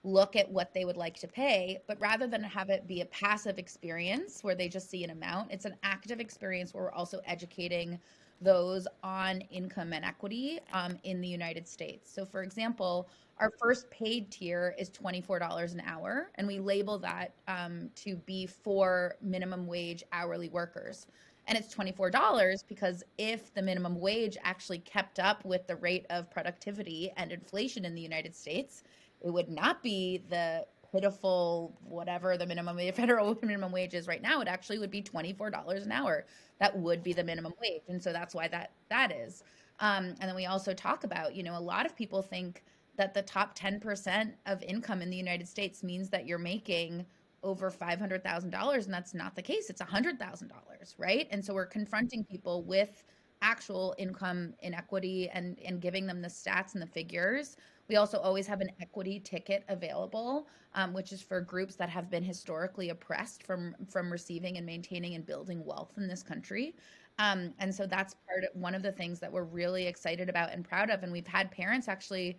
look 0.03 0.35
at 0.35 0.47
what 0.51 0.71
they 0.71 0.85
would 0.85 0.97
like 0.97 1.15
to 1.21 1.27
pay. 1.27 1.79
But 1.87 1.99
rather 1.99 2.27
than 2.27 2.43
have 2.43 2.69
it 2.69 2.85
be 2.85 3.01
a 3.01 3.05
passive 3.05 3.57
experience 3.57 4.43
where 4.43 4.53
they 4.53 4.69
just 4.69 4.87
see 4.87 5.03
an 5.03 5.09
amount, 5.09 5.51
it's 5.51 5.65
an 5.65 5.75
active 5.81 6.19
experience 6.19 6.75
where 6.75 6.83
we're 6.83 6.91
also 6.91 7.19
educating 7.25 7.99
those 8.45 8.87
on 9.03 9.41
income 9.51 9.91
and 9.91 10.05
equity 10.05 10.59
um, 10.71 10.97
in 11.03 11.19
the 11.19 11.27
United 11.27 11.67
States. 11.67 12.09
So, 12.09 12.25
for 12.25 12.43
example, 12.43 13.09
our 13.39 13.51
first 13.59 13.89
paid 13.89 14.31
tier 14.31 14.73
is 14.79 14.89
$24 14.89 15.73
an 15.73 15.81
hour, 15.85 16.31
and 16.35 16.47
we 16.47 16.59
label 16.59 16.97
that 16.99 17.33
um, 17.49 17.89
to 17.95 18.15
be 18.15 18.45
for 18.45 19.15
minimum 19.21 19.67
wage 19.67 20.03
hourly 20.13 20.47
workers. 20.47 21.07
And 21.47 21.57
it's 21.57 21.75
$24 21.75 22.63
because 22.67 23.03
if 23.17 23.53
the 23.53 23.61
minimum 23.61 23.99
wage 23.99 24.37
actually 24.43 24.79
kept 24.79 25.19
up 25.19 25.43
with 25.43 25.67
the 25.67 25.75
rate 25.75 26.05
of 26.09 26.31
productivity 26.31 27.11
and 27.17 27.31
inflation 27.31 27.83
in 27.83 27.93
the 27.93 28.01
United 28.01 28.35
States, 28.35 28.83
it 29.21 29.29
would 29.29 29.49
not 29.49 29.83
be 29.83 30.21
the 30.29 30.65
pitiful 30.91 31.77
whatever 31.83 32.37
the 32.37 32.45
minimum 32.45 32.77
federal 32.93 33.37
minimum 33.41 33.71
wage 33.71 33.93
is 33.93 34.07
right 34.07 34.21
now 34.21 34.41
it 34.41 34.47
actually 34.47 34.79
would 34.79 34.91
be 34.91 35.01
$24 35.01 35.83
an 35.85 35.91
hour. 35.91 36.25
That 36.59 36.77
would 36.77 37.03
be 37.03 37.13
the 37.13 37.23
minimum 37.23 37.53
wage 37.61 37.83
and 37.89 38.01
so 38.01 38.11
that's 38.13 38.33
why 38.35 38.47
that 38.49 38.71
that 38.89 39.11
is. 39.11 39.43
Um, 39.79 40.15
and 40.19 40.29
then 40.29 40.35
we 40.35 40.45
also 40.45 40.73
talk 40.73 41.03
about 41.03 41.35
you 41.35 41.43
know 41.43 41.57
a 41.57 41.59
lot 41.59 41.85
of 41.85 41.95
people 41.95 42.21
think 42.21 42.63
that 42.97 43.13
the 43.13 43.21
top 43.21 43.57
10% 43.57 44.33
of 44.45 44.63
income 44.63 45.01
in 45.01 45.09
the 45.09 45.17
united 45.17 45.47
states 45.47 45.83
means 45.83 46.09
that 46.09 46.25
you're 46.25 46.37
making 46.37 47.05
over 47.43 47.69
$500000 47.69 48.85
and 48.85 48.93
that's 48.93 49.13
not 49.13 49.35
the 49.35 49.41
case. 49.41 49.69
It's 49.69 49.81
$100000 49.81 50.49
right? 50.97 51.27
And 51.31 51.43
so 51.43 51.53
we're 51.53 51.65
confronting 51.65 52.23
people 52.23 52.63
with 52.63 53.03
actual 53.41 53.93
income 53.97 54.53
inequity 54.61 55.29
and 55.29 55.59
and 55.63 55.81
giving 55.81 56.07
them 56.07 56.21
the 56.21 56.27
stats 56.27 56.73
and 56.73 56.81
the 56.81 56.87
figures 56.87 57.57
we 57.87 57.97
also 57.97 58.17
always 58.19 58.47
have 58.47 58.61
an 58.61 58.69
equity 58.81 59.19
ticket 59.19 59.63
available, 59.69 60.47
um, 60.73 60.93
which 60.93 61.11
is 61.11 61.21
for 61.21 61.41
groups 61.41 61.75
that 61.75 61.89
have 61.89 62.09
been 62.09 62.23
historically 62.23 62.89
oppressed 62.89 63.43
from 63.43 63.75
from 63.87 64.11
receiving 64.11 64.57
and 64.57 64.65
maintaining 64.65 65.15
and 65.15 65.25
building 65.25 65.63
wealth 65.63 65.93
in 65.97 66.07
this 66.07 66.23
country. 66.23 66.75
Um, 67.17 67.53
and 67.59 67.73
so 67.73 67.85
that's 67.85 68.15
part 68.27 68.43
of 68.43 68.59
one 68.59 68.75
of 68.75 68.81
the 68.81 68.91
things 68.91 69.19
that 69.19 69.31
we're 69.31 69.43
really 69.43 69.87
excited 69.87 70.29
about 70.29 70.51
and 70.51 70.67
proud 70.67 70.89
of. 70.89 71.03
And 71.03 71.11
we've 71.11 71.27
had 71.27 71.49
parents 71.49 71.87
actually 71.87 72.37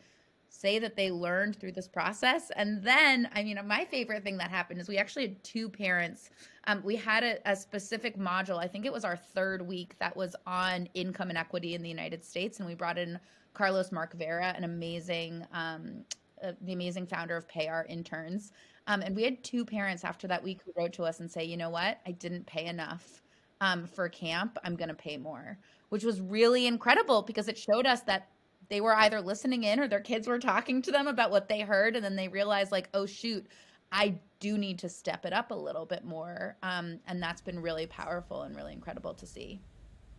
say 0.48 0.78
that 0.78 0.96
they 0.96 1.10
learned 1.10 1.56
through 1.56 1.72
this 1.72 1.88
process. 1.88 2.50
And 2.56 2.82
then, 2.82 3.28
I 3.34 3.42
mean, 3.42 3.58
my 3.66 3.84
favorite 3.84 4.22
thing 4.22 4.36
that 4.38 4.50
happened 4.50 4.80
is 4.80 4.88
we 4.88 4.98
actually 4.98 5.28
had 5.28 5.44
two 5.44 5.68
parents. 5.68 6.30
Um, 6.66 6.82
we 6.84 6.96
had 6.96 7.24
a, 7.24 7.50
a, 7.50 7.56
specific 7.56 8.18
module, 8.18 8.58
I 8.58 8.68
think 8.68 8.86
it 8.86 8.92
was 8.92 9.04
our 9.04 9.16
third 9.16 9.62
week, 9.62 9.96
that 9.98 10.16
was 10.16 10.36
on 10.46 10.88
income 10.94 11.30
and 11.30 11.38
equity 11.38 11.74
in 11.74 11.82
the 11.82 11.88
United 11.88 12.24
States. 12.24 12.58
And 12.58 12.68
we 12.68 12.74
brought 12.74 12.98
in 12.98 13.18
Carlos 13.56 13.90
Mark-Vera, 13.90 14.52
an 14.54 14.64
amazing, 14.64 15.46
um, 15.52 16.04
uh, 16.44 16.52
the 16.60 16.74
amazing 16.74 17.06
founder 17.06 17.36
of 17.36 17.48
Pay 17.48 17.68
Our 17.68 17.86
Interns. 17.86 18.52
Um, 18.86 19.00
and 19.00 19.16
we 19.16 19.22
had 19.22 19.42
two 19.42 19.64
parents 19.64 20.04
after 20.04 20.28
that 20.28 20.44
week 20.44 20.60
who 20.64 20.72
wrote 20.76 20.92
to 20.92 21.04
us 21.04 21.20
and 21.20 21.30
say, 21.30 21.42
you 21.44 21.56
know 21.56 21.70
what, 21.70 21.98
I 22.06 22.12
didn't 22.12 22.46
pay 22.46 22.66
enough 22.66 23.22
um, 23.62 23.86
for 23.86 24.10
camp. 24.10 24.58
I'm 24.62 24.76
going 24.76 24.90
to 24.90 24.94
pay 24.94 25.16
more, 25.16 25.58
which 25.88 26.04
was 26.04 26.20
really 26.20 26.66
incredible 26.66 27.22
because 27.22 27.48
it 27.48 27.56
showed 27.56 27.86
us 27.86 28.02
that 28.02 28.28
they 28.68 28.82
were 28.82 28.94
either 28.94 29.22
listening 29.22 29.64
in 29.64 29.80
or 29.80 29.88
their 29.88 30.00
kids 30.00 30.28
were 30.28 30.38
talking 30.38 30.82
to 30.82 30.90
them 30.90 31.06
about 31.06 31.30
what 31.30 31.48
they 31.48 31.60
heard. 31.60 31.96
And 31.96 32.04
then 32.04 32.14
they 32.14 32.28
realized, 32.28 32.72
like, 32.72 32.90
oh, 32.92 33.06
shoot, 33.06 33.46
I 33.90 34.18
do 34.38 34.58
need 34.58 34.78
to 34.80 34.88
step 34.90 35.24
it 35.24 35.32
up 35.32 35.50
a 35.50 35.54
little 35.54 35.86
bit 35.86 36.04
more. 36.04 36.56
Um, 36.62 37.00
and 37.06 37.22
that's 37.22 37.40
been 37.40 37.60
really 37.60 37.86
powerful 37.86 38.42
and 38.42 38.54
really 38.54 38.74
incredible 38.74 39.14
to 39.14 39.26
see. 39.26 39.60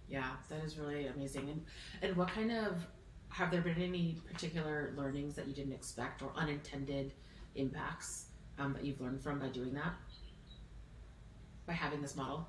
Yeah, 0.10 0.32
that 0.50 0.64
is 0.64 0.78
really 0.80 1.08
amazing. 1.08 1.50
And 1.50 1.62
and 2.02 2.16
what 2.16 2.30
kind 2.30 2.52
of 2.52 2.88
have 3.30 3.52
there 3.52 3.62
been 3.62 3.82
any 3.82 4.18
particular 4.32 4.94
learnings 4.98 5.36
that 5.36 5.48
you 5.48 5.54
didn't 5.54 5.74
expect 5.74 6.22
or 6.22 6.32
unintended 6.36 7.14
impacts 7.56 8.28
um, 8.58 8.74
that 8.74 8.84
you've 8.84 9.00
learned 9.02 9.22
from 9.22 9.40
by 9.40 9.48
doing 9.48 9.74
that? 9.74 9.94
By 11.66 11.74
having 11.74 12.02
this 12.02 12.16
model? 12.16 12.48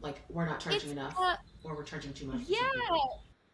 Like 0.00 0.22
we're 0.28 0.46
not 0.46 0.60
charging 0.60 0.80
it's, 0.82 0.92
enough 0.92 1.14
uh, 1.18 1.36
or 1.64 1.74
we're 1.74 1.82
charging 1.82 2.12
too 2.12 2.26
much 2.26 2.42
yeah. 2.46 2.58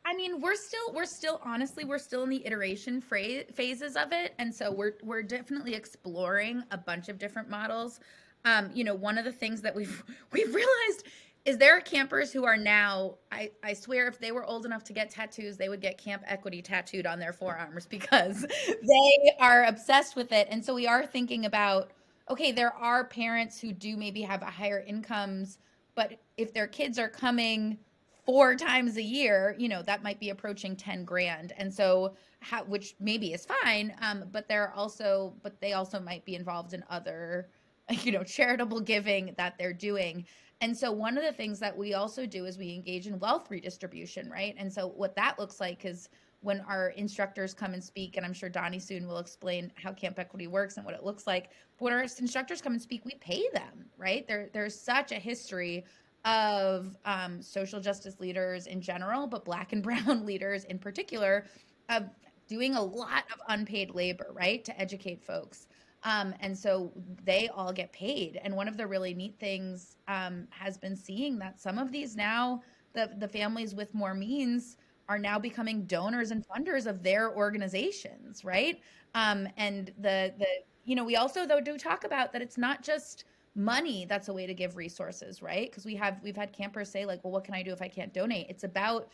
I 0.06 0.14
mean, 0.14 0.40
we're 0.40 0.56
still 0.56 0.92
we're 0.92 1.06
still 1.06 1.40
honestly 1.42 1.84
we're 1.84 1.98
still 1.98 2.24
in 2.24 2.30
the 2.30 2.44
iteration 2.46 3.00
phases 3.00 3.96
of 3.96 4.12
it, 4.12 4.34
and 4.38 4.54
so 4.54 4.70
we're 4.70 4.94
we're 5.02 5.22
definitely 5.22 5.74
exploring 5.74 6.62
a 6.70 6.76
bunch 6.76 7.08
of 7.08 7.18
different 7.18 7.48
models. 7.48 8.00
Um, 8.44 8.70
you 8.74 8.84
know, 8.84 8.94
one 8.94 9.16
of 9.16 9.24
the 9.24 9.32
things 9.32 9.62
that 9.62 9.74
we've 9.74 10.04
we've 10.32 10.54
realized 10.54 11.06
is 11.44 11.58
there 11.58 11.78
campers 11.80 12.32
who 12.32 12.44
are 12.44 12.56
now 12.56 13.16
I, 13.30 13.50
I 13.62 13.74
swear 13.74 14.08
if 14.08 14.18
they 14.18 14.32
were 14.32 14.44
old 14.44 14.64
enough 14.64 14.84
to 14.84 14.92
get 14.92 15.10
tattoos 15.10 15.56
they 15.56 15.68
would 15.68 15.80
get 15.80 15.98
camp 15.98 16.22
equity 16.26 16.62
tattooed 16.62 17.06
on 17.06 17.18
their 17.18 17.32
forearms 17.32 17.86
because 17.90 18.42
they 18.42 19.32
are 19.38 19.64
obsessed 19.64 20.16
with 20.16 20.32
it. 20.32 20.48
And 20.50 20.64
so 20.64 20.74
we 20.74 20.86
are 20.86 21.06
thinking 21.06 21.46
about 21.46 21.90
okay 22.30 22.52
there 22.52 22.72
are 22.74 23.04
parents 23.04 23.60
who 23.60 23.72
do 23.72 23.96
maybe 23.96 24.22
have 24.22 24.42
a 24.42 24.46
higher 24.46 24.82
incomes 24.86 25.58
but 25.94 26.18
if 26.36 26.52
their 26.52 26.66
kids 26.66 26.98
are 26.98 27.08
coming 27.08 27.78
four 28.24 28.54
times 28.54 28.96
a 28.96 29.02
year 29.02 29.54
you 29.58 29.68
know 29.68 29.82
that 29.82 30.02
might 30.02 30.18
be 30.18 30.30
approaching 30.30 30.74
10 30.76 31.04
grand. 31.04 31.52
And 31.58 31.72
so 31.72 32.14
how, 32.40 32.64
which 32.64 32.94
maybe 33.00 33.32
is 33.34 33.46
fine 33.62 33.94
um, 34.00 34.24
but 34.32 34.48
they're 34.48 34.72
also 34.72 35.34
but 35.42 35.60
they 35.60 35.74
also 35.74 36.00
might 36.00 36.24
be 36.24 36.34
involved 36.34 36.72
in 36.72 36.82
other 36.88 37.48
you 38.02 38.12
know 38.12 38.24
charitable 38.24 38.80
giving 38.80 39.34
that 39.36 39.58
they're 39.58 39.74
doing 39.74 40.24
and 40.60 40.76
so 40.76 40.90
one 40.90 41.18
of 41.18 41.24
the 41.24 41.32
things 41.32 41.58
that 41.60 41.76
we 41.76 41.94
also 41.94 42.26
do 42.26 42.46
is 42.46 42.58
we 42.58 42.72
engage 42.72 43.06
in 43.06 43.18
wealth 43.18 43.50
redistribution, 43.50 44.30
right? 44.30 44.54
And 44.58 44.72
so 44.72 44.88
what 44.88 45.14
that 45.16 45.38
looks 45.38 45.60
like 45.60 45.84
is 45.84 46.08
when 46.40 46.60
our 46.60 46.90
instructors 46.90 47.54
come 47.54 47.72
and 47.72 47.82
speak, 47.82 48.16
and 48.16 48.24
I'm 48.24 48.34
sure 48.34 48.48
Donnie 48.48 48.78
soon 48.78 49.08
will 49.08 49.18
explain 49.18 49.72
how 49.76 49.92
Camp 49.92 50.18
Equity 50.18 50.46
works 50.46 50.76
and 50.76 50.84
what 50.84 50.94
it 50.94 51.02
looks 51.02 51.26
like. 51.26 51.50
But 51.78 51.84
when 51.84 51.92
our 51.94 52.02
instructors 52.02 52.60
come 52.60 52.72
and 52.74 52.82
speak, 52.82 53.04
we 53.04 53.14
pay 53.20 53.42
them, 53.54 53.86
right? 53.96 54.26
There, 54.28 54.50
there's 54.52 54.78
such 54.78 55.10
a 55.10 55.16
history 55.16 55.84
of 56.24 56.96
um, 57.04 57.40
social 57.42 57.80
justice 57.80 58.20
leaders 58.20 58.66
in 58.66 58.80
general, 58.80 59.26
but 59.26 59.44
Black 59.44 59.72
and 59.72 59.82
Brown 59.84 60.26
leaders 60.26 60.64
in 60.64 60.78
particular, 60.78 61.46
of 61.88 62.04
doing 62.46 62.74
a 62.74 62.82
lot 62.82 63.24
of 63.32 63.40
unpaid 63.48 63.94
labor, 63.94 64.28
right, 64.32 64.64
to 64.64 64.80
educate 64.80 65.22
folks. 65.22 65.66
Um, 66.04 66.34
and 66.40 66.56
so 66.56 66.92
they 67.24 67.48
all 67.48 67.72
get 67.72 67.92
paid. 67.92 68.38
And 68.44 68.54
one 68.54 68.68
of 68.68 68.76
the 68.76 68.86
really 68.86 69.14
neat 69.14 69.38
things 69.40 69.96
um, 70.06 70.46
has 70.50 70.76
been 70.76 70.96
seeing 70.96 71.38
that 71.38 71.60
some 71.60 71.78
of 71.78 71.90
these 71.90 72.14
now, 72.14 72.62
the, 72.92 73.10
the 73.18 73.28
families 73.28 73.74
with 73.74 73.92
more 73.94 74.14
means, 74.14 74.76
are 75.08 75.18
now 75.18 75.38
becoming 75.38 75.84
donors 75.84 76.30
and 76.30 76.46
funders 76.46 76.86
of 76.86 77.02
their 77.02 77.34
organizations, 77.34 78.44
right? 78.44 78.80
Um, 79.14 79.48
and 79.56 79.92
the 79.98 80.32
the 80.38 80.46
you 80.84 80.96
know 80.96 81.04
we 81.04 81.16
also 81.16 81.46
though 81.46 81.60
do 81.60 81.76
talk 81.76 82.04
about 82.04 82.32
that 82.32 82.42
it's 82.42 82.58
not 82.58 82.82
just 82.82 83.24
money 83.54 84.04
that's 84.08 84.28
a 84.28 84.32
way 84.32 84.46
to 84.46 84.54
give 84.54 84.76
resources, 84.76 85.42
right? 85.42 85.70
Because 85.70 85.84
we 85.84 85.94
have 85.96 86.20
we've 86.22 86.36
had 86.36 86.52
campers 86.52 86.90
say 86.90 87.04
like, 87.06 87.22
well, 87.22 87.32
what 87.32 87.44
can 87.44 87.54
I 87.54 87.62
do 87.62 87.72
if 87.72 87.82
I 87.82 87.88
can't 87.88 88.12
donate? 88.12 88.46
It's 88.48 88.64
about 88.64 89.08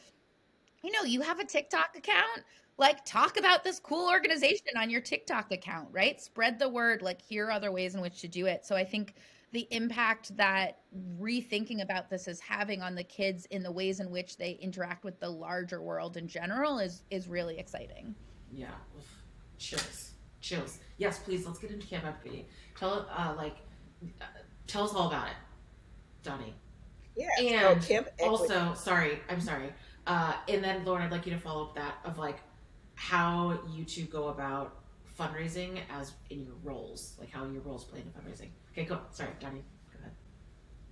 you 0.83 0.93
know, 0.93 1.03
you 1.03 1.21
have 1.21 1.39
a 1.41 1.45
TikTok 1.45 1.97
account, 1.97 2.45
like 2.79 3.05
talk 3.05 3.39
about 3.39 3.63
this 3.63 3.79
cool 3.79 4.09
organization 4.09 4.77
on 4.77 4.91
your 4.91 5.01
TikTok 5.01 5.53
account, 5.53 5.89
right? 5.93 6.21
Spread 6.21 6.59
the 6.59 6.69
word, 6.69 7.03
like 7.03 7.21
here 7.21 7.47
are 7.47 7.51
other 7.51 7.73
ways 7.73 7.95
in 7.95 8.01
which 8.01 8.21
to 8.23 8.29
do 8.29 8.47
it. 8.47 8.65
So 8.65 8.75
I 8.75 8.85
think 8.85 9.15
the 9.53 9.67
impact 9.71 10.37
that 10.37 10.79
rethinking 11.21 11.83
about 11.83 12.09
this 12.09 12.29
is 12.29 12.41
having 12.41 12.83
on 12.83 12.95
the 12.95 13.03
kids 13.05 13.47
in 13.47 13.63
the 13.63 13.73
ways 13.73 14.01
in 14.01 14.11
which 14.11 14.37
they 14.37 14.53
interact 14.53 15.05
with 15.05 15.19
the 15.21 15.29
larger 15.29 15.83
world 15.83 16.17
in 16.17 16.29
general 16.29 16.79
is 16.79 17.03
is 17.11 17.29
really 17.29 17.59
exciting. 17.59 18.15
Yeah, 18.53 18.69
chills, 19.59 20.13
chills. 20.41 20.79
Yes, 20.99 21.19
please. 21.19 21.47
Let's 21.47 21.59
get 21.59 21.71
into 21.71 21.87
Camp 21.87 22.05
Equity. 22.07 22.47
Tell 22.79 23.09
uh, 23.11 23.35
like 23.37 23.57
uh, 24.21 24.25
tell 24.67 24.85
us 24.85 24.95
all 24.95 25.09
about 25.09 25.27
it, 25.27 25.37
Donnie. 26.23 26.55
Yeah. 27.17 27.73
And 27.73 27.83
so 27.83 28.05
also, 28.21 28.75
sorry, 28.75 29.19
I'm 29.29 29.41
sorry. 29.41 29.73
Uh, 30.07 30.35
and 30.49 30.63
then 30.63 30.85
Lauren, 30.85 31.03
I'd 31.03 31.13
like 31.13 31.27
you 31.27 31.33
to 31.33 31.39
follow 31.39 31.65
up 31.65 31.75
that 31.75 31.99
of 32.05 32.19
like 32.19 32.39
how 32.95 33.59
you 33.73 33.85
two 33.85 34.05
go 34.05 34.29
about 34.29 34.81
fundraising 35.19 35.81
as 35.91 36.15
in 36.31 36.45
your 36.45 36.55
roles, 36.63 37.17
like 37.19 37.31
how 37.31 37.47
your 37.47 37.63
roles 37.63 37.85
play 37.85 38.01
in 38.01 38.07
fundraising. 38.07 38.49
Okay, 38.73 38.85
go. 38.85 39.01
Sorry, 39.11 39.31
Donnie, 39.41 39.65
go 39.93 39.99
ahead. 40.01 40.13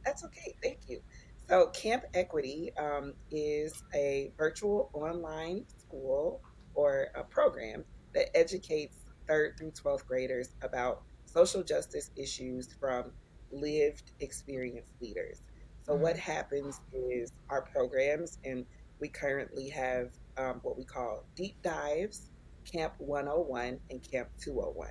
That's 0.05 0.25
okay. 0.25 0.55
Thank 0.63 0.81
you. 0.89 1.01
So, 1.49 1.69
Camp 1.69 2.05
Equity 2.13 2.73
um, 2.77 3.15
is 3.31 3.83
a 3.95 4.33
virtual 4.37 4.91
online 4.93 5.65
school 5.79 6.43
or 6.75 7.09
a 7.15 7.25
program 7.25 7.85
that 8.15 8.37
educates 8.37 8.97
third 9.27 9.57
through 9.59 9.71
12th 9.71 10.07
graders 10.07 10.51
about 10.63 11.03
social 11.25 11.63
justice 11.63 12.11
issues 12.17 12.75
from 12.79 13.13
lived 13.51 14.13
experience 14.21 14.87
leaders. 15.01 15.43
So, 15.85 15.93
mm-hmm. 15.93 16.03
what 16.03 16.19
happens 16.19 16.81
is 16.93 17.33
our 17.49 17.63
programs, 17.63 18.39
and 18.45 18.67
we 19.01 19.09
currently 19.09 19.69
have 19.69 20.11
um, 20.37 20.61
what 20.63 20.77
we 20.77 20.85
call 20.85 21.25
deep 21.35 21.61
dives, 21.63 22.31
Camp 22.71 22.95
101 22.99 23.79
and 23.91 24.03
Camp 24.03 24.29
201. 24.41 24.89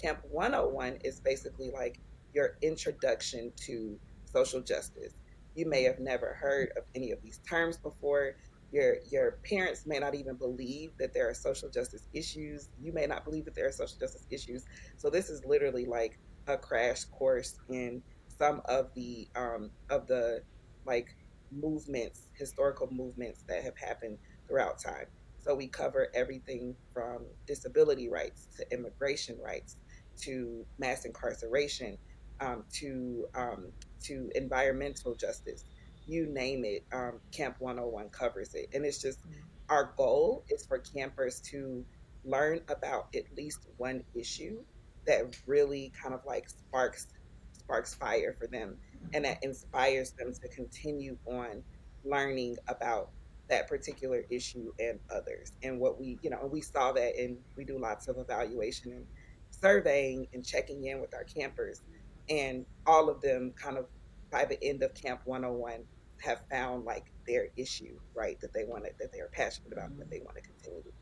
Camp 0.00 0.20
101 0.30 0.98
is 1.04 1.20
basically 1.20 1.70
like 1.70 1.98
your 2.34 2.58
introduction 2.62 3.52
to 3.56 3.98
social 4.24 4.60
justice. 4.60 5.14
You 5.54 5.68
may 5.68 5.82
have 5.84 5.98
never 5.98 6.34
heard 6.34 6.72
of 6.76 6.84
any 6.94 7.12
of 7.12 7.22
these 7.22 7.40
terms 7.48 7.78
before. 7.78 8.36
Your 8.72 8.96
your 9.10 9.38
parents 9.48 9.86
may 9.86 9.98
not 9.98 10.14
even 10.14 10.34
believe 10.34 10.90
that 10.98 11.14
there 11.14 11.28
are 11.28 11.34
social 11.34 11.70
justice 11.70 12.08
issues. 12.12 12.68
You 12.82 12.92
may 12.92 13.06
not 13.06 13.24
believe 13.24 13.46
that 13.46 13.54
there 13.54 13.66
are 13.66 13.72
social 13.72 13.98
justice 13.98 14.26
issues. 14.30 14.64
So 14.96 15.08
this 15.08 15.30
is 15.30 15.44
literally 15.44 15.86
like 15.86 16.18
a 16.46 16.58
crash 16.58 17.04
course 17.04 17.58
in 17.68 18.02
some 18.38 18.60
of 18.66 18.92
the 18.94 19.28
um, 19.34 19.70
of 19.88 20.06
the 20.06 20.42
like 20.84 21.16
movements, 21.52 22.28
historical 22.34 22.88
movements 22.90 23.44
that 23.48 23.62
have 23.62 23.76
happened 23.76 24.18
throughout 24.48 24.78
time. 24.78 25.06
So 25.38 25.54
we 25.54 25.68
cover 25.68 26.08
everything 26.14 26.74
from 26.92 27.24
disability 27.46 28.08
rights 28.08 28.48
to 28.56 28.72
immigration 28.72 29.38
rights 29.42 29.76
to 30.22 30.64
mass 30.78 31.04
incarceration 31.04 31.98
um, 32.40 32.64
to 32.74 33.26
um, 33.34 33.66
to 34.04 34.30
environmental 34.34 35.14
justice. 35.14 35.64
You 36.06 36.26
name 36.26 36.64
it, 36.64 36.84
um, 36.92 37.20
Camp 37.32 37.56
101 37.58 38.10
covers 38.10 38.54
it. 38.54 38.68
And 38.74 38.84
it's 38.84 39.00
just 39.00 39.20
mm-hmm. 39.20 39.40
our 39.68 39.92
goal 39.96 40.44
is 40.48 40.64
for 40.66 40.78
campers 40.78 41.40
to 41.50 41.84
learn 42.24 42.60
about 42.68 43.14
at 43.14 43.24
least 43.36 43.60
one 43.76 44.02
issue 44.14 44.62
that 45.06 45.36
really 45.46 45.92
kind 46.00 46.14
of 46.14 46.20
like 46.26 46.48
sparks 46.48 47.06
sparks 47.52 47.94
fire 47.94 48.36
for 48.38 48.46
them 48.46 48.76
and 49.14 49.24
that 49.24 49.42
inspires 49.42 50.12
them 50.12 50.32
to 50.32 50.48
continue 50.48 51.16
on 51.26 51.62
learning 52.04 52.56
about 52.68 53.10
that 53.48 53.68
particular 53.68 54.24
issue 54.30 54.72
and 54.78 54.98
others. 55.14 55.52
And 55.62 55.78
what 55.78 56.00
we, 56.00 56.18
you 56.22 56.30
know, 56.30 56.48
we 56.50 56.60
saw 56.60 56.92
that 56.92 57.16
and 57.18 57.38
we 57.56 57.64
do 57.64 57.78
lots 57.78 58.08
of 58.08 58.18
evaluation 58.18 58.92
and 58.92 59.06
surveying 59.50 60.26
and 60.34 60.44
checking 60.44 60.84
in 60.84 61.00
with 61.00 61.14
our 61.14 61.24
campers. 61.24 61.82
And 62.28 62.66
all 62.86 63.08
of 63.08 63.20
them 63.20 63.52
kind 63.56 63.78
of 63.78 63.86
by 64.30 64.44
the 64.44 64.62
end 64.62 64.82
of 64.82 64.94
Camp 64.94 65.20
101 65.24 65.84
have 66.22 66.40
found 66.50 66.84
like 66.84 67.04
their 67.26 67.48
issue, 67.56 67.98
right? 68.14 68.40
That 68.40 68.52
they 68.52 68.64
wanted, 68.64 68.94
that 68.98 69.12
they 69.12 69.20
are 69.20 69.30
passionate 69.32 69.72
about, 69.72 69.90
mm-hmm. 69.90 70.00
that 70.00 70.10
they 70.10 70.20
want 70.20 70.36
to 70.36 70.42
continue. 70.42 70.92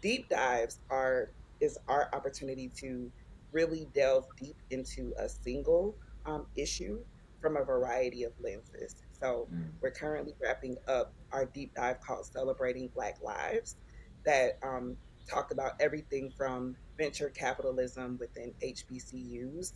Deep 0.00 0.28
dives 0.28 0.80
are 0.90 1.30
is 1.60 1.78
our 1.88 2.08
opportunity 2.12 2.70
to 2.76 3.10
really 3.52 3.86
delve 3.94 4.26
deep 4.40 4.56
into 4.70 5.12
a 5.18 5.28
single 5.28 5.94
um, 6.26 6.46
issue 6.56 6.98
from 7.44 7.58
a 7.58 7.62
variety 7.62 8.24
of 8.24 8.32
lenses. 8.40 8.96
So 9.20 9.48
mm. 9.52 9.66
we're 9.82 9.90
currently 9.90 10.32
wrapping 10.40 10.78
up 10.88 11.12
our 11.30 11.44
deep 11.44 11.74
dive 11.74 12.00
called 12.00 12.24
Celebrating 12.24 12.88
Black 12.94 13.18
Lives 13.22 13.76
that 14.24 14.58
um, 14.62 14.96
talked 15.28 15.52
about 15.52 15.72
everything 15.78 16.32
from 16.34 16.74
venture 16.96 17.28
capitalism 17.28 18.16
within 18.18 18.54
HBCUs 18.62 19.74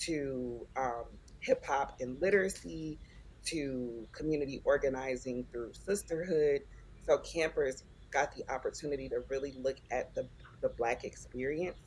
to 0.00 0.66
um, 0.76 1.04
hip 1.38 1.64
hop 1.64 2.00
and 2.00 2.20
literacy 2.20 2.98
to 3.44 4.08
community 4.10 4.60
organizing 4.64 5.46
through 5.52 5.72
sisterhood. 5.72 6.62
So 7.06 7.18
campers 7.18 7.84
got 8.10 8.34
the 8.34 8.42
opportunity 8.52 9.08
to 9.10 9.20
really 9.28 9.54
look 9.62 9.76
at 9.92 10.12
the, 10.16 10.26
the 10.62 10.70
Black 10.70 11.04
experience 11.04 11.78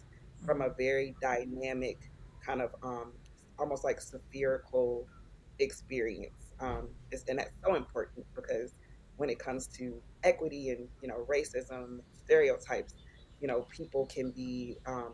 from 0.46 0.62
a 0.62 0.70
very 0.70 1.16
dynamic 1.22 1.98
kind 2.46 2.62
of 2.62 2.74
um, 2.82 3.12
almost 3.60 3.84
like 3.84 4.00
spherical 4.00 5.06
experience. 5.60 6.53
Um, 6.60 6.89
and 7.28 7.39
that's 7.39 7.51
so 7.64 7.76
important 7.76 8.26
because 8.36 8.74
when 9.18 9.30
it 9.30 9.39
comes 9.39 9.68
to 9.68 10.01
equity 10.24 10.70
and 10.70 10.88
you 11.01 11.08
know 11.08 11.26
racism, 11.30 11.99
stereotypes, 12.14 12.95
you 13.41 13.47
know 13.47 13.62
people 13.70 14.05
can 14.08 14.32
be 14.32 14.78
um, 14.86 15.14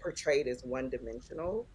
portrayed 0.00 0.46
as 0.46 0.62
one 0.64 0.88
dimensional, 0.88 1.66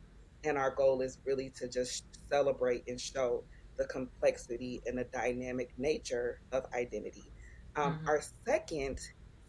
and 0.44 0.58
our 0.58 0.72
goal 0.72 1.02
is 1.02 1.20
really 1.26 1.50
to 1.58 1.68
just 1.68 2.06
celebrate 2.30 2.84
and 2.88 3.00
show 3.00 3.44
the 3.78 3.86
complexity 3.86 4.82
and 4.86 4.98
the 4.98 5.06
dynamic 5.06 5.72
nature 5.78 6.42
of 6.52 6.66
identity. 6.74 7.32
Um, 7.76 7.94
mm-hmm. 7.94 8.10
Our 8.10 8.22
second 8.46 9.00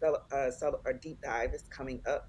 uh, 0.02 0.50
our 0.84 0.92
deep 0.92 1.20
dive 1.22 1.54
is 1.54 1.62
coming 1.70 2.02
up. 2.06 2.28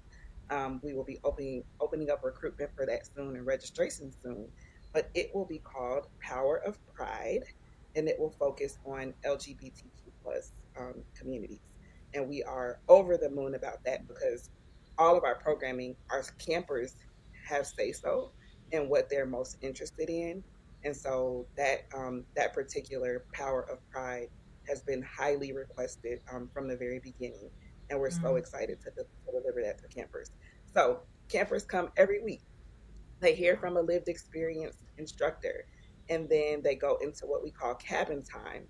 Um, 0.50 0.80
we 0.82 0.92
will 0.92 1.04
be 1.04 1.18
opening 1.24 1.64
opening 1.80 2.10
up 2.10 2.22
recruitment 2.22 2.70
for 2.76 2.86
that 2.86 3.06
soon 3.06 3.36
and 3.36 3.46
registration 3.46 4.12
soon 4.22 4.48
but 4.94 5.10
it 5.12 5.34
will 5.34 5.44
be 5.44 5.58
called 5.58 6.06
Power 6.20 6.58
of 6.64 6.78
Pride, 6.94 7.42
and 7.96 8.08
it 8.08 8.18
will 8.18 8.30
focus 8.30 8.78
on 8.86 9.12
LGBTQ 9.26 9.82
plus 10.22 10.52
um, 10.78 10.94
communities. 11.18 11.60
And 12.14 12.28
we 12.28 12.44
are 12.44 12.78
over 12.88 13.16
the 13.16 13.28
moon 13.28 13.56
about 13.56 13.84
that 13.84 14.06
because 14.06 14.50
all 14.96 15.16
of 15.18 15.24
our 15.24 15.34
programming, 15.34 15.96
our 16.10 16.22
campers 16.38 16.94
have 17.46 17.66
say 17.66 17.90
so 17.90 18.30
in 18.70 18.88
what 18.88 19.10
they're 19.10 19.26
most 19.26 19.58
interested 19.60 20.08
in, 20.08 20.42
and 20.84 20.96
so 20.96 21.44
that 21.56 21.86
um, 21.94 22.24
that 22.36 22.54
particular 22.54 23.24
Power 23.32 23.68
of 23.70 23.78
Pride 23.90 24.28
has 24.68 24.80
been 24.80 25.02
highly 25.02 25.52
requested 25.52 26.20
um, 26.32 26.48
from 26.54 26.68
the 26.68 26.76
very 26.76 27.00
beginning, 27.00 27.50
and 27.90 27.98
we're 27.98 28.08
mm-hmm. 28.08 28.22
so 28.22 28.36
excited 28.36 28.80
to, 28.82 28.90
to 28.92 29.04
deliver 29.26 29.60
that 29.60 29.82
to 29.82 29.88
campers. 29.88 30.30
So 30.72 31.00
campers 31.28 31.64
come 31.64 31.90
every 31.96 32.22
week 32.22 32.42
they 33.20 33.34
hear 33.34 33.56
from 33.56 33.76
a 33.76 33.80
lived 33.80 34.08
experience 34.08 34.76
instructor, 34.98 35.66
and 36.08 36.28
then 36.28 36.62
they 36.62 36.74
go 36.74 36.98
into 37.02 37.26
what 37.26 37.42
we 37.42 37.50
call 37.50 37.74
cabin 37.74 38.22
time, 38.22 38.64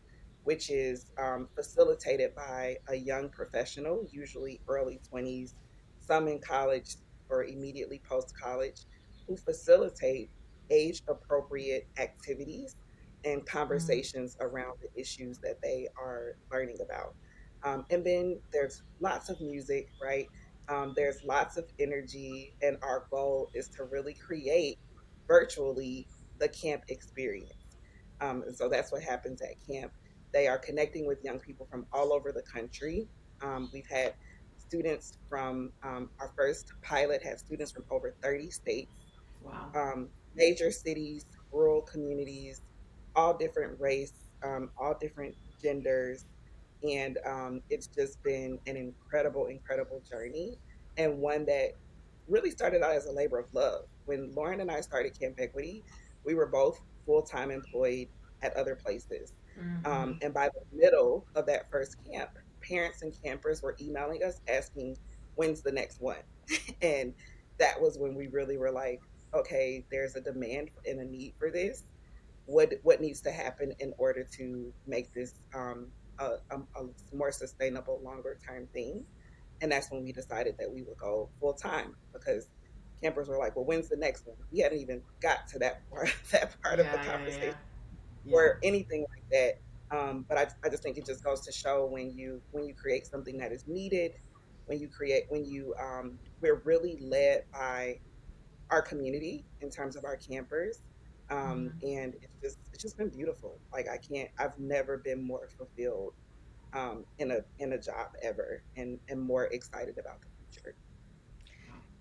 which 0.44 0.70
is 0.70 1.06
um, 1.18 1.48
facilitated 1.54 2.34
by 2.34 2.76
a 2.88 2.94
young 2.94 3.28
professional, 3.28 4.06
usually 4.10 4.60
early 4.68 5.00
20s, 5.12 5.54
some 6.00 6.28
in 6.28 6.38
college 6.38 6.96
or 7.28 7.44
immediately 7.44 8.00
post 8.08 8.32
college, 8.38 8.82
who 9.26 9.36
facilitate 9.36 10.30
age 10.70 11.02
appropriate 11.08 11.86
activities 11.98 12.76
and 13.24 13.40
mm-hmm. 13.40 13.58
conversations 13.58 14.36
mm-hmm. 14.36 14.54
around 14.54 14.78
the 14.80 15.00
issues 15.00 15.38
that 15.38 15.60
they 15.62 15.88
are 16.00 16.36
learning 16.52 16.78
about. 16.82 17.14
Um, 17.62 17.86
and 17.90 18.04
then 18.04 18.38
there's 18.52 18.82
lots 19.00 19.30
of 19.30 19.40
music, 19.40 19.88
right? 20.02 20.28
Um, 20.68 20.94
there's 20.96 21.22
lots 21.24 21.56
of 21.56 21.66
energy, 21.78 22.54
and 22.62 22.78
our 22.82 23.06
goal 23.10 23.50
is 23.54 23.68
to 23.68 23.84
really 23.84 24.14
create 24.14 24.78
virtually 25.28 26.06
the 26.38 26.48
camp 26.48 26.84
experience. 26.88 27.52
Um, 28.20 28.42
and 28.46 28.56
so 28.56 28.68
that's 28.68 28.90
what 28.92 29.02
happens 29.02 29.42
at 29.42 29.54
camp. 29.66 29.92
They 30.32 30.48
are 30.48 30.58
connecting 30.58 31.06
with 31.06 31.22
young 31.22 31.38
people 31.38 31.66
from 31.70 31.86
all 31.92 32.12
over 32.12 32.32
the 32.32 32.42
country. 32.42 33.06
Um, 33.42 33.70
we've 33.72 33.86
had 33.86 34.14
students 34.58 35.18
from 35.28 35.70
um, 35.82 36.10
our 36.18 36.32
first 36.36 36.72
pilot 36.82 37.22
had 37.22 37.38
students 37.38 37.70
from 37.70 37.84
over 37.90 38.14
30 38.22 38.50
states. 38.50 38.90
Wow. 39.42 39.70
Um, 39.74 40.08
major 40.34 40.70
cities, 40.70 41.26
rural 41.52 41.82
communities, 41.82 42.62
all 43.14 43.36
different 43.36 43.78
race, 43.80 44.12
um, 44.42 44.70
all 44.78 44.96
different 45.00 45.34
genders, 45.62 46.24
and 46.84 47.18
um, 47.26 47.62
it's 47.70 47.86
just 47.86 48.22
been 48.22 48.58
an 48.66 48.76
incredible, 48.76 49.46
incredible 49.46 50.02
journey 50.08 50.58
and 50.96 51.18
one 51.18 51.44
that 51.46 51.72
really 52.28 52.50
started 52.50 52.82
out 52.82 52.94
as 52.94 53.06
a 53.06 53.12
labor 53.12 53.38
of 53.38 53.46
love. 53.52 53.84
When 54.06 54.32
Lauren 54.34 54.60
and 54.60 54.70
I 54.70 54.80
started 54.80 55.18
Camp 55.18 55.36
Equity, 55.38 55.82
we 56.24 56.34
were 56.34 56.46
both 56.46 56.80
full 57.06 57.22
time 57.22 57.50
employed 57.50 58.08
at 58.42 58.54
other 58.56 58.74
places. 58.74 59.32
Mm-hmm. 59.58 59.86
Um, 59.86 60.18
and 60.22 60.32
by 60.34 60.48
the 60.48 60.76
middle 60.76 61.26
of 61.34 61.46
that 61.46 61.70
first 61.70 61.96
camp, 62.10 62.30
parents 62.60 63.02
and 63.02 63.12
campers 63.22 63.62
were 63.62 63.76
emailing 63.80 64.22
us 64.22 64.40
asking, 64.48 64.96
when's 65.36 65.62
the 65.62 65.72
next 65.72 66.00
one? 66.00 66.22
and 66.82 67.14
that 67.58 67.80
was 67.80 67.98
when 67.98 68.14
we 68.14 68.28
really 68.28 68.56
were 68.56 68.70
like, 68.70 69.00
okay, 69.32 69.84
there's 69.90 70.16
a 70.16 70.20
demand 70.20 70.70
and 70.86 71.00
a 71.00 71.04
need 71.04 71.34
for 71.38 71.50
this. 71.50 71.84
What 72.46 72.74
what 72.82 73.00
needs 73.00 73.22
to 73.22 73.32
happen 73.32 73.72
in 73.80 73.94
order 73.96 74.22
to 74.36 74.72
make 74.86 75.12
this 75.14 75.34
um, 75.54 75.86
a, 76.18 76.32
a, 76.50 76.58
a 76.76 77.16
more 77.16 77.32
sustainable, 77.32 78.00
longer 78.02 78.38
term 78.46 78.66
thing? 78.72 79.04
And 79.60 79.70
that's 79.70 79.90
when 79.90 80.02
we 80.02 80.12
decided 80.12 80.56
that 80.58 80.70
we 80.70 80.82
would 80.82 80.98
go 80.98 81.28
full 81.40 81.54
time 81.54 81.94
because 82.12 82.48
campers 83.00 83.28
were 83.28 83.38
like, 83.38 83.56
"Well, 83.56 83.64
when's 83.64 83.88
the 83.88 83.96
next 83.96 84.26
one?" 84.26 84.36
We 84.52 84.60
hadn't 84.60 84.78
even 84.78 85.02
got 85.20 85.46
to 85.48 85.58
that 85.60 85.88
part 85.90 86.12
that 86.32 86.60
part 86.62 86.78
yeah, 86.78 86.84
of 86.84 86.92
the 86.92 87.10
conversation 87.10 87.54
yeah, 88.24 88.32
yeah. 88.32 88.34
or 88.34 88.58
anything 88.62 89.06
like 89.10 89.30
that. 89.30 89.96
Um, 89.96 90.24
but 90.28 90.38
I, 90.38 90.46
I 90.64 90.68
just 90.70 90.82
think 90.82 90.98
it 90.98 91.06
just 91.06 91.22
goes 91.22 91.42
to 91.42 91.52
show 91.52 91.86
when 91.86 92.16
you 92.16 92.40
when 92.50 92.64
you 92.64 92.74
create 92.74 93.06
something 93.06 93.38
that 93.38 93.52
is 93.52 93.64
needed, 93.66 94.12
when 94.66 94.78
you 94.80 94.88
create 94.88 95.24
when 95.28 95.44
you 95.44 95.74
um, 95.80 96.18
we're 96.40 96.60
really 96.64 96.98
led 97.00 97.44
by 97.52 98.00
our 98.70 98.82
community 98.82 99.44
in 99.60 99.70
terms 99.70 99.96
of 99.96 100.04
our 100.04 100.16
campers. 100.16 100.82
Um, 101.34 101.72
mm-hmm. 101.82 101.98
and 101.98 102.14
it's 102.22 102.36
just 102.42 102.58
it's 102.72 102.82
just 102.82 102.96
been 102.96 103.08
beautiful. 103.08 103.58
Like 103.72 103.88
I 103.88 103.96
can't 103.96 104.30
I've 104.38 104.58
never 104.58 104.98
been 104.98 105.22
more 105.22 105.48
fulfilled 105.56 106.14
um, 106.72 107.04
in 107.18 107.30
a 107.30 107.38
in 107.58 107.72
a 107.72 107.78
job 107.78 108.08
ever 108.22 108.62
and 108.76 108.98
and 109.08 109.20
more 109.20 109.44
excited 109.46 109.98
about 109.98 110.20
the 110.20 110.28
future. 110.50 110.74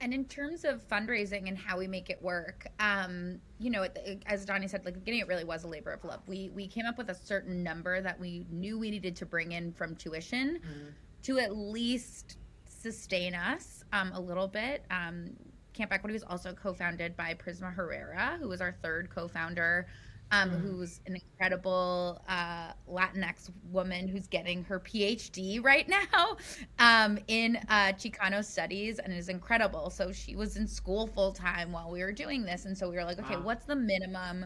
And 0.01 0.13
in 0.13 0.25
terms 0.25 0.65
of 0.65 0.85
fundraising 0.89 1.47
and 1.47 1.57
how 1.57 1.77
we 1.77 1.87
make 1.87 2.09
it 2.09 2.21
work, 2.21 2.67
um, 2.79 3.39
you 3.57 3.69
know, 3.69 3.87
as 4.25 4.43
Donnie 4.43 4.67
said, 4.67 4.83
like 4.83 4.95
beginning, 4.95 5.21
it 5.21 5.27
really 5.27 5.45
was 5.45 5.63
a 5.63 5.67
labor 5.67 5.91
of 5.91 6.03
love. 6.03 6.21
We 6.27 6.49
we 6.53 6.67
came 6.67 6.85
up 6.85 6.97
with 6.97 7.09
a 7.09 7.15
certain 7.15 7.63
number 7.63 8.01
that 8.01 8.19
we 8.19 8.45
knew 8.51 8.77
we 8.77 8.91
needed 8.91 9.15
to 9.17 9.25
bring 9.25 9.53
in 9.53 9.71
from 9.71 9.95
tuition 9.95 10.59
mm-hmm. 10.59 10.89
to 11.23 11.39
at 11.39 11.55
least 11.55 12.37
sustain 12.65 13.33
us 13.33 13.85
um, 13.93 14.11
a 14.13 14.19
little 14.19 14.47
bit. 14.47 14.83
Um, 14.91 15.31
Camp 15.73 15.91
Equity 15.91 16.13
was 16.13 16.23
also 16.23 16.53
co-founded 16.53 17.15
by 17.17 17.33
Prisma 17.33 17.73
Herrera, 17.73 18.37
who 18.39 18.47
was 18.47 18.61
our 18.61 18.75
third 18.81 19.09
co-founder 19.09 19.87
um, 20.33 20.49
mm. 20.49 20.61
who's 20.61 20.99
an 21.05 21.15
incredible 21.15 22.21
uh, 22.27 22.71
Latinx 22.89 23.51
woman 23.71 24.07
who's 24.07 24.27
getting 24.27 24.63
her 24.63 24.79
PhD 24.79 25.63
right 25.63 25.87
now 26.13 26.37
um, 26.79 27.19
in 27.27 27.57
uh, 27.69 27.93
Chicano 27.93 28.43
studies 28.43 28.99
and 28.99 29.13
is 29.13 29.29
incredible. 29.29 29.89
So 29.89 30.11
she 30.11 30.35
was 30.35 30.57
in 30.57 30.67
school 30.67 31.07
full 31.07 31.31
time 31.31 31.71
while 31.71 31.91
we 31.91 32.01
were 32.01 32.11
doing 32.11 32.43
this. 32.43 32.65
And 32.65 32.75
so 32.75 32.89
we 32.89 32.95
were 32.95 33.03
like, 33.03 33.19
okay, 33.19 33.35
wow. 33.35 33.43
what's 33.43 33.65
the 33.65 33.75
minimum 33.75 34.45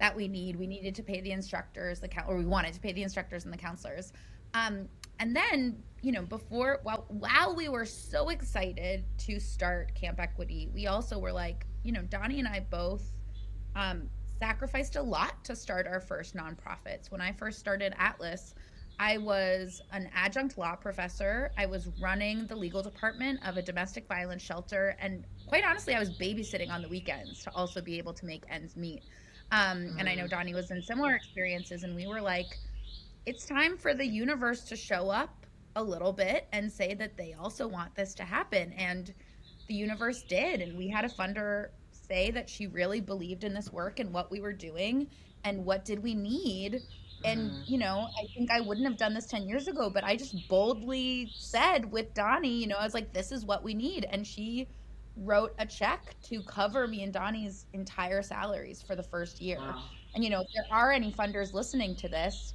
that 0.00 0.14
we 0.14 0.26
need? 0.26 0.56
We 0.56 0.66
needed 0.66 0.94
to 0.96 1.02
pay 1.02 1.20
the 1.20 1.30
instructors, 1.30 2.00
the 2.00 2.08
or 2.26 2.36
we 2.36 2.44
wanted 2.44 2.74
to 2.74 2.80
pay 2.80 2.92
the 2.92 3.04
instructors 3.04 3.44
and 3.44 3.52
the 3.52 3.58
counselors. 3.58 4.12
Um, 4.54 4.88
and 5.20 5.36
then, 5.36 5.82
you 6.02 6.10
know, 6.10 6.22
before, 6.22 6.80
while, 6.82 7.04
while 7.08 7.54
we 7.54 7.68
were 7.68 7.86
so 7.86 8.28
excited 8.28 9.04
to 9.18 9.38
start 9.38 9.94
Camp 9.94 10.18
Equity, 10.18 10.68
we 10.74 10.88
also 10.88 11.18
were 11.18 11.32
like, 11.32 11.64
you 11.84 11.92
know, 11.92 12.02
Donnie 12.02 12.40
and 12.40 12.48
I 12.48 12.66
both 12.70 13.04
um, 13.76 14.08
sacrificed 14.40 14.96
a 14.96 15.02
lot 15.02 15.44
to 15.44 15.54
start 15.54 15.86
our 15.86 16.00
first 16.00 16.36
nonprofits. 16.36 17.10
When 17.10 17.20
I 17.20 17.32
first 17.32 17.60
started 17.60 17.94
Atlas, 17.98 18.56
I 18.98 19.18
was 19.18 19.80
an 19.92 20.10
adjunct 20.12 20.58
law 20.58 20.74
professor. 20.74 21.52
I 21.56 21.66
was 21.66 21.88
running 22.00 22.46
the 22.46 22.56
legal 22.56 22.82
department 22.82 23.38
of 23.46 23.56
a 23.56 23.62
domestic 23.62 24.08
violence 24.08 24.42
shelter. 24.42 24.96
And 24.98 25.24
quite 25.46 25.64
honestly, 25.64 25.94
I 25.94 26.00
was 26.00 26.10
babysitting 26.10 26.70
on 26.70 26.82
the 26.82 26.88
weekends 26.88 27.44
to 27.44 27.54
also 27.54 27.80
be 27.80 27.96
able 27.98 28.12
to 28.14 28.26
make 28.26 28.42
ends 28.50 28.76
meet. 28.76 29.04
Um, 29.52 29.94
and 29.98 30.08
I 30.08 30.16
know 30.16 30.24
mm. 30.24 30.30
Donnie 30.30 30.54
was 30.54 30.72
in 30.72 30.82
similar 30.82 31.14
experiences. 31.14 31.84
And 31.84 31.94
we 31.94 32.08
were 32.08 32.20
like, 32.20 32.58
it's 33.24 33.46
time 33.46 33.76
for 33.76 33.94
the 33.94 34.06
universe 34.06 34.62
to 34.64 34.76
show 34.76 35.08
up 35.08 35.41
a 35.76 35.82
little 35.82 36.12
bit 36.12 36.46
and 36.52 36.70
say 36.70 36.94
that 36.94 37.16
they 37.16 37.34
also 37.34 37.66
want 37.66 37.94
this 37.94 38.14
to 38.14 38.24
happen. 38.24 38.72
And 38.74 39.12
the 39.68 39.74
universe 39.74 40.22
did. 40.22 40.60
And 40.60 40.76
we 40.76 40.88
had 40.88 41.04
a 41.04 41.08
funder 41.08 41.68
say 41.92 42.30
that 42.30 42.48
she 42.48 42.66
really 42.66 43.00
believed 43.00 43.44
in 43.44 43.54
this 43.54 43.72
work 43.72 44.00
and 44.00 44.12
what 44.12 44.30
we 44.30 44.40
were 44.40 44.52
doing 44.52 45.08
and 45.44 45.64
what 45.64 45.84
did 45.84 46.02
we 46.02 46.14
need 46.14 46.82
and 47.24 47.50
mm-hmm. 47.50 47.62
you 47.66 47.78
know 47.78 48.06
i 48.20 48.26
think 48.34 48.50
i 48.50 48.60
wouldn't 48.60 48.86
have 48.86 48.96
done 48.96 49.14
this 49.14 49.26
10 49.26 49.46
years 49.46 49.68
ago 49.68 49.88
but 49.88 50.04
i 50.04 50.16
just 50.16 50.48
boldly 50.48 51.30
said 51.34 51.90
with 51.90 52.12
donnie 52.14 52.60
you 52.60 52.66
know 52.66 52.76
i 52.76 52.84
was 52.84 52.94
like 52.94 53.12
this 53.12 53.32
is 53.32 53.44
what 53.44 53.62
we 53.62 53.74
need 53.74 54.06
and 54.10 54.26
she 54.26 54.66
wrote 55.18 55.54
a 55.58 55.66
check 55.66 56.14
to 56.22 56.42
cover 56.42 56.88
me 56.88 57.02
and 57.02 57.12
donnie's 57.12 57.66
entire 57.72 58.22
salaries 58.22 58.82
for 58.82 58.96
the 58.96 59.02
first 59.02 59.40
year 59.40 59.58
wow. 59.58 59.82
and 60.14 60.24
you 60.24 60.30
know 60.30 60.40
if 60.40 60.48
there 60.54 60.66
are 60.76 60.90
any 60.90 61.12
funders 61.12 61.52
listening 61.52 61.94
to 61.94 62.08
this 62.08 62.54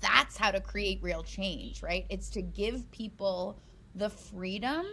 that's 0.00 0.36
how 0.36 0.50
to 0.50 0.60
create 0.60 0.98
real 1.02 1.22
change 1.22 1.82
right 1.82 2.06
it's 2.10 2.28
to 2.28 2.42
give 2.42 2.90
people 2.90 3.58
the 3.94 4.10
freedom 4.10 4.86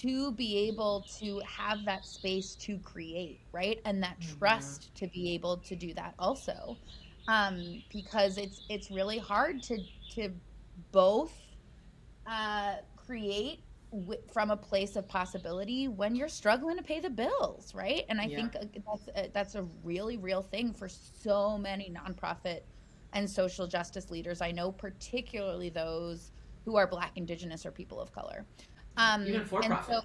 to 0.00 0.32
be 0.32 0.58
able 0.68 1.04
to 1.18 1.40
have 1.40 1.84
that 1.84 2.04
space 2.04 2.54
to 2.56 2.78
create, 2.78 3.40
right? 3.52 3.80
And 3.84 4.02
that 4.02 4.18
mm-hmm. 4.20 4.38
trust 4.38 4.94
to 4.96 5.06
be 5.08 5.34
able 5.34 5.58
to 5.58 5.76
do 5.76 5.94
that 5.94 6.14
also. 6.18 6.76
Um, 7.28 7.82
because 7.92 8.36
it's 8.36 8.62
it's 8.68 8.90
really 8.90 9.18
hard 9.18 9.62
to 9.64 9.78
to 10.14 10.30
both 10.90 11.32
uh, 12.26 12.76
create 12.96 13.60
w- 13.92 14.20
from 14.32 14.50
a 14.50 14.56
place 14.56 14.96
of 14.96 15.06
possibility 15.06 15.86
when 15.86 16.16
you're 16.16 16.28
struggling 16.28 16.76
to 16.78 16.82
pay 16.82 16.98
the 16.98 17.10
bills, 17.10 17.74
right? 17.76 18.04
And 18.08 18.20
I 18.20 18.24
yeah. 18.24 18.36
think 18.36 18.56
uh, 18.56 18.64
that's 18.74 19.08
a, 19.14 19.30
that's 19.32 19.54
a 19.54 19.62
really 19.84 20.16
real 20.16 20.42
thing 20.42 20.72
for 20.72 20.88
so 20.88 21.56
many 21.56 21.94
nonprofit 21.94 22.62
and 23.12 23.28
social 23.28 23.66
justice 23.66 24.10
leaders 24.10 24.40
I 24.40 24.52
know, 24.52 24.72
particularly 24.72 25.68
those 25.68 26.32
who 26.64 26.76
are 26.76 26.86
Black, 26.86 27.12
Indigenous, 27.16 27.66
or 27.66 27.70
people 27.70 28.00
of 28.00 28.12
color. 28.12 28.44
Um, 28.96 29.26
Even 29.26 29.44
for 29.44 29.60
profit. 29.62 29.94
So, 29.94 30.00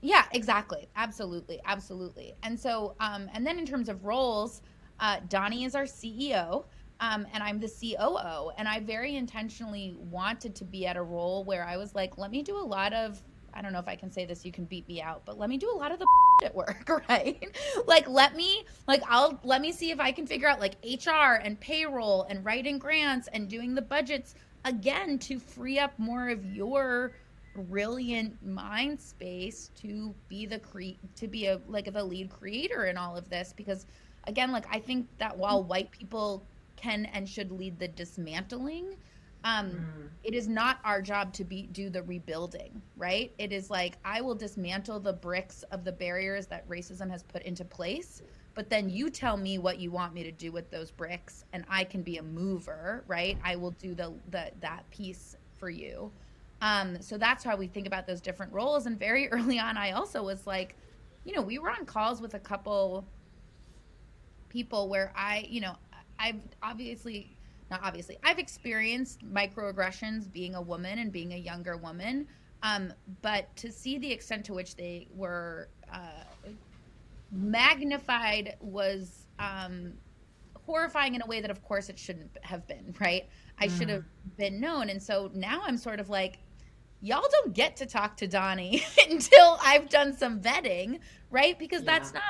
yeah, 0.00 0.24
exactly. 0.32 0.88
Absolutely. 0.96 1.60
Absolutely. 1.64 2.34
And 2.42 2.58
so, 2.58 2.94
um, 3.00 3.28
and 3.32 3.46
then 3.46 3.58
in 3.58 3.66
terms 3.66 3.88
of 3.88 4.04
roles, 4.04 4.62
uh, 5.00 5.18
Donnie 5.28 5.64
is 5.64 5.74
our 5.74 5.84
CEO. 5.84 6.64
Um, 7.00 7.26
and 7.32 7.42
I'm 7.42 7.58
the 7.58 7.68
COO. 7.68 8.50
And 8.58 8.68
I 8.68 8.78
very 8.78 9.16
intentionally 9.16 9.96
wanted 9.98 10.54
to 10.54 10.64
be 10.64 10.86
at 10.86 10.96
a 10.96 11.02
role 11.02 11.42
where 11.42 11.64
I 11.64 11.76
was 11.76 11.96
like, 11.96 12.16
let 12.16 12.30
me 12.30 12.42
do 12.42 12.56
a 12.56 12.62
lot 12.62 12.92
of, 12.92 13.20
I 13.54 13.62
don't 13.62 13.72
know 13.72 13.78
if 13.78 13.88
I 13.88 13.96
can 13.96 14.10
say 14.10 14.24
this, 14.24 14.44
you 14.44 14.52
can 14.52 14.64
beat 14.64 14.86
me 14.88 15.00
out, 15.00 15.22
but 15.24 15.38
let 15.38 15.48
me 15.48 15.58
do 15.58 15.70
a 15.70 15.76
lot 15.76 15.92
of 15.92 15.98
the 15.98 16.06
at 16.44 16.54
work, 16.54 16.88
right? 17.08 17.56
like, 17.86 18.08
let 18.08 18.34
me, 18.34 18.64
like, 18.88 19.02
I'll, 19.08 19.38
let 19.44 19.60
me 19.60 19.72
see 19.72 19.90
if 19.90 20.00
I 20.00 20.12
can 20.12 20.26
figure 20.26 20.48
out 20.48 20.60
like 20.60 20.76
HR 20.84 21.40
and 21.42 21.58
payroll 21.60 22.26
and 22.28 22.44
writing 22.44 22.78
grants 22.78 23.28
and 23.32 23.48
doing 23.48 23.74
the 23.74 23.82
budgets 23.82 24.34
again 24.64 25.18
to 25.18 25.38
free 25.38 25.78
up 25.78 25.98
more 25.98 26.28
of 26.28 26.44
your 26.44 27.12
brilliant 27.54 28.44
mind 28.44 28.98
space 28.98 29.70
to 29.74 30.14
be 30.28 30.46
the 30.46 30.58
cre 30.58 30.92
to 31.14 31.28
be 31.28 31.46
a 31.46 31.60
like 31.68 31.92
the 31.92 32.02
lead 32.02 32.30
creator 32.30 32.86
in 32.86 32.96
all 32.96 33.14
of 33.14 33.28
this 33.28 33.52
because 33.54 33.84
again 34.26 34.50
like 34.50 34.64
i 34.70 34.78
think 34.78 35.06
that 35.18 35.36
while 35.36 35.62
mm. 35.62 35.66
white 35.66 35.90
people 35.90 36.42
can 36.76 37.04
and 37.12 37.28
should 37.28 37.52
lead 37.52 37.78
the 37.78 37.88
dismantling 37.88 38.96
um 39.44 39.70
mm. 39.70 40.08
it 40.24 40.34
is 40.34 40.48
not 40.48 40.78
our 40.84 41.02
job 41.02 41.32
to 41.32 41.44
be 41.44 41.62
do 41.72 41.90
the 41.90 42.02
rebuilding 42.02 42.80
right 42.96 43.32
it 43.38 43.52
is 43.52 43.70
like 43.70 43.96
i 44.04 44.20
will 44.20 44.34
dismantle 44.34 45.00
the 45.00 45.12
bricks 45.12 45.62
of 45.70 45.84
the 45.84 45.92
barriers 45.92 46.46
that 46.46 46.68
racism 46.68 47.10
has 47.10 47.22
put 47.22 47.42
into 47.42 47.64
place 47.64 48.22
but 48.54 48.68
then 48.68 48.90
you 48.90 49.08
tell 49.08 49.36
me 49.36 49.58
what 49.58 49.78
you 49.78 49.90
want 49.90 50.12
me 50.12 50.22
to 50.22 50.32
do 50.32 50.52
with 50.52 50.70
those 50.70 50.90
bricks 50.90 51.44
and 51.52 51.64
i 51.68 51.82
can 51.84 52.02
be 52.02 52.18
a 52.18 52.22
mover 52.22 53.04
right 53.06 53.38
i 53.44 53.56
will 53.56 53.72
do 53.72 53.94
the, 53.94 54.12
the 54.30 54.50
that 54.60 54.88
piece 54.90 55.36
for 55.58 55.70
you 55.70 56.10
um, 56.62 57.02
so 57.02 57.18
that's 57.18 57.42
how 57.42 57.56
we 57.56 57.66
think 57.66 57.88
about 57.88 58.06
those 58.06 58.20
different 58.20 58.52
roles. 58.52 58.86
And 58.86 58.98
very 58.98 59.28
early 59.32 59.58
on, 59.58 59.76
I 59.76 59.90
also 59.90 60.22
was 60.22 60.46
like, 60.46 60.76
you 61.24 61.34
know, 61.34 61.42
we 61.42 61.58
were 61.58 61.70
on 61.70 61.84
calls 61.84 62.22
with 62.22 62.34
a 62.34 62.38
couple 62.38 63.04
people 64.48 64.88
where 64.88 65.12
I, 65.14 65.46
you 65.48 65.60
know, 65.60 65.74
I've 66.18 66.40
obviously, 66.62 67.36
not 67.72 67.80
obviously, 67.82 68.18
I've 68.22 68.38
experienced 68.38 69.24
microaggressions 69.26 70.30
being 70.30 70.54
a 70.54 70.60
woman 70.60 70.98
and 70.98 71.10
being 71.10 71.32
a 71.32 71.38
younger 71.38 71.78
woman. 71.78 72.28
Um, 72.62 72.92
but 73.22 73.54
to 73.56 73.72
see 73.72 73.96
the 73.96 74.12
extent 74.12 74.44
to 74.44 74.52
which 74.52 74.76
they 74.76 75.08
were 75.14 75.68
uh, 75.90 76.24
magnified 77.32 78.56
was 78.60 79.26
um, 79.38 79.94
horrifying 80.66 81.14
in 81.14 81.22
a 81.22 81.26
way 81.26 81.40
that, 81.40 81.50
of 81.50 81.64
course, 81.64 81.88
it 81.88 81.98
shouldn't 81.98 82.36
have 82.42 82.66
been, 82.66 82.94
right? 83.00 83.26
I 83.58 83.68
mm. 83.68 83.78
should 83.78 83.88
have 83.88 84.04
been 84.36 84.60
known. 84.60 84.90
And 84.90 85.02
so 85.02 85.30
now 85.32 85.62
I'm 85.64 85.78
sort 85.78 85.98
of 85.98 86.10
like, 86.10 86.40
y'all 87.00 87.24
don't 87.42 87.54
get 87.54 87.76
to 87.78 87.86
talk 87.86 88.18
to 88.18 88.26
Donnie 88.26 88.84
until 89.10 89.58
I've 89.62 89.88
done 89.88 90.14
some 90.14 90.42
vetting, 90.42 91.00
right? 91.30 91.58
Because 91.58 91.82
yeah. 91.82 91.98
that's 91.98 92.12
not 92.12 92.22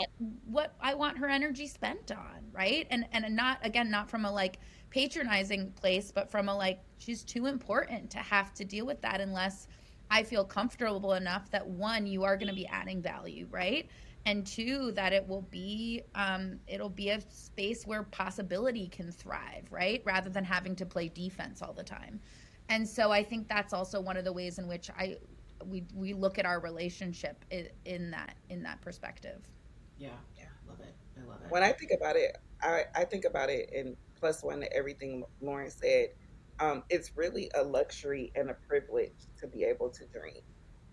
what 0.46 0.74
I 0.80 0.94
want 0.94 1.18
her 1.18 1.28
energy 1.28 1.66
spent 1.66 2.12
on, 2.12 2.46
right? 2.52 2.86
And 2.90 3.06
and 3.12 3.36
not 3.36 3.58
again 3.62 3.90
not 3.90 4.08
from 4.08 4.24
a 4.24 4.32
like 4.32 4.58
patronizing 4.92 5.72
place, 5.72 6.12
but 6.12 6.30
from 6.30 6.48
a 6.48 6.56
like 6.56 6.80
she's 6.98 7.22
too 7.22 7.46
important 7.46 8.10
to 8.10 8.18
have 8.18 8.52
to 8.54 8.64
deal 8.64 8.86
with 8.86 9.00
that 9.02 9.20
unless 9.20 9.66
I 10.10 10.22
feel 10.22 10.44
comfortable 10.44 11.14
enough 11.14 11.50
that 11.50 11.66
one 11.66 12.06
you 12.06 12.24
are 12.24 12.36
going 12.36 12.48
to 12.48 12.54
be 12.54 12.66
adding 12.66 13.00
value, 13.00 13.48
right? 13.50 13.88
And 14.26 14.46
two 14.46 14.92
that 14.92 15.12
it 15.12 15.26
will 15.26 15.42
be 15.50 16.02
um 16.14 16.60
it'll 16.66 16.90
be 16.90 17.10
a 17.10 17.20
space 17.30 17.86
where 17.86 18.02
possibility 18.04 18.88
can 18.88 19.10
thrive, 19.10 19.66
right? 19.70 20.02
Rather 20.04 20.30
than 20.30 20.44
having 20.44 20.76
to 20.76 20.86
play 20.86 21.08
defense 21.08 21.62
all 21.62 21.72
the 21.72 21.84
time 21.84 22.20
and 22.68 22.88
so 22.88 23.10
I 23.10 23.22
think 23.22 23.48
that's 23.48 23.72
also 23.72 24.00
one 24.00 24.16
of 24.16 24.24
the 24.24 24.32
ways 24.32 24.58
in 24.58 24.66
which 24.66 24.90
I 24.90 25.16
we 25.66 25.84
we 25.94 26.12
look 26.12 26.38
at 26.38 26.46
our 26.46 26.60
relationship 26.60 27.44
in, 27.50 27.68
in 27.84 28.10
that 28.12 28.36
in 28.48 28.62
that 28.62 28.80
perspective. 28.80 29.42
Yeah. 29.98 30.08
Yeah. 30.36 30.44
Love 30.68 30.80
it. 30.80 30.94
I 31.16 31.28
love 31.28 31.38
it. 31.44 31.50
When 31.50 31.62
I 31.62 31.72
think 31.72 31.92
about 31.92 32.16
it, 32.16 32.38
I, 32.62 32.84
I 32.94 33.04
think 33.04 33.24
about 33.24 33.50
it 33.50 33.70
in 33.72 33.96
plus 34.22 34.40
one 34.44 34.60
to 34.60 34.72
everything 34.72 35.24
Lauren 35.40 35.68
said. 35.68 36.10
Um, 36.60 36.84
it's 36.88 37.10
really 37.16 37.50
a 37.56 37.64
luxury 37.64 38.30
and 38.36 38.48
a 38.50 38.54
privilege 38.54 39.10
to 39.40 39.48
be 39.48 39.64
able 39.64 39.90
to 39.90 40.06
dream, 40.06 40.42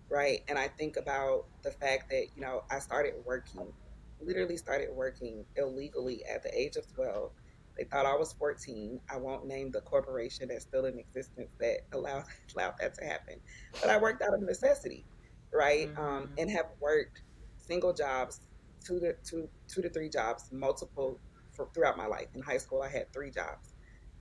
right? 0.08 0.40
And 0.48 0.58
I 0.58 0.66
think 0.66 0.96
about 0.96 1.44
the 1.62 1.70
fact 1.70 2.10
that, 2.10 2.26
you 2.34 2.42
know, 2.42 2.64
I 2.72 2.80
started 2.80 3.14
working, 3.24 3.72
literally 4.20 4.56
started 4.56 4.88
working 4.92 5.44
illegally 5.56 6.24
at 6.24 6.42
the 6.42 6.58
age 6.58 6.74
of 6.74 6.92
12 6.92 7.30
they 7.78 7.84
thought 7.84 8.04
I 8.04 8.14
was 8.14 8.32
14. 8.34 9.00
I 9.08 9.16
won't 9.16 9.46
name 9.46 9.70
the 9.70 9.80
corporation 9.80 10.48
that's 10.48 10.64
still 10.64 10.84
in 10.84 10.98
existence 10.98 11.48
that 11.60 11.78
allowed 11.92 12.24
allowed 12.54 12.74
that 12.80 12.94
to 12.94 13.04
happen. 13.04 13.36
But 13.80 13.88
I 13.88 13.96
worked 13.96 14.22
out 14.22 14.34
of 14.34 14.42
necessity, 14.42 15.06
right? 15.52 15.88
Um, 15.88 15.94
mm-hmm. 15.94 16.02
Um, 16.02 16.30
and 16.36 16.50
have 16.50 16.66
worked 16.80 17.22
single 17.56 17.94
jobs, 17.94 18.40
two 18.84 19.00
to 19.00 19.14
two 19.24 19.48
two 19.68 19.80
to 19.82 19.88
three 19.88 20.08
jobs, 20.08 20.50
multiple 20.52 21.18
for, 21.60 21.68
throughout 21.74 21.96
my 21.96 22.06
life. 22.06 22.28
In 22.34 22.42
high 22.42 22.58
school, 22.58 22.82
I 22.82 22.88
had 22.88 23.12
three 23.12 23.30
jobs, 23.30 23.74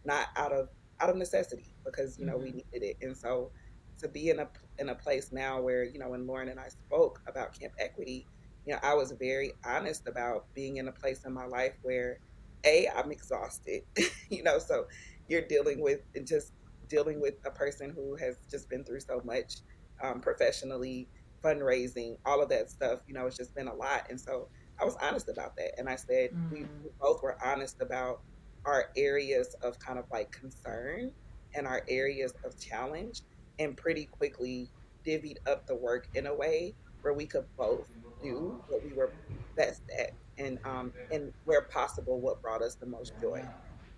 not 0.05 0.27
out 0.35 0.51
of 0.51 0.69
out 1.01 1.09
of 1.09 1.15
necessity 1.15 1.73
because 1.85 2.19
you 2.19 2.25
know 2.25 2.33
mm-hmm. 2.33 2.43
we 2.43 2.51
needed 2.51 2.83
it. 2.83 2.97
And 3.01 3.15
so 3.15 3.51
to 3.99 4.07
be 4.07 4.29
in 4.29 4.39
a 4.39 4.49
in 4.77 4.89
a 4.89 4.95
place 4.95 5.31
now 5.31 5.61
where 5.61 5.83
you 5.83 5.99
know 5.99 6.09
when 6.09 6.27
Lauren 6.27 6.49
and 6.49 6.59
I 6.59 6.67
spoke 6.67 7.21
about 7.27 7.57
Camp 7.57 7.73
Equity, 7.79 8.27
you 8.65 8.73
know 8.73 8.79
I 8.83 8.93
was 8.93 9.11
very 9.13 9.53
honest 9.65 10.07
about 10.07 10.53
being 10.53 10.77
in 10.77 10.87
a 10.87 10.91
place 10.91 11.25
in 11.25 11.33
my 11.33 11.45
life 11.45 11.73
where 11.81 12.19
a 12.65 12.87
i'm 12.95 13.11
exhausted 13.11 13.83
you 14.29 14.43
know 14.43 14.59
so 14.59 14.85
you're 15.27 15.41
dealing 15.41 15.81
with 15.81 16.01
and 16.15 16.25
just 16.27 16.53
dealing 16.87 17.21
with 17.21 17.35
a 17.45 17.51
person 17.51 17.91
who 17.91 18.15
has 18.15 18.37
just 18.49 18.69
been 18.69 18.83
through 18.83 18.99
so 18.99 19.21
much 19.23 19.57
um, 20.03 20.19
professionally 20.19 21.07
fundraising 21.43 22.17
all 22.25 22.41
of 22.41 22.49
that 22.49 22.69
stuff 22.69 22.99
you 23.07 23.13
know 23.13 23.27
it's 23.27 23.37
just 23.37 23.53
been 23.55 23.67
a 23.67 23.73
lot 23.73 24.07
and 24.09 24.19
so 24.19 24.47
i 24.82 24.86
was 24.86 24.95
honest 25.01 25.30
about 25.30 25.55
that 25.55 25.77
and 25.77 25.89
i 25.89 25.95
said 25.95 26.32
mm-hmm. 26.32 26.53
we, 26.53 26.59
we 26.61 26.89
both 26.99 27.21
were 27.21 27.38
honest 27.43 27.82
about 27.82 28.21
our 28.65 28.89
areas 28.97 29.55
of 29.61 29.80
kind 29.80 29.97
of 29.97 30.05
like 30.11 30.32
concern 30.32 31.11
and 31.55 31.65
our 31.65 31.84
areas 31.88 32.34
of 32.43 32.59
challenge 32.59 33.21
and 33.57 33.75
pretty 33.75 34.05
quickly 34.05 34.69
divvied 35.05 35.38
up 35.47 35.65
the 35.65 35.75
work 35.75 36.07
in 36.15 36.27
a 36.27 36.34
way 36.34 36.73
where 37.01 37.13
we 37.13 37.25
could 37.25 37.45
both 37.57 37.89
do 38.21 38.61
what 38.67 38.84
we 38.84 38.93
were 38.93 39.11
best 39.55 39.82
at 39.97 40.11
and 40.38 40.57
um, 40.65 40.93
and 41.11 41.34
where 41.45 41.61
possible, 41.61 42.19
what 42.19 42.41
brought 42.41 42.61
us 42.61 42.75
the 42.75 42.86
most 42.86 43.13
joy. 43.21 43.43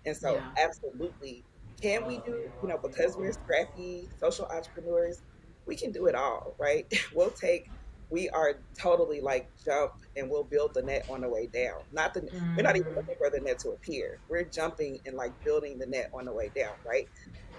And 0.05 0.17
so, 0.17 0.33
yeah. 0.33 0.51
absolutely, 0.57 1.43
can 1.81 2.05
we 2.07 2.17
do? 2.19 2.49
You 2.61 2.69
know, 2.69 2.77
because 2.77 3.15
we're 3.15 3.31
scrappy 3.31 4.09
social 4.19 4.45
entrepreneurs, 4.45 5.21
we 5.65 5.75
can 5.75 5.91
do 5.91 6.07
it 6.07 6.15
all, 6.15 6.55
right? 6.57 6.91
we'll 7.15 7.29
take. 7.29 7.69
We 8.11 8.29
are 8.29 8.55
totally 8.77 9.21
like 9.21 9.49
jump 9.65 9.93
and 10.15 10.29
we'll 10.29 10.43
build 10.43 10.73
the 10.73 10.81
net 10.81 11.05
on 11.09 11.21
the 11.21 11.29
way 11.29 11.47
down. 11.47 11.81
Not 11.93 12.13
the 12.13 12.21
mm. 12.21 12.55
we're 12.55 12.63
not 12.63 12.75
even 12.75 12.93
looking 12.93 13.15
for 13.17 13.29
the 13.29 13.39
net 13.39 13.59
to 13.59 13.69
appear. 13.69 14.19
We're 14.29 14.43
jumping 14.43 14.99
and 15.05 15.15
like 15.15 15.31
building 15.43 15.79
the 15.79 15.85
net 15.85 16.11
on 16.13 16.25
the 16.25 16.33
way 16.33 16.51
down, 16.53 16.73
right? 16.85 17.07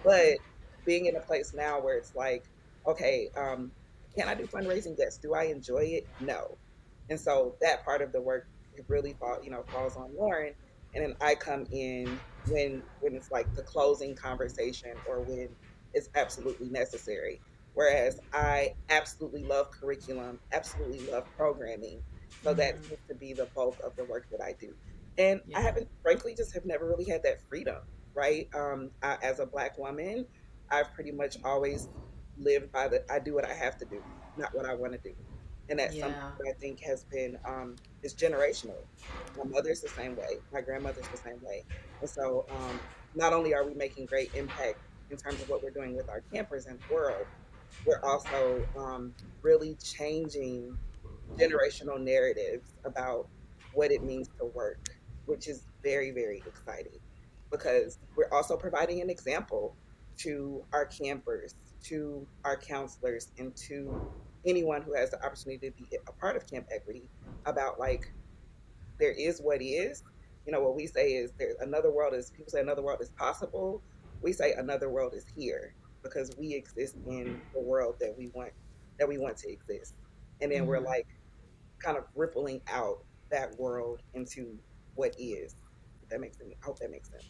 But 0.04 0.36
being 0.84 1.06
in 1.06 1.16
a 1.16 1.20
place 1.20 1.54
now 1.54 1.80
where 1.80 1.96
it's 1.96 2.14
like, 2.14 2.44
okay, 2.86 3.30
um, 3.36 3.70
can 4.14 4.28
I 4.28 4.34
do 4.34 4.46
fundraising? 4.46 4.94
Yes. 4.98 5.16
Do 5.16 5.34
I 5.34 5.44
enjoy 5.44 5.84
it? 5.84 6.06
No. 6.20 6.56
And 7.08 7.18
so 7.18 7.54
that 7.60 7.84
part 7.84 8.02
of 8.02 8.12
the 8.12 8.20
work 8.20 8.46
it 8.74 8.84
really 8.88 9.14
fall, 9.18 9.38
you 9.42 9.50
know, 9.50 9.64
falls 9.72 9.96
on 9.96 10.10
Lauren. 10.16 10.54
And 10.94 11.04
then 11.04 11.16
I 11.20 11.34
come 11.34 11.66
in 11.72 12.18
when 12.48 12.82
when 13.00 13.14
it's 13.14 13.30
like 13.30 13.52
the 13.54 13.62
closing 13.62 14.14
conversation 14.14 14.92
or 15.08 15.20
when 15.20 15.48
it's 15.94 16.08
absolutely 16.14 16.68
necessary. 16.68 17.40
Whereas 17.74 18.20
I 18.32 18.74
absolutely 18.90 19.44
love 19.44 19.70
curriculum, 19.70 20.38
absolutely 20.52 21.10
love 21.10 21.26
programming. 21.36 22.02
So 22.42 22.50
mm-hmm. 22.50 22.58
that 22.58 22.84
seems 22.84 23.00
to 23.08 23.14
be 23.14 23.32
the 23.32 23.46
bulk 23.54 23.78
of 23.84 23.96
the 23.96 24.04
work 24.04 24.26
that 24.30 24.42
I 24.42 24.54
do. 24.58 24.74
And 25.18 25.40
yeah. 25.46 25.58
I 25.58 25.60
haven't, 25.62 25.88
frankly, 26.02 26.34
just 26.34 26.52
have 26.54 26.64
never 26.64 26.86
really 26.86 27.04
had 27.04 27.22
that 27.24 27.40
freedom, 27.48 27.78
right? 28.14 28.48
Um, 28.54 28.90
I, 29.02 29.18
as 29.22 29.40
a 29.40 29.46
Black 29.46 29.78
woman, 29.78 30.26
I've 30.70 30.92
pretty 30.94 31.12
much 31.12 31.36
always 31.44 31.88
lived 32.38 32.72
by 32.72 32.88
the 32.88 33.10
I 33.12 33.18
do 33.18 33.34
what 33.34 33.44
I 33.44 33.54
have 33.54 33.76
to 33.78 33.84
do, 33.84 34.02
not 34.36 34.54
what 34.54 34.64
I 34.64 34.74
want 34.74 34.92
to 34.94 34.98
do 34.98 35.14
and 35.68 35.78
that's 35.78 35.94
yeah. 35.94 36.04
something 36.04 36.20
that 36.38 36.50
I 36.50 36.52
think 36.60 36.80
has 36.80 37.04
been 37.04 37.38
um, 37.46 37.76
is 38.02 38.14
generational. 38.14 38.76
My 39.36 39.44
mother's 39.44 39.80
the 39.80 39.88
same 39.88 40.16
way. 40.16 40.38
My 40.52 40.60
grandmother's 40.60 41.08
the 41.08 41.16
same 41.16 41.40
way. 41.42 41.64
And 42.00 42.10
so, 42.10 42.46
um, 42.50 42.80
not 43.14 43.32
only 43.32 43.54
are 43.54 43.64
we 43.64 43.74
making 43.74 44.06
great 44.06 44.34
impact 44.34 44.78
in 45.10 45.16
terms 45.16 45.40
of 45.40 45.48
what 45.48 45.62
we're 45.62 45.70
doing 45.70 45.96
with 45.96 46.08
our 46.08 46.22
campers 46.32 46.66
in 46.66 46.78
the 46.78 46.94
world, 46.94 47.26
we're 47.86 48.00
also 48.02 48.64
um, 48.76 49.14
really 49.42 49.76
changing 49.82 50.76
generational 51.36 52.00
narratives 52.00 52.74
about 52.84 53.28
what 53.74 53.90
it 53.90 54.02
means 54.02 54.28
to 54.38 54.44
work, 54.46 54.88
which 55.26 55.48
is 55.48 55.64
very, 55.82 56.10
very 56.10 56.42
exciting 56.46 57.00
because 57.50 57.98
we're 58.16 58.32
also 58.32 58.56
providing 58.56 59.00
an 59.00 59.10
example 59.10 59.76
to 60.16 60.64
our 60.72 60.86
campers, 60.86 61.54
to 61.84 62.26
our 62.44 62.56
counselors, 62.56 63.30
and 63.38 63.54
to 63.56 64.10
anyone 64.46 64.82
who 64.82 64.94
has 64.94 65.10
the 65.10 65.24
opportunity 65.24 65.70
to 65.70 65.76
be 65.76 65.86
a 66.08 66.12
part 66.12 66.36
of 66.36 66.48
Camp 66.48 66.66
Equity 66.74 67.08
about 67.46 67.78
like 67.78 68.12
there 68.98 69.12
is 69.12 69.40
what 69.40 69.60
is. 69.60 70.02
You 70.46 70.52
know, 70.52 70.60
what 70.60 70.74
we 70.74 70.86
say 70.86 71.12
is 71.12 71.32
there's 71.38 71.56
another 71.60 71.92
world 71.92 72.14
is 72.14 72.30
people 72.30 72.50
say 72.50 72.60
another 72.60 72.82
world 72.82 73.00
is 73.00 73.10
possible. 73.10 73.82
We 74.22 74.32
say 74.32 74.54
another 74.54 74.88
world 74.88 75.14
is 75.14 75.24
here 75.36 75.74
because 76.02 76.32
we 76.38 76.54
exist 76.54 76.96
in 77.06 77.40
the 77.54 77.60
world 77.60 77.96
that 78.00 78.14
we 78.16 78.28
want 78.28 78.50
that 78.98 79.08
we 79.08 79.18
want 79.18 79.36
to 79.38 79.50
exist. 79.50 79.94
And 80.40 80.50
then 80.50 80.60
mm-hmm. 80.60 80.68
we're 80.68 80.80
like 80.80 81.06
kind 81.78 81.96
of 81.96 82.04
rippling 82.14 82.60
out 82.68 83.04
that 83.30 83.58
world 83.58 84.02
into 84.14 84.58
what 84.94 85.14
is. 85.18 85.56
That 86.10 86.20
makes 86.20 86.38
sense. 86.38 86.50
I 86.62 86.64
hope 86.64 86.78
that 86.80 86.90
makes 86.90 87.10
sense. 87.10 87.24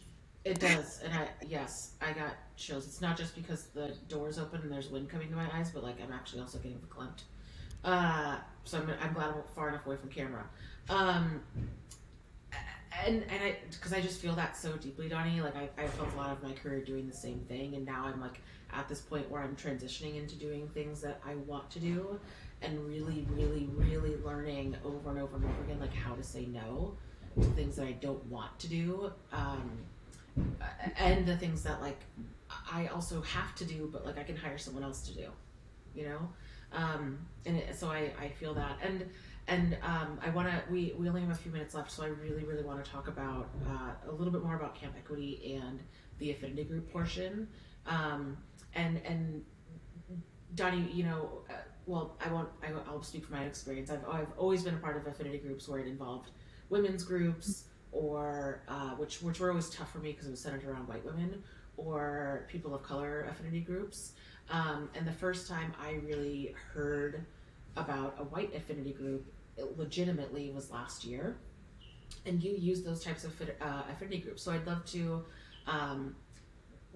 It 0.45 0.59
does, 0.59 0.99
and 1.03 1.13
I 1.13 1.27
yes, 1.47 1.93
I 2.01 2.11
got 2.11 2.35
chills. 2.57 2.85
It's 2.85 2.99
not 2.99 3.15
just 3.15 3.33
because 3.33 3.67
the 3.67 3.95
door's 4.09 4.37
open 4.37 4.61
and 4.61 4.71
there's 4.71 4.89
wind 4.89 5.09
coming 5.09 5.29
to 5.29 5.35
my 5.35 5.47
eyes, 5.57 5.71
but 5.71 5.83
like 5.83 6.01
I'm 6.01 6.11
actually 6.11 6.41
also 6.41 6.57
getting 6.57 6.79
verklempt. 6.79 7.21
Uh, 7.85 8.37
so 8.65 8.79
I'm, 8.79 8.89
I'm 9.01 9.13
glad 9.13 9.29
I'm 9.29 9.35
far 9.55 9.69
enough 9.69 9.85
away 9.85 9.95
from 9.95 10.09
camera. 10.09 10.43
Um, 10.89 11.41
and 13.05 13.23
and 13.29 13.43
I 13.43 13.57
because 13.71 13.93
I 13.93 14.01
just 14.01 14.21
feel 14.21 14.35
that 14.35 14.57
so 14.57 14.73
deeply, 14.73 15.07
Donnie. 15.07 15.41
Like 15.41 15.55
I 15.55 15.69
I 15.81 15.87
felt 15.87 16.13
a 16.13 16.17
lot 16.17 16.31
of 16.31 16.43
my 16.43 16.51
career 16.51 16.81
doing 16.81 17.07
the 17.07 17.15
same 17.15 17.39
thing, 17.47 17.75
and 17.75 17.85
now 17.85 18.05
I'm 18.05 18.19
like 18.19 18.41
at 18.73 18.87
this 18.89 19.01
point 19.01 19.29
where 19.29 19.41
I'm 19.41 19.55
transitioning 19.55 20.17
into 20.17 20.35
doing 20.35 20.67
things 20.69 21.01
that 21.01 21.21
I 21.25 21.35
want 21.35 21.69
to 21.71 21.79
do, 21.79 22.19
and 22.61 22.85
really, 22.87 23.25
really, 23.31 23.69
really 23.73 24.15
learning 24.23 24.75
over 24.83 25.09
and 25.09 25.19
over 25.19 25.35
and 25.35 25.45
over 25.45 25.63
again 25.63 25.79
like 25.79 25.93
how 25.93 26.15
to 26.15 26.23
say 26.23 26.45
no 26.45 26.95
to 27.39 27.47
things 27.49 27.75
that 27.77 27.87
I 27.87 27.93
don't 27.93 28.25
want 28.27 28.57
to 28.59 28.67
do. 28.67 29.11
Um, 29.31 29.71
and 30.97 31.25
the 31.25 31.37
things 31.37 31.63
that 31.63 31.81
like 31.81 31.99
I 32.71 32.87
also 32.87 33.21
have 33.21 33.55
to 33.55 33.65
do, 33.65 33.89
but 33.91 34.05
like 34.05 34.17
I 34.17 34.23
can 34.23 34.35
hire 34.35 34.57
someone 34.57 34.83
else 34.83 35.01
to 35.07 35.13
do, 35.13 35.27
you 35.93 36.05
know. 36.05 36.29
Um, 36.71 37.19
and 37.45 37.57
it, 37.57 37.75
so 37.77 37.89
I, 37.89 38.11
I 38.19 38.29
feel 38.29 38.53
that 38.55 38.79
and 38.83 39.05
and 39.47 39.77
um, 39.83 40.19
I 40.25 40.29
want 40.29 40.47
to 40.47 40.61
we, 40.71 40.95
we 40.97 41.07
only 41.07 41.21
have 41.21 41.29
a 41.29 41.35
few 41.35 41.51
minutes 41.51 41.75
left, 41.75 41.91
so 41.91 42.03
I 42.03 42.07
really 42.07 42.43
really 42.45 42.63
want 42.63 42.83
to 42.83 42.89
talk 42.89 43.07
about 43.07 43.49
uh, 43.69 44.09
a 44.09 44.11
little 44.11 44.31
bit 44.31 44.43
more 44.43 44.55
about 44.55 44.75
Camp 44.75 44.93
Equity 44.97 45.59
and 45.61 45.79
the 46.19 46.31
affinity 46.31 46.63
group 46.63 46.91
portion. 46.91 47.47
Um, 47.85 48.37
and 48.75 49.01
and 49.05 49.43
Donnie, 50.55 50.89
you 50.91 51.03
know, 51.03 51.41
uh, 51.49 51.53
well, 51.85 52.17
I 52.23 52.31
won't. 52.31 52.49
I, 52.63 52.91
will 52.91 53.03
speak 53.03 53.25
from 53.25 53.37
my 53.37 53.43
experience. 53.43 53.89
I've 53.89 54.07
I've 54.07 54.31
always 54.37 54.63
been 54.63 54.75
a 54.75 54.77
part 54.77 54.97
of 54.97 55.07
affinity 55.07 55.39
groups 55.39 55.67
where 55.67 55.79
it 55.79 55.87
involved 55.87 56.29
women's 56.69 57.03
groups 57.03 57.65
or 57.91 58.63
uh, 58.67 58.91
which 58.91 59.21
which 59.21 59.39
were 59.39 59.49
always 59.49 59.69
tough 59.69 59.91
for 59.91 59.99
me 59.99 60.11
because 60.11 60.27
it 60.27 60.31
was 60.31 60.39
centered 60.39 60.65
around 60.65 60.87
white 60.87 61.05
women 61.05 61.43
or 61.77 62.45
people 62.49 62.73
of 62.75 62.83
color 62.83 63.27
affinity 63.29 63.61
groups. 63.61 64.13
Um, 64.49 64.89
and 64.95 65.07
the 65.07 65.13
first 65.13 65.47
time 65.47 65.73
I 65.81 65.93
really 66.05 66.53
heard 66.73 67.25
about 67.75 68.15
a 68.19 68.23
white 68.23 68.55
affinity 68.55 68.93
group 68.93 69.25
legitimately 69.77 70.51
was 70.51 70.71
last 70.71 71.03
year. 71.03 71.37
And 72.25 72.43
you 72.43 72.51
use 72.51 72.83
those 72.83 73.03
types 73.03 73.23
of 73.23 73.33
uh, 73.41 73.83
affinity 73.91 74.19
groups. 74.19 74.43
So 74.43 74.51
I'd 74.51 74.67
love 74.67 74.85
to 74.87 75.25
um, 75.65 76.15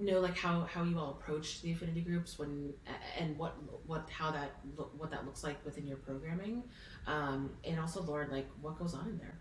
know 0.05 0.19
like 0.19 0.37
how, 0.37 0.67
how 0.71 0.83
you 0.83 0.99
all 0.99 1.11
approach 1.19 1.61
the 1.61 1.71
affinity 1.71 2.01
groups 2.01 2.37
when 2.37 2.73
and 3.17 3.37
what 3.37 3.55
what 3.85 4.09
how 4.09 4.31
that 4.31 4.51
what 4.97 5.09
that 5.11 5.25
looks 5.25 5.43
like 5.43 5.63
within 5.65 5.87
your 5.87 5.97
programming, 5.97 6.63
um, 7.07 7.51
and 7.63 7.79
also 7.79 8.01
Lauren 8.01 8.31
like 8.31 8.47
what 8.61 8.77
goes 8.77 8.93
on 8.93 9.07
in 9.09 9.17
there. 9.17 9.39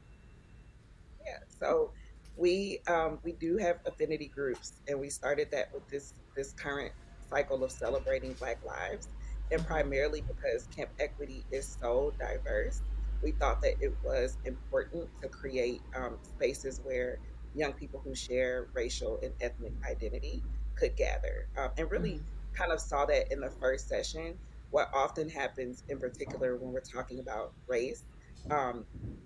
Yeah. 1.24 1.38
So 1.61 1.92
we 2.36 2.80
um, 2.88 3.18
we 3.22 3.32
do 3.32 3.57
have 3.57 3.78
affinity 3.86 4.28
groups, 4.28 4.74
and 4.88 4.98
we 4.98 5.11
started 5.11 5.50
that 5.52 5.72
with 5.72 5.86
this 5.88 6.14
this 6.34 6.52
current 6.52 6.92
cycle 7.30 7.64
of 7.64 7.70
celebrating 7.70 8.34
Black 8.34 8.59
lives, 8.64 9.09
and 9.50 9.66
primarily 9.66 10.22
because 10.22 10.66
Camp 10.74 10.90
Equity 11.00 11.44
is 11.50 11.76
so 11.80 12.12
diverse, 12.18 12.82
we 13.22 13.32
thought 13.32 13.61
that 13.62 13.74
it 13.80 13.94
was 14.04 14.36
important 14.44 15.09
to 15.22 15.28
create 15.28 15.80
um, 15.94 16.18
spaces 16.22 16.80
where 16.84 17.18
young 17.57 17.72
people 17.72 18.00
who 18.04 18.14
share 18.14 18.68
racial 18.74 19.18
and 19.22 19.32
ethnic 19.40 19.72
identity 19.88 20.42
could 20.74 20.94
gather, 20.96 21.48
um, 21.57 21.70
and 21.78 21.90
really 21.90 22.12
mm-hmm. 22.12 22.54
kind 22.54 22.72
of 22.72 22.80
saw 22.80 23.07
that 23.07 23.32
in 23.32 23.40
the 23.40 23.50
first 23.50 23.88
session. 23.88 24.36
What 24.70 24.90
often 24.92 25.28
happens, 25.28 25.84
in 25.88 25.98
particular, 25.98 26.57
when 26.57 26.72
we're 26.72 26.80
talking 26.80 27.20
about 27.20 27.52
race, 27.66 28.02
um, 28.50 28.84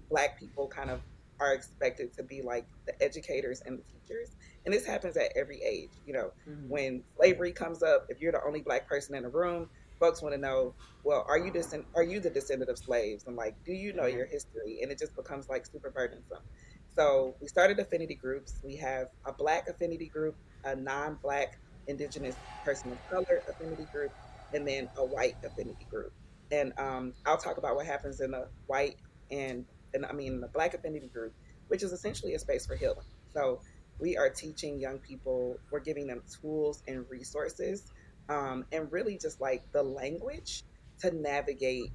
black 0.08 0.38
people 0.38 0.68
kind 0.68 0.90
of 0.90 1.00
are 1.40 1.54
expected 1.54 2.12
to 2.12 2.22
be 2.22 2.42
like 2.42 2.66
the 2.86 3.02
educators 3.02 3.62
and 3.64 3.78
the 3.78 3.82
teachers. 3.82 4.36
And 4.64 4.74
this 4.74 4.84
happens 4.84 5.16
at 5.16 5.32
every 5.34 5.62
age. 5.62 5.90
You 6.06 6.12
know, 6.12 6.32
mm-hmm. 6.48 6.68
when 6.68 7.02
slavery 7.16 7.52
comes 7.52 7.82
up, 7.82 8.06
if 8.10 8.20
you're 8.20 8.32
the 8.32 8.44
only 8.44 8.60
black 8.60 8.86
person 8.86 9.14
in 9.14 9.22
the 9.22 9.28
room, 9.28 9.68
folks 9.98 10.22
want 10.22 10.34
to 10.34 10.40
know, 10.40 10.74
well, 11.02 11.24
are 11.28 11.38
you 11.38 11.50
descend- 11.50 11.86
are 11.94 12.02
you 12.02 12.20
the 12.20 12.30
descendant 12.30 12.70
of 12.70 12.78
slaves? 12.78 13.24
And 13.26 13.36
like, 13.36 13.54
do 13.64 13.72
you 13.72 13.92
know 13.92 14.02
mm-hmm. 14.02 14.18
your 14.18 14.26
history? 14.26 14.80
And 14.82 14.92
it 14.92 14.98
just 14.98 15.16
becomes 15.16 15.48
like 15.48 15.66
super 15.66 15.90
burdensome. 15.90 16.42
So 16.96 17.34
we 17.40 17.48
started 17.48 17.78
affinity 17.78 18.14
groups. 18.14 18.60
We 18.64 18.76
have 18.76 19.08
a 19.24 19.32
black 19.32 19.68
affinity 19.68 20.06
group, 20.06 20.36
a 20.64 20.74
non-black 20.74 21.58
indigenous 21.86 22.36
person 22.64 22.92
of 22.92 23.10
color 23.10 23.42
affinity 23.48 23.86
group, 23.92 24.12
and 24.52 24.66
then 24.66 24.88
a 24.96 25.04
white 25.04 25.36
affinity 25.44 25.86
group. 25.90 26.12
And 26.50 26.72
um, 26.78 27.14
I'll 27.26 27.38
talk 27.38 27.58
about 27.58 27.76
what 27.76 27.86
happens 27.86 28.20
in 28.20 28.32
the 28.32 28.48
white 28.66 28.96
and, 29.30 29.64
and 29.94 30.04
I 30.04 30.12
mean 30.12 30.40
the 30.40 30.48
black 30.48 30.74
affinity 30.74 31.08
group, 31.08 31.32
which 31.68 31.82
is 31.82 31.92
essentially 31.92 32.34
a 32.34 32.38
space 32.38 32.66
for 32.66 32.74
healing. 32.74 33.06
So 33.32 33.60
we 34.00 34.16
are 34.16 34.28
teaching 34.28 34.80
young 34.80 34.98
people, 34.98 35.58
we're 35.70 35.80
giving 35.80 36.06
them 36.06 36.22
tools 36.40 36.82
and 36.88 37.04
resources, 37.08 37.92
um, 38.28 38.64
and 38.72 38.90
really 38.90 39.18
just 39.18 39.40
like 39.40 39.62
the 39.72 39.82
language 39.82 40.64
to 41.00 41.14
navigate 41.14 41.92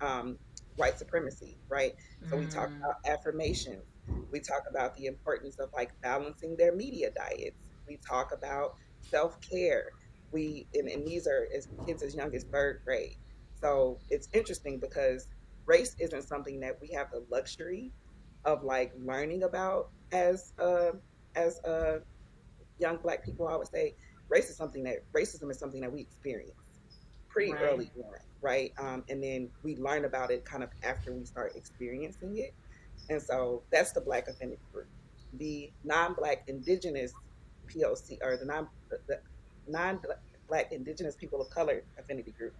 um, 0.00 0.38
white 0.76 0.98
supremacy, 0.98 1.56
right? 1.68 1.94
So 2.28 2.36
we 2.36 2.46
talk 2.46 2.68
mm. 2.68 2.78
about 2.78 2.96
affirmations. 3.06 3.84
We 4.30 4.40
talk 4.40 4.64
about 4.68 4.96
the 4.96 5.06
importance 5.06 5.58
of 5.58 5.70
like 5.72 5.92
balancing 6.02 6.56
their 6.56 6.74
media 6.74 7.10
diets. 7.10 7.56
We 7.86 7.98
talk 8.06 8.32
about 8.32 8.76
self 9.00 9.40
care. 9.40 9.90
We 10.32 10.66
and, 10.74 10.88
and 10.88 11.06
these 11.06 11.26
are 11.26 11.46
as 11.56 11.68
kids 11.86 12.02
as 12.02 12.14
young 12.14 12.34
as 12.34 12.44
third 12.44 12.80
grade. 12.84 13.16
So 13.60 13.98
it's 14.10 14.28
interesting 14.32 14.78
because 14.78 15.28
race 15.66 15.94
isn't 15.98 16.22
something 16.22 16.60
that 16.60 16.78
we 16.80 16.88
have 16.88 17.10
the 17.10 17.24
luxury 17.30 17.92
of 18.44 18.62
like 18.62 18.92
learning 18.98 19.44
about 19.44 19.90
as 20.12 20.52
uh, 20.58 20.92
as 21.34 21.60
uh, 21.60 22.00
young 22.78 22.98
black 22.98 23.24
people. 23.24 23.48
I 23.48 23.56
would 23.56 23.68
say 23.68 23.94
race 24.28 24.50
is 24.50 24.56
something 24.56 24.82
that 24.84 25.04
racism 25.12 25.50
is 25.50 25.58
something 25.58 25.80
that 25.80 25.92
we 25.92 26.00
experience 26.00 26.52
pretty 27.28 27.52
right. 27.52 27.62
early 27.62 27.90
on, 27.96 28.14
right? 28.40 28.72
Um, 28.78 29.04
and 29.08 29.22
then 29.22 29.50
we 29.62 29.76
learn 29.76 30.04
about 30.04 30.30
it 30.30 30.44
kind 30.44 30.62
of 30.62 30.70
after 30.84 31.12
we 31.12 31.24
start 31.24 31.52
experiencing 31.56 32.38
it. 32.38 32.54
And 33.10 33.20
so 33.20 33.62
that's 33.70 33.92
the 33.92 34.00
Black 34.00 34.28
Affinity 34.28 34.62
Group. 34.72 34.88
The 35.34 35.70
non-Black 35.84 36.44
Indigenous 36.46 37.12
POC 37.66 38.18
or 38.22 38.36
the 38.36 38.44
non 38.44 38.68
the 39.08 39.20
non-Black 39.66 40.72
Indigenous 40.72 41.16
People 41.16 41.40
of 41.40 41.50
Color 41.50 41.82
Affinity 41.98 42.32
Group 42.32 42.54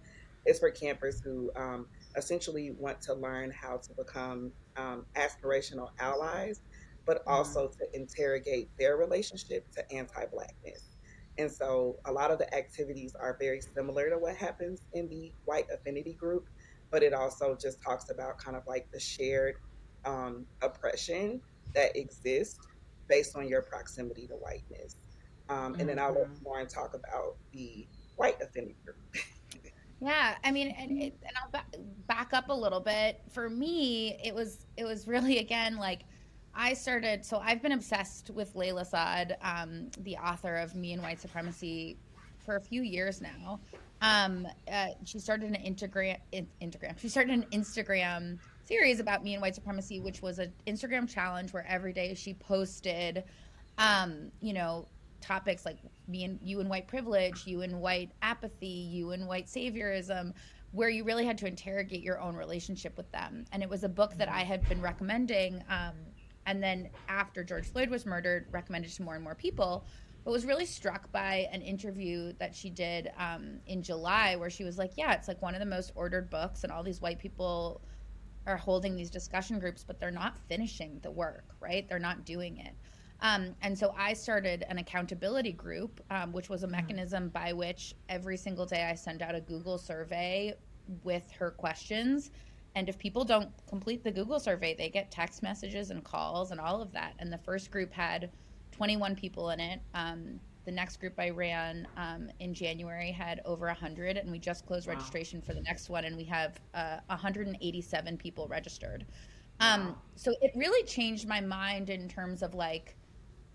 is 0.45 0.59
for 0.59 0.69
campers 0.69 1.19
who 1.21 1.51
um, 1.55 1.87
essentially 2.15 2.71
want 2.71 3.01
to 3.01 3.13
learn 3.13 3.51
how 3.51 3.77
to 3.77 3.93
become 3.93 4.51
um, 4.77 5.05
aspirational 5.15 5.89
allies, 5.99 6.61
but 7.05 7.19
mm-hmm. 7.19 7.29
also 7.31 7.67
to 7.67 7.99
interrogate 7.99 8.69
their 8.77 8.97
relationship 8.97 9.69
to 9.71 9.91
anti-blackness. 9.91 10.95
And 11.37 11.51
so 11.51 11.97
a 12.05 12.11
lot 12.11 12.31
of 12.31 12.37
the 12.37 12.53
activities 12.55 13.15
are 13.15 13.35
very 13.39 13.59
similar 13.59 14.09
to 14.09 14.17
what 14.17 14.35
happens 14.35 14.81
in 14.93 15.09
the 15.09 15.31
white 15.45 15.65
affinity 15.73 16.13
group, 16.13 16.47
but 16.91 17.03
it 17.03 17.13
also 17.13 17.57
just 17.59 17.81
talks 17.81 18.09
about 18.09 18.37
kind 18.37 18.55
of 18.55 18.65
like 18.67 18.89
the 18.91 18.99
shared 18.99 19.55
um, 20.05 20.45
oppression 20.61 21.41
that 21.73 21.95
exists 21.95 22.59
based 23.07 23.35
on 23.35 23.47
your 23.47 23.61
proximity 23.61 24.27
to 24.27 24.33
whiteness. 24.33 24.95
Um, 25.49 25.75
and 25.75 25.87
then 25.87 25.99
I'll 25.99 26.13
let 26.13 26.27
mm-hmm. 26.27 26.45
Lauren 26.45 26.67
talk 26.67 26.95
about 26.95 27.35
the 27.51 27.87
white 28.15 28.41
affinity 28.41 28.75
group. 28.83 28.97
yeah, 30.01 30.35
I 30.43 30.51
mean, 30.51 30.69
and, 30.69 30.91
and 31.01 31.13
I'll 31.41 31.61
back 32.07 32.33
up 32.33 32.49
a 32.49 32.53
little 32.53 32.79
bit. 32.79 33.21
For 33.29 33.49
me, 33.49 34.17
it 34.23 34.33
was 34.33 34.65
it 34.77 34.85
was 34.85 35.07
really 35.07 35.37
again 35.37 35.77
like 35.77 36.01
I 36.55 36.73
started. 36.73 37.23
So 37.23 37.37
I've 37.37 37.61
been 37.61 37.73
obsessed 37.73 38.31
with 38.31 38.55
Layla 38.55 38.85
Saad, 38.85 39.37
um, 39.41 39.91
the 39.99 40.17
author 40.17 40.55
of 40.55 40.75
Me 40.75 40.93
and 40.93 41.01
White 41.01 41.19
Supremacy, 41.19 41.97
for 42.45 42.55
a 42.55 42.61
few 42.61 42.81
years 42.81 43.21
now. 43.21 43.59
Um, 44.01 44.47
uh, 44.71 44.87
she 45.03 45.19
started 45.19 45.49
an 45.49 45.61
Instagram. 45.61 46.17
Instagram. 46.61 46.97
She 46.99 47.09
started 47.09 47.33
an 47.33 47.45
Instagram 47.51 48.39
series 48.65 48.99
about 48.99 49.23
me 49.23 49.33
and 49.33 49.41
white 49.41 49.55
supremacy, 49.55 49.99
which 49.99 50.21
was 50.21 50.39
an 50.39 50.51
Instagram 50.67 51.07
challenge 51.07 51.53
where 51.53 51.65
every 51.67 51.93
day 51.93 52.13
she 52.13 52.33
posted, 52.33 53.23
um, 53.77 54.31
you 54.41 54.53
know, 54.53 54.87
topics 55.21 55.65
like 55.65 55.77
me 56.07 56.23
and 56.23 56.39
you 56.41 56.59
and 56.59 56.69
white 56.69 56.87
privilege, 56.87 57.45
you 57.45 57.61
and 57.61 57.79
white 57.79 58.11
apathy, 58.21 58.67
you 58.67 59.11
and 59.11 59.27
white 59.27 59.47
saviorism, 59.47 60.33
where 60.71 60.89
you 60.89 61.03
really 61.03 61.25
had 61.25 61.37
to 61.37 61.47
interrogate 61.47 62.01
your 62.01 62.19
own 62.19 62.35
relationship 62.35 62.97
with 62.97 63.11
them. 63.11 63.45
And 63.51 63.63
it 63.63 63.69
was 63.69 63.83
a 63.83 63.89
book 63.89 64.17
that 64.17 64.29
I 64.29 64.41
had 64.41 64.67
been 64.67 64.81
recommending. 64.81 65.63
Um, 65.69 65.93
and 66.45 66.61
then 66.61 66.89
after 67.07 67.43
George 67.43 67.65
Floyd 67.67 67.89
was 67.89 68.05
murdered, 68.05 68.47
recommended 68.51 68.91
to 68.91 69.03
more 69.03 69.15
and 69.15 69.23
more 69.23 69.35
people. 69.35 69.85
But 70.23 70.31
was 70.31 70.45
really 70.45 70.65
struck 70.65 71.11
by 71.11 71.47
an 71.51 71.61
interview 71.61 72.33
that 72.39 72.55
she 72.55 72.71
did 72.71 73.11
um, 73.19 73.59
in 73.67 73.83
July, 73.83 74.35
where 74.35 74.49
she 74.49 74.63
was 74.63 74.75
like, 74.75 74.93
"Yeah, 74.97 75.13
it's 75.13 75.27
like 75.27 75.39
one 75.39 75.53
of 75.53 75.59
the 75.59 75.67
most 75.67 75.91
ordered 75.93 76.31
books, 76.31 76.63
and 76.63 76.73
all 76.73 76.81
these 76.81 76.99
white 76.99 77.19
people 77.19 77.79
are 78.47 78.57
holding 78.57 78.95
these 78.95 79.09
discussion 79.09 79.59
groups, 79.59 79.83
but 79.83 79.99
they're 79.99 80.11
not 80.11 80.37
finishing 80.47 80.99
the 81.01 81.11
work, 81.11 81.45
right? 81.59 81.87
They're 81.87 81.99
not 81.99 82.25
doing 82.25 82.57
it. 82.57 82.73
Um, 83.21 83.55
and 83.61 83.77
so 83.77 83.93
I 83.97 84.13
started 84.13 84.65
an 84.69 84.77
accountability 84.77 85.53
group, 85.53 86.01
um, 86.11 86.31
which 86.31 86.49
was 86.49 86.63
a 86.63 86.65
mm-hmm. 86.65 86.75
mechanism 86.75 87.29
by 87.29 87.53
which 87.53 87.95
every 88.09 88.37
single 88.37 88.65
day 88.65 88.83
I 88.83 88.95
send 88.95 89.21
out 89.21 89.35
a 89.35 89.41
Google 89.41 89.77
survey 89.77 90.53
with 91.03 91.29
her 91.31 91.51
questions. 91.51 92.31
And 92.75 92.89
if 92.89 92.97
people 92.97 93.23
don't 93.23 93.49
complete 93.67 94.03
the 94.03 94.11
Google 94.11 94.39
survey, 94.39 94.75
they 94.75 94.89
get 94.89 95.09
text 95.09 95.41
messages 95.41 95.91
and 95.91 96.03
calls 96.03 96.51
and 96.51 96.59
all 96.59 96.81
of 96.81 96.91
that. 96.91 97.13
And 97.19 97.31
the 97.31 97.37
first 97.37 97.71
group 97.71 97.93
had 97.93 98.29
21 98.73 99.15
people 99.15 99.51
in 99.51 99.61
it. 99.61 99.79
Um, 99.93 100.39
the 100.65 100.71
next 100.71 100.99
group 100.99 101.13
I 101.19 101.29
ran 101.29 101.87
um, 101.95 102.29
in 102.39 102.53
January 102.53 103.11
had 103.11 103.41
over 103.45 103.67
100, 103.67 104.17
and 104.17 104.31
we 104.31 104.39
just 104.39 104.65
closed 104.65 104.87
wow. 104.87 104.93
registration 104.93 105.41
for 105.41 105.53
the 105.53 105.61
next 105.61 105.89
one, 105.89 106.05
and 106.05 106.17
we 106.17 106.23
have 106.25 106.59
uh, 106.73 106.97
187 107.07 108.17
people 108.17 108.47
registered. 108.47 109.05
Um, 109.59 109.87
wow. 109.87 109.95
So 110.15 110.33
it 110.41 110.51
really 110.55 110.85
changed 110.85 111.27
my 111.27 111.39
mind 111.39 111.89
in 111.89 112.09
terms 112.09 112.41
of 112.41 112.53
like, 112.53 112.95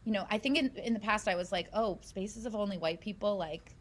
you 0.05 0.13
know, 0.13 0.25
I 0.31 0.39
think 0.39 0.57
in, 0.57 0.71
in 0.77 0.95
the 0.95 1.01
past 1.01 1.29
I 1.29 1.35
was 1.35 1.53
like, 1.53 1.69
oh, 1.75 1.99
spaces 2.03 2.47
of 2.47 2.55
only 2.55 2.79
white 2.79 3.01
people, 3.01 3.37
like, 3.37 3.75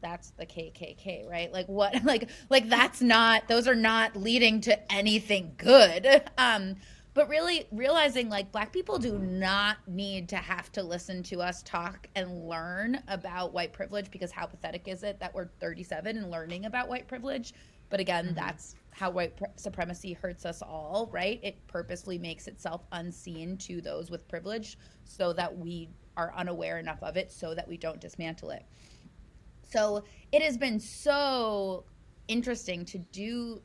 that's 0.00 0.30
the 0.30 0.44
KKK, 0.44 1.28
right? 1.30 1.52
Like 1.52 1.66
what? 1.66 1.94
Like 2.04 2.28
like 2.50 2.68
that's 2.68 3.00
not; 3.00 3.48
those 3.48 3.66
are 3.66 3.74
not 3.74 4.14
leading 4.14 4.60
to 4.62 4.92
anything 4.92 5.54
good. 5.56 6.22
Um, 6.38 6.76
but 7.14 7.28
really 7.28 7.66
realizing 7.70 8.28
like 8.28 8.50
black 8.50 8.72
people 8.72 8.98
do 8.98 9.18
not 9.18 9.76
need 9.86 10.28
to 10.28 10.36
have 10.36 10.70
to 10.72 10.82
listen 10.82 11.22
to 11.22 11.40
us 11.40 11.62
talk 11.62 12.08
and 12.16 12.48
learn 12.48 13.00
about 13.06 13.52
white 13.52 13.72
privilege 13.72 14.10
because 14.10 14.32
how 14.32 14.44
pathetic 14.44 14.88
is 14.88 15.04
it 15.04 15.20
that 15.20 15.32
we're 15.32 15.48
37 15.60 16.16
and 16.16 16.30
learning 16.30 16.66
about 16.66 16.88
white 16.88 17.06
privilege? 17.06 17.54
But 17.88 18.00
again 18.00 18.26
mm-hmm. 18.26 18.34
that's 18.34 18.74
how 18.90 19.10
white 19.10 19.36
pr- 19.36 19.44
supremacy 19.56 20.12
hurts 20.12 20.44
us 20.44 20.60
all 20.60 21.08
right? 21.12 21.38
It 21.42 21.64
purposely 21.68 22.18
makes 22.18 22.48
itself 22.48 22.82
unseen 22.90 23.56
to 23.58 23.80
those 23.80 24.10
with 24.10 24.26
privilege 24.28 24.76
so 25.04 25.32
that 25.34 25.56
we 25.56 25.88
are 26.16 26.32
unaware 26.36 26.78
enough 26.78 27.02
of 27.02 27.16
it 27.16 27.30
so 27.30 27.54
that 27.54 27.66
we 27.66 27.76
don't 27.76 28.00
dismantle 28.00 28.50
it. 28.50 28.64
So 29.70 30.04
it 30.32 30.42
has 30.42 30.56
been 30.56 30.80
so 30.80 31.84
interesting 32.28 32.84
to 32.86 32.98
do 32.98 33.60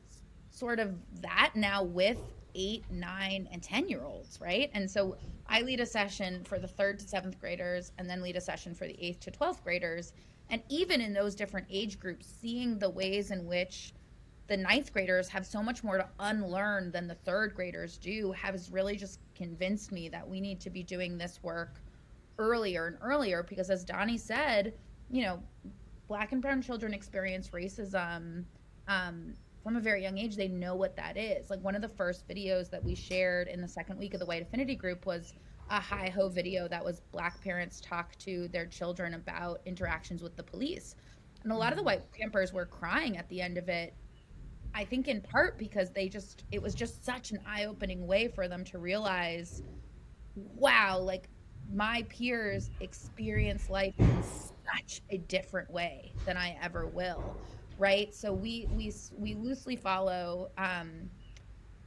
sort 0.50 0.80
of 0.80 0.94
that 1.20 1.52
now 1.54 1.82
with 1.82 2.18
eight, 2.54 2.84
nine, 2.90 3.48
and 3.52 3.62
10 3.62 3.88
year 3.88 4.02
olds, 4.04 4.40
right? 4.40 4.70
And 4.74 4.90
so 4.90 5.16
I 5.48 5.62
lead 5.62 5.80
a 5.80 5.86
session 5.86 6.44
for 6.44 6.58
the 6.58 6.68
third 6.68 6.98
to 7.00 7.08
seventh 7.08 7.40
graders 7.40 7.92
and 7.98 8.08
then 8.08 8.22
lead 8.22 8.36
a 8.36 8.40
session 8.40 8.74
for 8.74 8.86
the 8.86 8.96
eighth 9.02 9.20
to 9.20 9.30
12th 9.30 9.62
graders. 9.62 10.12
And 10.50 10.62
even 10.68 11.00
in 11.00 11.12
those 11.12 11.34
different 11.34 11.66
age 11.70 11.98
groups, 11.98 12.26
seeing 12.40 12.78
the 12.78 12.90
ways 12.90 13.30
in 13.30 13.46
which 13.46 13.92
the 14.48 14.56
ninth 14.56 14.92
graders 14.92 15.28
have 15.28 15.46
so 15.46 15.62
much 15.62 15.84
more 15.84 15.96
to 15.96 16.08
unlearn 16.18 16.90
than 16.90 17.06
the 17.06 17.14
third 17.14 17.54
graders 17.54 17.96
do 17.96 18.32
has 18.32 18.70
really 18.70 18.96
just 18.96 19.20
convinced 19.36 19.92
me 19.92 20.08
that 20.08 20.28
we 20.28 20.40
need 20.40 20.60
to 20.60 20.70
be 20.70 20.82
doing 20.82 21.16
this 21.16 21.40
work 21.42 21.80
earlier 22.38 22.88
and 22.88 22.96
earlier 23.00 23.44
because 23.44 23.70
as 23.70 23.84
Donnie 23.84 24.18
said, 24.18 24.74
you 25.08 25.22
know, 25.22 25.40
black 26.08 26.32
and 26.32 26.42
brown 26.42 26.60
children 26.60 26.92
experience 26.92 27.50
racism 27.50 28.44
um, 28.88 29.34
from 29.62 29.76
a 29.76 29.80
very 29.80 30.02
young 30.02 30.18
age 30.18 30.36
they 30.36 30.48
know 30.48 30.74
what 30.74 30.96
that 30.96 31.16
is. 31.16 31.50
Like 31.50 31.62
one 31.62 31.74
of 31.74 31.82
the 31.82 31.88
first 31.88 32.26
videos 32.28 32.70
that 32.70 32.82
we 32.82 32.94
shared 32.94 33.48
in 33.48 33.60
the 33.60 33.68
second 33.68 33.98
week 33.98 34.14
of 34.14 34.20
the 34.20 34.26
white 34.26 34.42
affinity 34.42 34.74
group 34.74 35.06
was 35.06 35.34
a 35.70 35.78
HiHo 35.78 36.32
video 36.32 36.66
that 36.68 36.84
was 36.84 37.00
black 37.12 37.40
parents 37.42 37.80
talk 37.80 38.16
to 38.16 38.48
their 38.48 38.66
children 38.66 39.14
about 39.14 39.60
interactions 39.66 40.22
with 40.22 40.36
the 40.36 40.42
police. 40.42 40.96
And 41.42 41.52
a 41.52 41.56
lot 41.56 41.72
of 41.72 41.78
the 41.78 41.84
white 41.84 42.02
campers 42.12 42.52
were 42.52 42.66
crying 42.66 43.16
at 43.16 43.28
the 43.28 43.40
end 43.40 43.58
of 43.58 43.68
it 43.68 43.94
i 44.74 44.84
think 44.84 45.08
in 45.08 45.20
part 45.20 45.58
because 45.58 45.90
they 45.90 46.08
just 46.08 46.44
it 46.52 46.62
was 46.62 46.74
just 46.74 47.04
such 47.04 47.30
an 47.30 47.38
eye-opening 47.46 48.06
way 48.06 48.28
for 48.28 48.48
them 48.48 48.64
to 48.64 48.78
realize 48.78 49.62
wow 50.54 50.98
like 50.98 51.28
my 51.72 52.04
peers 52.08 52.70
experience 52.80 53.70
life 53.70 53.94
in 53.98 54.22
such 54.22 55.02
a 55.10 55.18
different 55.18 55.70
way 55.70 56.12
than 56.24 56.36
i 56.36 56.56
ever 56.62 56.86
will 56.86 57.36
right? 57.80 58.14
So 58.14 58.32
we 58.32 58.68
we 58.76 58.92
we 59.18 59.34
loosely 59.34 59.74
follow 59.74 60.50
um, 60.56 61.10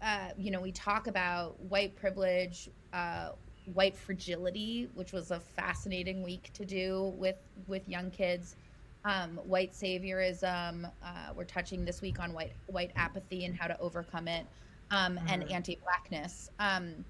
uh, 0.04 0.30
you 0.38 0.52
know, 0.52 0.60
we 0.60 0.72
talk 0.74 1.08
about 1.08 1.58
white 1.62 1.96
privilege, 1.96 2.70
uh, 2.92 3.30
white 3.74 3.96
fragility, 3.96 4.90
which 4.96 5.14
was 5.14 5.32
a 5.32 5.40
fascinating 5.40 6.22
week 6.22 6.52
to 6.54 6.66
do 6.66 7.14
with 7.18 7.38
with 7.68 7.88
young 7.88 8.12
kids. 8.12 8.58
Um, 9.06 9.38
white 9.46 9.74
saviorism. 9.74 10.90
Uh, 11.04 11.34
we're 11.36 11.44
touching 11.44 11.84
this 11.84 12.02
week 12.02 12.20
on 12.20 12.34
white 12.34 12.54
white 12.68 12.92
apathy 12.96 13.46
and 13.46 13.56
how 13.56 13.68
to 13.68 13.80
overcome 13.80 14.28
it, 14.28 14.46
um, 14.92 15.16
mm-hmm. 15.16 15.28
and 15.28 15.52
anti-blackness. 15.52 16.50
Um, 16.60 17.06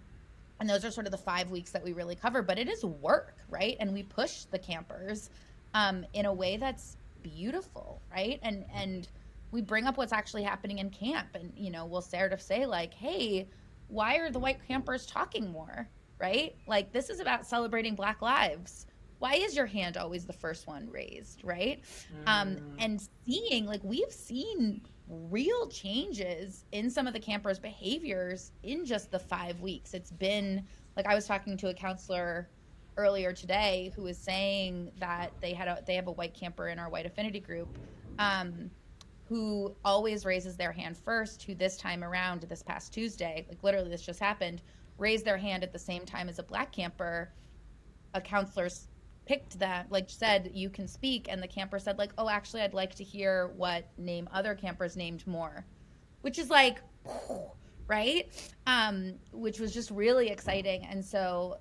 and 0.60 0.70
those 0.70 0.86
are 0.86 0.92
sort 0.92 1.08
of 1.08 1.12
the 1.12 1.18
five 1.18 1.50
weeks 1.50 1.72
that 1.72 1.84
we 1.84 1.94
really 1.94 2.16
cover. 2.16 2.42
But 2.42 2.60
it 2.60 2.70
is 2.70 2.84
work, 2.84 3.36
right? 3.50 3.76
And 3.80 3.92
we 3.94 4.04
push 4.04 4.46
the 4.46 4.60
campers 4.60 5.30
um, 5.74 6.06
in 6.14 6.26
a 6.26 6.34
way 6.34 6.58
that's 6.58 6.98
beautiful, 7.24 8.02
right? 8.12 8.40
And 8.44 8.66
and 8.74 9.08
we 9.52 9.62
bring 9.62 9.86
up 9.86 9.98
what's 9.98 10.14
actually 10.14 10.44
happening 10.44 10.80
in 10.80 10.90
camp, 10.90 11.30
and 11.34 11.52
you 11.56 11.72
know, 11.72 11.86
we'll 11.86 12.02
start 12.02 12.32
to 12.32 12.40
say 12.40 12.66
like, 12.66 12.94
hey, 12.94 13.48
why 13.88 14.18
are 14.18 14.30
the 14.30 14.40
white 14.40 14.60
campers 14.68 15.06
talking 15.06 15.52
more? 15.52 15.90
right? 16.24 16.56
Like 16.68 16.94
this 16.94 17.10
is 17.10 17.20
about 17.20 17.46
celebrating 17.46 17.96
Black 17.96 18.22
lives. 18.22 18.88
Why 19.20 19.34
is 19.34 19.56
your 19.56 19.66
hand 19.66 19.98
always 19.98 20.26
the 20.26 20.34
first 20.34 20.68
one 20.68 20.90
raised, 20.90 21.44
right? 21.44 21.82
Um, 22.26 22.50
mm. 22.50 22.58
Um, 22.58 22.76
and 22.80 23.10
seeing 23.26 23.66
like 23.66 23.82
we've 23.84 24.12
seen 24.12 24.82
real 25.10 25.68
changes 25.68 26.64
in 26.72 26.90
some 26.90 27.08
of 27.08 27.14
the 27.14 27.20
campers' 27.20 27.60
behaviors 27.60 28.52
in 28.64 28.86
just 28.86 29.12
the 29.12 29.20
five 29.20 29.60
weeks. 29.60 29.94
It's 29.94 30.12
been 30.12 30.66
like 30.96 31.06
I 31.06 31.14
was 31.14 31.26
talking 31.26 31.58
to 31.58 31.70
a 31.70 31.74
counselor 31.74 32.50
earlier 32.98 33.34
today 33.34 33.92
who 33.96 34.04
was 34.04 34.18
saying 34.18 34.92
that 35.00 35.32
they 35.42 35.54
had 35.54 35.68
a 35.68 35.84
they 35.86 35.96
have 35.96 36.08
a 36.08 36.12
white 36.12 36.34
camper 36.34 36.70
in 36.70 36.80
our 36.80 36.90
white 36.90 37.06
affinity 37.06 37.40
group 37.40 37.78
um, 38.20 38.70
who 39.28 39.74
always 39.84 40.26
raises 40.26 40.56
their 40.56 40.72
hand 40.72 40.98
first 40.98 41.44
who 41.44 41.56
this 41.56 41.78
time 41.78 42.04
around 42.04 42.42
this 42.42 42.62
past 42.62 42.94
tuesday 42.94 43.46
like 43.50 43.64
literally 43.64 43.90
this 43.90 44.02
just 44.02 44.20
happened 44.20 44.62
raised 44.98 45.26
their 45.26 45.38
hand 45.38 45.64
at 45.64 45.72
the 45.72 45.80
same 45.80 46.06
time 46.06 46.30
as 46.30 46.40
a 46.40 46.44
black 46.44 46.72
camper, 46.72 47.32
a 48.14 48.22
counselor 48.22 48.70
picked 49.26 49.58
that, 49.60 49.92
like 49.92 50.10
said, 50.10 50.52
you 50.54 50.70
can 50.70 50.88
speak. 50.88 51.28
And 51.30 51.42
the 51.42 51.48
camper 51.48 51.80
said, 51.80 51.98
like, 51.98 52.12
oh, 52.18 52.30
actually, 52.30 52.62
I'd 52.62 52.74
like 52.74 52.96
to 52.96 53.04
hear 53.04 53.52
what 53.56 53.90
name 53.98 54.28
other 54.32 54.56
campers 54.56 54.96
named 54.96 55.26
more, 55.26 55.66
which 56.22 56.38
is 56.38 56.50
like, 56.50 56.82
right? 57.88 58.30
Um, 58.68 59.16
which 59.32 59.60
was 59.60 59.74
just 59.74 59.92
really 59.92 60.30
exciting. 60.30 60.86
And 60.86 61.04
so 61.04 61.58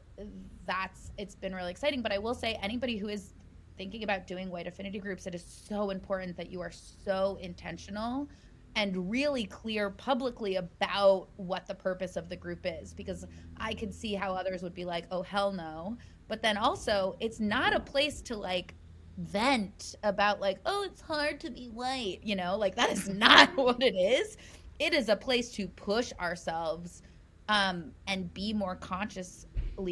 that's, 0.67 1.13
it's 1.19 1.35
been 1.35 1.55
really 1.55 1.71
exciting. 1.71 2.03
But 2.03 2.13
I 2.13 2.19
will 2.19 2.35
say, 2.35 2.59
anybody 2.63 2.97
who 2.97 3.09
is 3.09 3.35
thinking 3.77 4.03
about 4.05 4.27
doing 4.27 4.51
white 4.51 4.67
affinity 4.67 4.99
groups, 4.99 5.27
it 5.27 5.35
is 5.35 5.45
so 5.45 5.91
important 5.91 6.37
that 6.37 6.51
you 6.51 6.61
are 6.61 6.71
so 6.73 7.39
intentional 7.41 8.29
and 8.75 9.11
really 9.11 9.45
clear 9.45 9.91
publicly 9.91 10.57
about 10.57 11.29
what 11.37 11.67
the 11.67 11.75
purpose 11.75 12.17
of 12.17 12.29
the 12.29 12.37
group 12.37 12.61
is 12.65 12.95
because 12.95 13.27
I 13.59 13.75
could 13.75 13.93
see 13.93 14.15
how 14.15 14.35
others 14.35 14.63
would 14.63 14.75
be 14.75 14.85
like, 14.85 15.07
"Oh 15.11 15.23
hell 15.23 15.53
no." 15.53 15.99
But 16.29 16.43
then 16.43 16.57
also, 16.57 17.17
it's 17.21 17.41
not 17.41 17.75
a 17.75 17.81
place 17.81 18.23
to 18.23 18.37
like 18.37 18.75
vent 19.19 19.95
about 20.03 20.41
like, 20.41 20.59
"Oh, 20.65 20.85
it's 20.85 21.03
hard 21.03 21.41
to 21.41 21.51
be 21.51 21.69
white." 21.69 22.21
You 22.23 22.37
know, 22.37 22.57
like 22.57 22.75
that 22.77 22.91
is 22.91 23.09
not 23.11 23.55
what 23.57 23.83
it 23.83 23.95
is. 23.95 24.37
It 24.79 24.95
is 24.95 25.09
a 25.09 25.17
place 25.17 25.51
to 25.53 25.69
push 25.69 26.13
ourselves 26.19 27.03
um, 27.49 27.93
and 28.07 28.33
be 28.33 28.53
more 28.53 28.77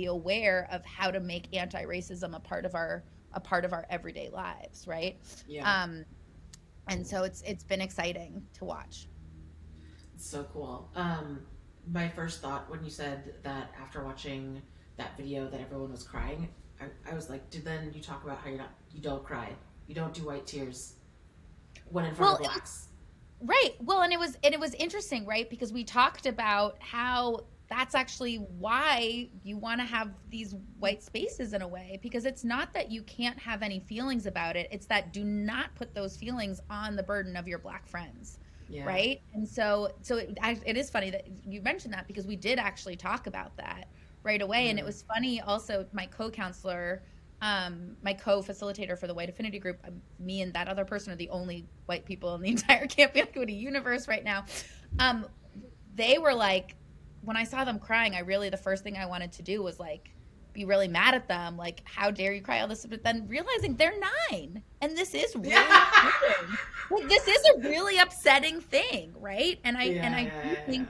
aware 0.06 0.68
of 0.70 0.84
how 0.84 1.10
to 1.10 1.20
make 1.20 1.54
anti-racism 1.56 2.34
a 2.34 2.40
part 2.40 2.64
of 2.64 2.74
our 2.74 3.04
a 3.32 3.40
part 3.40 3.64
of 3.64 3.72
our 3.72 3.86
everyday 3.90 4.28
lives, 4.28 4.86
right? 4.88 5.16
Yeah. 5.46 5.82
Um, 5.82 6.04
and 6.88 7.06
so 7.06 7.22
it's 7.22 7.42
it's 7.42 7.64
been 7.64 7.80
exciting 7.80 8.42
to 8.54 8.64
watch. 8.64 9.08
It's 10.14 10.28
so 10.28 10.46
cool. 10.52 10.90
Um, 10.94 11.40
my 11.90 12.08
first 12.08 12.42
thought 12.42 12.70
when 12.70 12.84
you 12.84 12.90
said 12.90 13.34
that 13.42 13.72
after 13.80 14.04
watching 14.04 14.60
that 14.96 15.16
video 15.16 15.48
that 15.48 15.60
everyone 15.60 15.92
was 15.92 16.02
crying, 16.02 16.48
I, 16.80 16.86
I 17.10 17.14
was 17.14 17.30
like, 17.30 17.48
did 17.50 17.64
then 17.64 17.92
you 17.94 18.02
talk 18.02 18.24
about 18.24 18.38
how 18.38 18.48
you're 18.48 18.58
not 18.58 18.74
you 18.92 19.00
don't 19.00 19.24
cry, 19.24 19.50
you 19.86 19.94
don't 19.94 20.12
do 20.12 20.26
white 20.26 20.46
tears 20.46 20.94
when 21.90 22.04
in 22.04 22.14
front 22.14 22.40
well, 22.40 22.48
of 22.48 22.52
blacks. 22.52 22.88
Right. 23.42 23.70
Well, 23.80 24.02
and 24.02 24.12
it 24.12 24.18
was 24.18 24.36
and 24.42 24.52
it 24.52 24.60
was 24.60 24.74
interesting, 24.74 25.24
right? 25.24 25.48
Because 25.48 25.72
we 25.72 25.84
talked 25.84 26.26
about 26.26 26.76
how 26.80 27.44
that's 27.70 27.94
actually 27.94 28.36
why 28.58 29.28
you 29.44 29.56
want 29.56 29.80
to 29.80 29.86
have 29.86 30.10
these 30.28 30.56
white 30.80 31.02
spaces 31.02 31.54
in 31.54 31.62
a 31.62 31.68
way 31.68 31.98
because 32.02 32.26
it's 32.26 32.44
not 32.44 32.74
that 32.74 32.90
you 32.90 33.00
can't 33.04 33.38
have 33.38 33.62
any 33.62 33.78
feelings 33.80 34.26
about 34.26 34.56
it 34.56 34.68
it's 34.70 34.86
that 34.86 35.12
do 35.12 35.24
not 35.24 35.74
put 35.76 35.94
those 35.94 36.16
feelings 36.16 36.60
on 36.68 36.96
the 36.96 37.02
burden 37.02 37.36
of 37.36 37.46
your 37.46 37.58
black 37.58 37.86
friends 37.86 38.38
yeah. 38.68 38.84
right 38.84 39.22
and 39.34 39.48
so 39.48 39.88
so 40.02 40.16
it, 40.16 40.36
it 40.66 40.76
is 40.76 40.90
funny 40.90 41.10
that 41.10 41.26
you 41.46 41.62
mentioned 41.62 41.94
that 41.94 42.06
because 42.06 42.26
we 42.26 42.36
did 42.36 42.58
actually 42.58 42.96
talk 42.96 43.26
about 43.28 43.56
that 43.56 43.88
right 44.24 44.42
away 44.42 44.62
mm-hmm. 44.62 44.70
and 44.70 44.78
it 44.78 44.84
was 44.84 45.02
funny 45.02 45.40
also 45.40 45.86
my 45.92 46.06
co-counselor 46.06 47.02
um, 47.42 47.96
my 48.02 48.12
co-facilitator 48.12 48.98
for 48.98 49.06
the 49.06 49.14
white 49.14 49.30
affinity 49.30 49.58
group 49.58 49.78
um, 49.86 50.02
me 50.18 50.42
and 50.42 50.52
that 50.52 50.68
other 50.68 50.84
person 50.84 51.12
are 51.12 51.16
the 51.16 51.30
only 51.30 51.66
white 51.86 52.04
people 52.04 52.34
in 52.34 52.42
the 52.42 52.48
entire 52.50 52.86
camp 52.86 53.12
equity 53.14 53.54
universe 53.54 54.08
right 54.08 54.24
now 54.24 54.44
um, 54.98 55.24
they 55.94 56.18
were 56.18 56.34
like 56.34 56.74
when 57.22 57.36
I 57.36 57.44
saw 57.44 57.64
them 57.64 57.78
crying, 57.78 58.14
I 58.14 58.20
really 58.20 58.50
the 58.50 58.56
first 58.56 58.82
thing 58.82 58.96
I 58.96 59.06
wanted 59.06 59.32
to 59.32 59.42
do 59.42 59.62
was 59.62 59.78
like 59.78 60.10
be 60.52 60.64
really 60.64 60.88
mad 60.88 61.14
at 61.14 61.28
them, 61.28 61.56
like 61.56 61.82
how 61.84 62.10
dare 62.10 62.32
you 62.32 62.42
cry 62.42 62.60
all 62.60 62.68
this? 62.68 62.84
But 62.86 63.02
then 63.02 63.26
realizing 63.28 63.76
they're 63.76 63.94
nine, 64.30 64.62
and 64.80 64.96
this 64.96 65.14
is 65.14 65.34
really 65.36 65.50
yeah. 65.50 66.10
like 66.90 67.08
this 67.08 67.28
is 67.28 67.44
a 67.56 67.68
really 67.68 67.98
upsetting 67.98 68.60
thing, 68.60 69.14
right? 69.20 69.58
And 69.64 69.76
I 69.76 69.84
yeah, 69.84 70.06
and 70.06 70.14
I 70.14 70.22
yeah, 70.22 70.54
think 70.66 70.88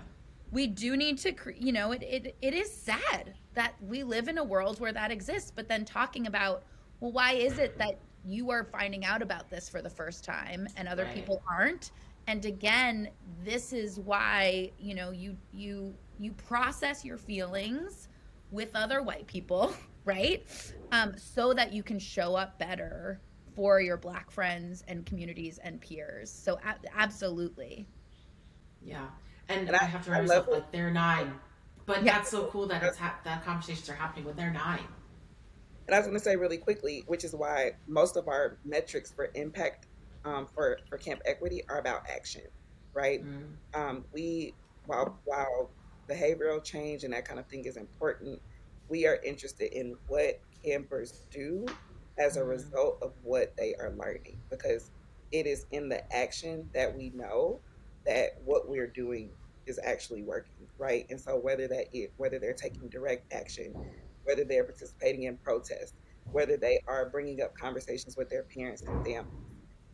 we 0.50 0.66
do 0.66 0.96
need 0.96 1.18
to, 1.18 1.34
you 1.56 1.72
know, 1.72 1.92
it, 1.92 2.02
it 2.02 2.36
it 2.40 2.54
is 2.54 2.72
sad 2.72 3.34
that 3.54 3.74
we 3.82 4.02
live 4.02 4.28
in 4.28 4.38
a 4.38 4.44
world 4.44 4.80
where 4.80 4.92
that 4.92 5.10
exists. 5.10 5.52
But 5.54 5.68
then 5.68 5.84
talking 5.84 6.26
about, 6.26 6.62
well, 7.00 7.12
why 7.12 7.32
is 7.32 7.58
it 7.58 7.76
that 7.78 7.98
you 8.24 8.50
are 8.50 8.64
finding 8.64 9.04
out 9.04 9.22
about 9.22 9.50
this 9.50 9.68
for 9.68 9.82
the 9.82 9.90
first 9.90 10.24
time 10.24 10.68
and 10.76 10.88
other 10.88 11.04
right. 11.04 11.14
people 11.14 11.42
aren't? 11.50 11.90
And 12.26 12.44
again, 12.44 13.08
this 13.44 13.72
is 13.72 13.98
why 13.98 14.70
you 14.78 14.94
know 14.94 15.10
you 15.10 15.36
you 15.52 15.94
you 16.20 16.32
process 16.32 17.04
your 17.04 17.16
feelings 17.16 18.08
with 18.50 18.70
other 18.74 19.02
white 19.02 19.26
people, 19.26 19.74
right? 20.04 20.46
Um, 20.92 21.14
so 21.16 21.54
that 21.54 21.72
you 21.72 21.82
can 21.82 21.98
show 21.98 22.36
up 22.36 22.58
better 22.58 23.20
for 23.54 23.80
your 23.80 23.96
black 23.96 24.30
friends 24.30 24.84
and 24.86 25.04
communities 25.06 25.58
and 25.58 25.80
peers. 25.80 26.30
So 26.30 26.58
a- 26.64 26.98
absolutely. 26.98 27.88
Yeah. 28.82 29.06
And, 29.48 29.66
and 29.68 29.76
I, 29.76 29.80
I, 29.82 29.84
have 29.84 30.04
to 30.04 30.10
remember 30.10 30.52
like 30.52 30.70
they're 30.70 30.90
nine. 30.90 31.32
But 31.86 32.04
yeah. 32.04 32.18
that's 32.18 32.30
so 32.30 32.46
cool 32.46 32.66
that 32.68 32.82
it's 32.82 32.96
ha- 32.96 33.18
that 33.24 33.44
conversations 33.44 33.88
are 33.88 33.94
happening 33.94 34.24
when 34.24 34.36
they're 34.36 34.52
nine. 34.52 34.86
And 35.86 35.94
I 35.94 35.98
was 35.98 36.06
going 36.06 36.18
to 36.18 36.22
say 36.22 36.36
really 36.36 36.58
quickly, 36.58 37.02
which 37.08 37.24
is 37.24 37.34
why 37.34 37.72
most 37.88 38.16
of 38.16 38.28
our 38.28 38.58
metrics 38.64 39.10
for 39.10 39.30
impact 39.34 39.88
um, 40.24 40.46
for 40.54 40.78
for 40.88 40.98
Camp 40.98 41.20
Equity 41.24 41.62
are 41.68 41.78
about 41.78 42.02
action, 42.08 42.42
right? 42.94 43.24
Mm. 43.24 43.44
Um, 43.74 44.04
we 44.12 44.54
while 44.86 45.18
while 45.24 45.70
behavioral 46.10 46.62
change 46.62 47.04
and 47.04 47.12
that 47.12 47.24
kind 47.24 47.38
of 47.38 47.46
thing 47.46 47.64
is 47.64 47.76
important. 47.76 48.40
We 48.88 49.06
are 49.06 49.20
interested 49.24 49.72
in 49.72 49.96
what 50.08 50.40
campers 50.64 51.26
do 51.30 51.66
as 52.18 52.36
a 52.36 52.40
mm-hmm. 52.40 52.50
result 52.50 52.98
of 53.02 53.12
what 53.22 53.56
they 53.56 53.74
are 53.74 53.92
learning 53.96 54.38
because 54.50 54.90
it 55.32 55.46
is 55.46 55.66
in 55.70 55.88
the 55.88 56.12
action 56.14 56.68
that 56.74 56.96
we 56.96 57.10
know 57.10 57.60
that 58.04 58.40
what 58.44 58.68
we're 58.68 58.88
doing 58.88 59.30
is 59.66 59.78
actually 59.84 60.22
working, 60.22 60.66
right? 60.78 61.06
And 61.10 61.20
so 61.20 61.36
whether 61.36 61.68
that 61.68 61.86
is, 61.92 62.08
whether 62.16 62.38
they're 62.38 62.52
taking 62.52 62.88
direct 62.88 63.32
action, 63.32 63.74
whether 64.24 64.44
they're 64.44 64.64
participating 64.64 65.24
in 65.24 65.36
protests, 65.36 65.94
whether 66.32 66.56
they 66.56 66.80
are 66.88 67.08
bringing 67.08 67.42
up 67.42 67.56
conversations 67.56 68.16
with 68.16 68.28
their 68.28 68.42
parents 68.42 68.82
and 68.82 69.04
families, 69.04 69.32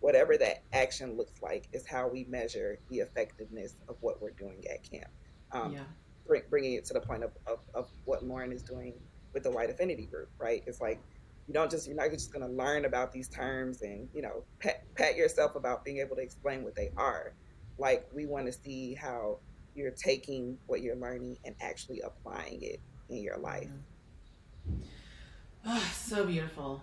whatever 0.01 0.37
that 0.39 0.63
action 0.73 1.17
looks 1.17 1.43
like 1.43 1.69
is 1.73 1.87
how 1.87 2.09
we 2.09 2.25
measure 2.25 2.79
the 2.91 2.99
effectiveness 2.99 3.77
of 3.89 3.97
what 4.01 4.23
we're 4.23 4.31
doing 4.31 4.65
at 4.73 4.89
camp. 4.89 5.11
Um, 5.53 5.73
yeah 5.73 5.85
bring, 6.27 6.43
bringing 6.51 6.75
it 6.75 6.85
to 6.87 6.95
the 6.95 7.01
point 7.01 7.25
of, 7.25 7.33
of, 7.47 7.59
of 7.75 7.89
what 8.05 8.25
Lauren 8.25 8.53
is 8.53 8.63
doing 8.63 8.95
with 9.33 9.43
the 9.43 9.51
white 9.51 9.71
affinity 9.71 10.07
group, 10.07 10.31
right? 10.39 10.63
It's 10.67 10.81
like 10.81 11.01
you 11.47 11.55
don't 11.55 11.71
just 11.71 11.87
you're 11.87 11.97
not 11.97 12.11
just 12.11 12.33
going 12.33 12.47
to 12.47 12.53
learn 12.53 12.85
about 12.85 13.13
these 13.13 13.29
terms 13.29 13.83
and 13.83 14.09
you 14.15 14.23
know 14.23 14.45
pat, 14.59 14.83
pat 14.95 15.17
yourself 15.17 15.55
about 15.55 15.85
being 15.85 15.99
able 15.99 16.17
to 16.17 16.23
explain 16.23 16.65
what 16.65 16.75
they 16.75 16.91
are. 16.97 17.35
Like 17.79 18.09
we 18.13 18.27
want 18.27 18.47
to 18.47 18.53
see 18.53 18.95
how 18.95 19.39
you're 19.75 19.93
taking 19.93 20.59
what 20.67 20.81
you're 20.81 20.97
learning 20.97 21.39
and 21.45 21.55
actually 21.61 22.01
applying 22.01 22.63
it 22.63 22.81
in 23.09 23.19
your 23.19 23.39
life. 23.39 23.69
Oh, 25.65 25.91
so 25.95 26.25
beautiful, 26.25 26.83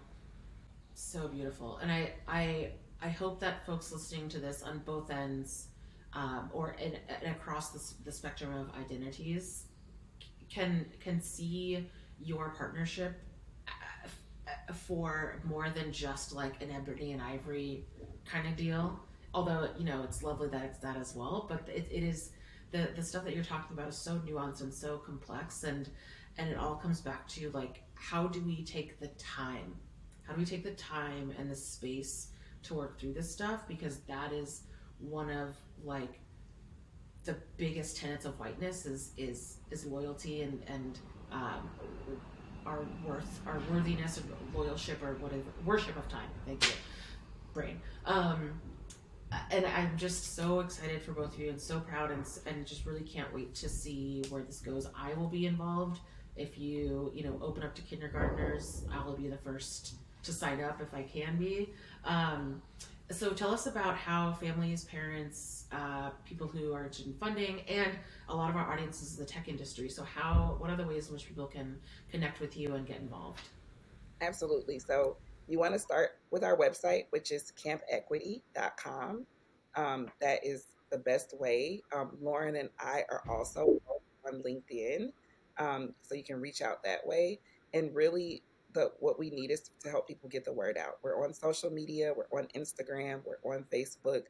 so 0.94 1.28
beautiful, 1.28 1.78
and 1.78 1.92
I 1.92 2.14
I 2.28 2.72
I 3.02 3.10
hope 3.10 3.40
that 3.42 3.66
folks 3.66 3.92
listening 3.92 4.30
to 4.30 4.40
this 4.40 4.62
on 4.64 4.80
both 4.80 5.10
ends 5.12 5.68
um, 6.16 6.50
or 6.54 6.76
in, 6.80 6.94
in 7.22 7.32
across 7.32 7.72
the, 7.72 8.06
the 8.06 8.12
spectrum 8.12 8.54
of 8.54 8.70
identities 8.80 9.66
can 10.50 10.86
can 11.00 11.22
see 11.22 11.88
your 12.22 12.50
partnership 12.58 13.20
uh, 13.68 14.74
for 14.74 15.42
more 15.44 15.70
than 15.70 15.92
just 15.92 16.34
like 16.34 16.62
an 16.62 16.70
ebony 16.72 17.14
and 17.14 17.22
ivory 17.22 17.86
kind 18.26 18.48
of 18.48 18.56
deal. 18.56 19.00
Although 19.34 19.70
you 19.78 19.86
know 19.86 20.04
it's 20.04 20.22
lovely 20.22 20.48
that 20.50 20.64
it's 20.64 20.80
that 20.80 20.96
as 20.98 21.16
well 21.16 21.48
but 21.50 21.68
it, 21.68 21.88
it 21.92 22.04
is 22.04 22.32
the 22.72 22.90
the 22.96 23.02
stuff 23.02 23.24
that 23.24 23.34
you're 23.34 23.44
talking 23.44 23.76
about 23.76 23.88
is 23.88 23.98
so 23.98 24.20
nuanced 24.28 24.62
and 24.62 24.74
so 24.74 24.98
complex 24.98 25.64
and 25.64 25.90
and 26.38 26.50
it 26.50 26.58
all 26.58 26.76
comes 26.76 27.02
back 27.02 27.28
to 27.30 27.50
like 27.52 27.84
how 27.96 28.28
do 28.28 28.42
we 28.42 28.64
take 28.64 29.00
the 29.00 29.08
time? 29.18 29.76
How 30.24 30.34
do 30.34 30.40
we 30.40 30.46
take 30.46 30.64
the 30.64 30.72
time 30.72 31.34
and 31.38 31.50
the 31.50 31.56
space 31.56 32.30
to 32.64 32.74
work 32.74 33.00
through 33.00 33.14
this 33.14 33.32
stuff? 33.32 33.68
Because 33.68 34.00
that 34.02 34.34
is 34.34 34.64
one 35.10 35.30
of 35.30 35.56
like 35.84 36.20
the 37.24 37.36
biggest 37.58 37.98
tenets 37.98 38.26
of 38.26 38.38
whiteness 38.40 38.86
is 38.86 39.12
is 39.18 39.58
is 39.72 39.86
loyalty 39.86 40.42
and 40.42 40.62
and 40.68 41.00
um, 41.32 41.70
our 42.66 42.86
worth 43.06 43.42
our 43.46 43.62
worthiness 43.72 44.18
and 44.18 44.30
loyalship 44.54 45.02
or 45.02 45.16
whatever 45.16 45.44
worship 45.66 45.98
of 45.98 46.08
time 46.08 46.30
thank 46.46 46.66
you 46.68 46.74
brain 47.54 47.80
um 48.06 48.60
and 49.52 49.66
I'm 49.66 49.98
just 49.98 50.36
so 50.36 50.60
excited 50.60 51.02
for 51.02 51.12
both 51.12 51.34
of 51.34 51.40
you 51.40 51.50
and 51.50 51.60
so 51.60 51.80
proud 51.80 52.12
and, 52.12 52.26
and 52.46 52.66
just 52.66 52.86
really 52.86 53.02
can't 53.02 53.34
wait 53.34 53.54
to 53.56 53.70
see 53.70 54.24
where 54.30 54.44
this 54.44 54.60
goes. 54.60 54.88
I 54.96 55.14
will 55.14 55.28
be 55.28 55.46
involved. 55.46 56.00
If 56.36 56.58
you, 56.58 57.12
you 57.14 57.24
know, 57.24 57.40
open 57.42 57.64
up 57.64 57.76
to 57.76 57.82
kindergartners, 57.82 58.86
I 58.92 59.04
will 59.06 59.16
be 59.16 59.28
the 59.28 59.38
first 59.38 59.96
to 60.24 60.34
sign 60.34 60.62
up 60.64 60.82
if 60.82 60.94
I 60.94 61.04
can 61.04 61.38
be. 61.38 61.70
Um, 62.06 62.62
so 63.12 63.32
tell 63.32 63.52
us 63.52 63.68
about 63.68 63.96
how 63.96 64.34
families, 64.34 64.86
parents, 64.86 65.66
uh, 65.72 66.12
people 66.26 66.48
who 66.48 66.74
are 66.74 66.84
interested 66.84 67.08
in 67.08 67.14
funding, 67.14 67.62
and 67.62 67.92
a 68.30 68.36
lot 68.36 68.50
of 68.50 68.56
our 68.56 68.72
audience 68.72 69.02
is 69.02 69.16
the 69.16 69.26
tech 69.26 69.48
industry. 69.48 69.90
So 69.90 70.04
how, 70.04 70.56
what 70.60 70.70
are 70.70 70.76
the 70.76 70.88
ways 70.88 71.08
in 71.08 71.14
which 71.14 71.28
people 71.28 71.46
can 71.46 71.78
connect 72.10 72.40
with 72.40 72.58
you 72.58 72.76
and 72.76 72.86
get 72.86 73.00
involved? 73.00 73.42
Absolutely. 74.22 74.80
So 74.80 75.18
you 75.48 75.60
want 75.60 75.74
to 75.74 75.80
start 75.80 76.20
with 76.32 76.44
our 76.44 76.58
website, 76.58 77.06
which 77.10 77.32
is 77.32 77.52
campequity.com. 77.62 79.26
Um, 79.76 80.08
that 80.22 80.46
is 80.46 80.68
the 80.92 80.98
best 80.98 81.38
way. 81.40 81.82
Um, 81.96 82.12
Lauren 82.22 82.56
and 82.56 82.70
I 82.80 83.02
are 83.10 83.24
also 83.30 83.82
on 84.26 84.42
LinkedIn, 84.44 85.12
um, 85.58 85.94
so 86.02 86.16
you 86.16 86.24
can 86.24 86.40
reach 86.40 86.62
out 86.62 86.84
that 86.84 87.06
way. 87.06 87.40
And 87.74 87.94
really, 87.94 88.44
the 88.74 88.92
what 89.00 89.20
we 89.20 89.30
need 89.30 89.52
is 89.52 89.70
to 89.82 89.90
help 89.90 90.08
people 90.08 90.30
get 90.30 90.46
the 90.46 90.54
word 90.54 90.78
out. 90.78 90.98
We're 91.04 91.24
on 91.24 91.34
social 91.34 91.70
media, 91.70 92.14
we're 92.16 92.40
on 92.40 92.48
Instagram, 92.56 93.22
we're 93.26 93.54
on 93.56 93.66
Facebook. 93.72 94.24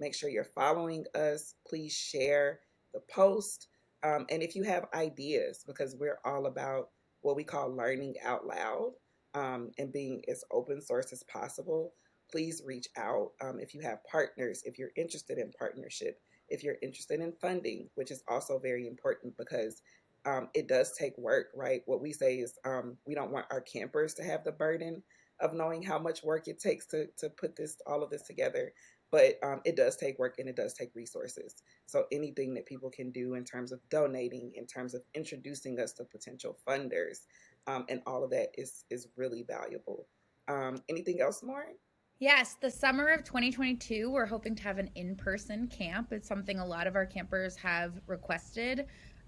Make 0.00 0.14
sure 0.14 0.30
you're 0.30 0.44
following 0.44 1.04
us. 1.14 1.54
Please 1.66 1.92
share 1.92 2.60
the 2.94 3.00
post. 3.10 3.68
Um, 4.04 4.26
and 4.30 4.42
if 4.42 4.54
you 4.54 4.62
have 4.62 4.86
ideas, 4.94 5.64
because 5.66 5.96
we're 5.96 6.20
all 6.24 6.46
about 6.46 6.90
what 7.22 7.36
we 7.36 7.44
call 7.44 7.74
learning 7.74 8.14
out 8.24 8.46
loud 8.46 8.92
um, 9.34 9.70
and 9.78 9.92
being 9.92 10.22
as 10.28 10.44
open 10.52 10.80
source 10.80 11.12
as 11.12 11.24
possible, 11.24 11.92
please 12.30 12.62
reach 12.64 12.86
out. 12.96 13.32
Um, 13.40 13.58
if 13.60 13.74
you 13.74 13.80
have 13.80 14.04
partners, 14.04 14.62
if 14.64 14.78
you're 14.78 14.92
interested 14.96 15.38
in 15.38 15.50
partnership, 15.58 16.20
if 16.48 16.62
you're 16.62 16.76
interested 16.82 17.20
in 17.20 17.32
funding, 17.40 17.88
which 17.94 18.10
is 18.10 18.22
also 18.28 18.58
very 18.58 18.86
important 18.86 19.36
because 19.36 19.82
um, 20.28 20.48
it 20.54 20.68
does 20.68 20.92
take 20.92 21.16
work, 21.16 21.46
right? 21.54 21.82
What 21.86 22.00
we 22.02 22.12
say 22.12 22.36
is 22.36 22.58
um, 22.64 22.96
we 23.06 23.14
don't 23.14 23.32
want 23.32 23.46
our 23.50 23.60
campers 23.60 24.14
to 24.14 24.22
have 24.22 24.44
the 24.44 24.52
burden 24.52 25.02
of 25.40 25.54
knowing 25.54 25.82
how 25.82 25.98
much 25.98 26.22
work 26.22 26.48
it 26.48 26.58
takes 26.58 26.86
to, 26.86 27.06
to 27.18 27.30
put 27.30 27.56
this 27.56 27.76
all 27.86 28.02
of 28.02 28.10
this 28.10 28.22
together 28.22 28.72
but 29.10 29.38
um, 29.42 29.60
it 29.64 29.76
does 29.76 29.96
take 29.96 30.18
work 30.18 30.36
and 30.38 30.48
it 30.48 30.56
does 30.56 30.74
take 30.74 30.94
resources. 30.94 31.62
So 31.86 32.04
anything 32.12 32.54
that 32.54 32.66
people 32.66 32.90
can 32.90 33.10
do 33.10 33.34
in 33.34 33.44
terms 33.44 33.72
of 33.72 33.80
donating, 33.88 34.52
in 34.54 34.66
terms 34.66 34.94
of 34.94 35.02
introducing 35.14 35.80
us 35.80 35.92
to 35.94 36.04
potential 36.04 36.58
funders, 36.66 37.20
um, 37.66 37.86
and 37.88 38.02
all 38.06 38.24
of 38.24 38.30
that 38.30 38.48
is 38.56 38.84
is 38.90 39.08
really 39.16 39.42
valuable. 39.42 40.06
Um, 40.48 40.82
anything 40.88 41.20
else, 41.20 41.42
Lauren? 41.42 41.74
Yes, 42.20 42.56
the 42.60 42.70
summer 42.70 43.08
of 43.08 43.22
2022, 43.22 44.10
we're 44.10 44.26
hoping 44.26 44.56
to 44.56 44.62
have 44.64 44.78
an 44.78 44.90
in-person 44.96 45.68
camp. 45.68 46.12
It's 46.12 46.26
something 46.26 46.58
a 46.58 46.66
lot 46.66 46.88
of 46.88 46.96
our 46.96 47.06
campers 47.06 47.54
have 47.56 47.92
requested. 48.08 48.86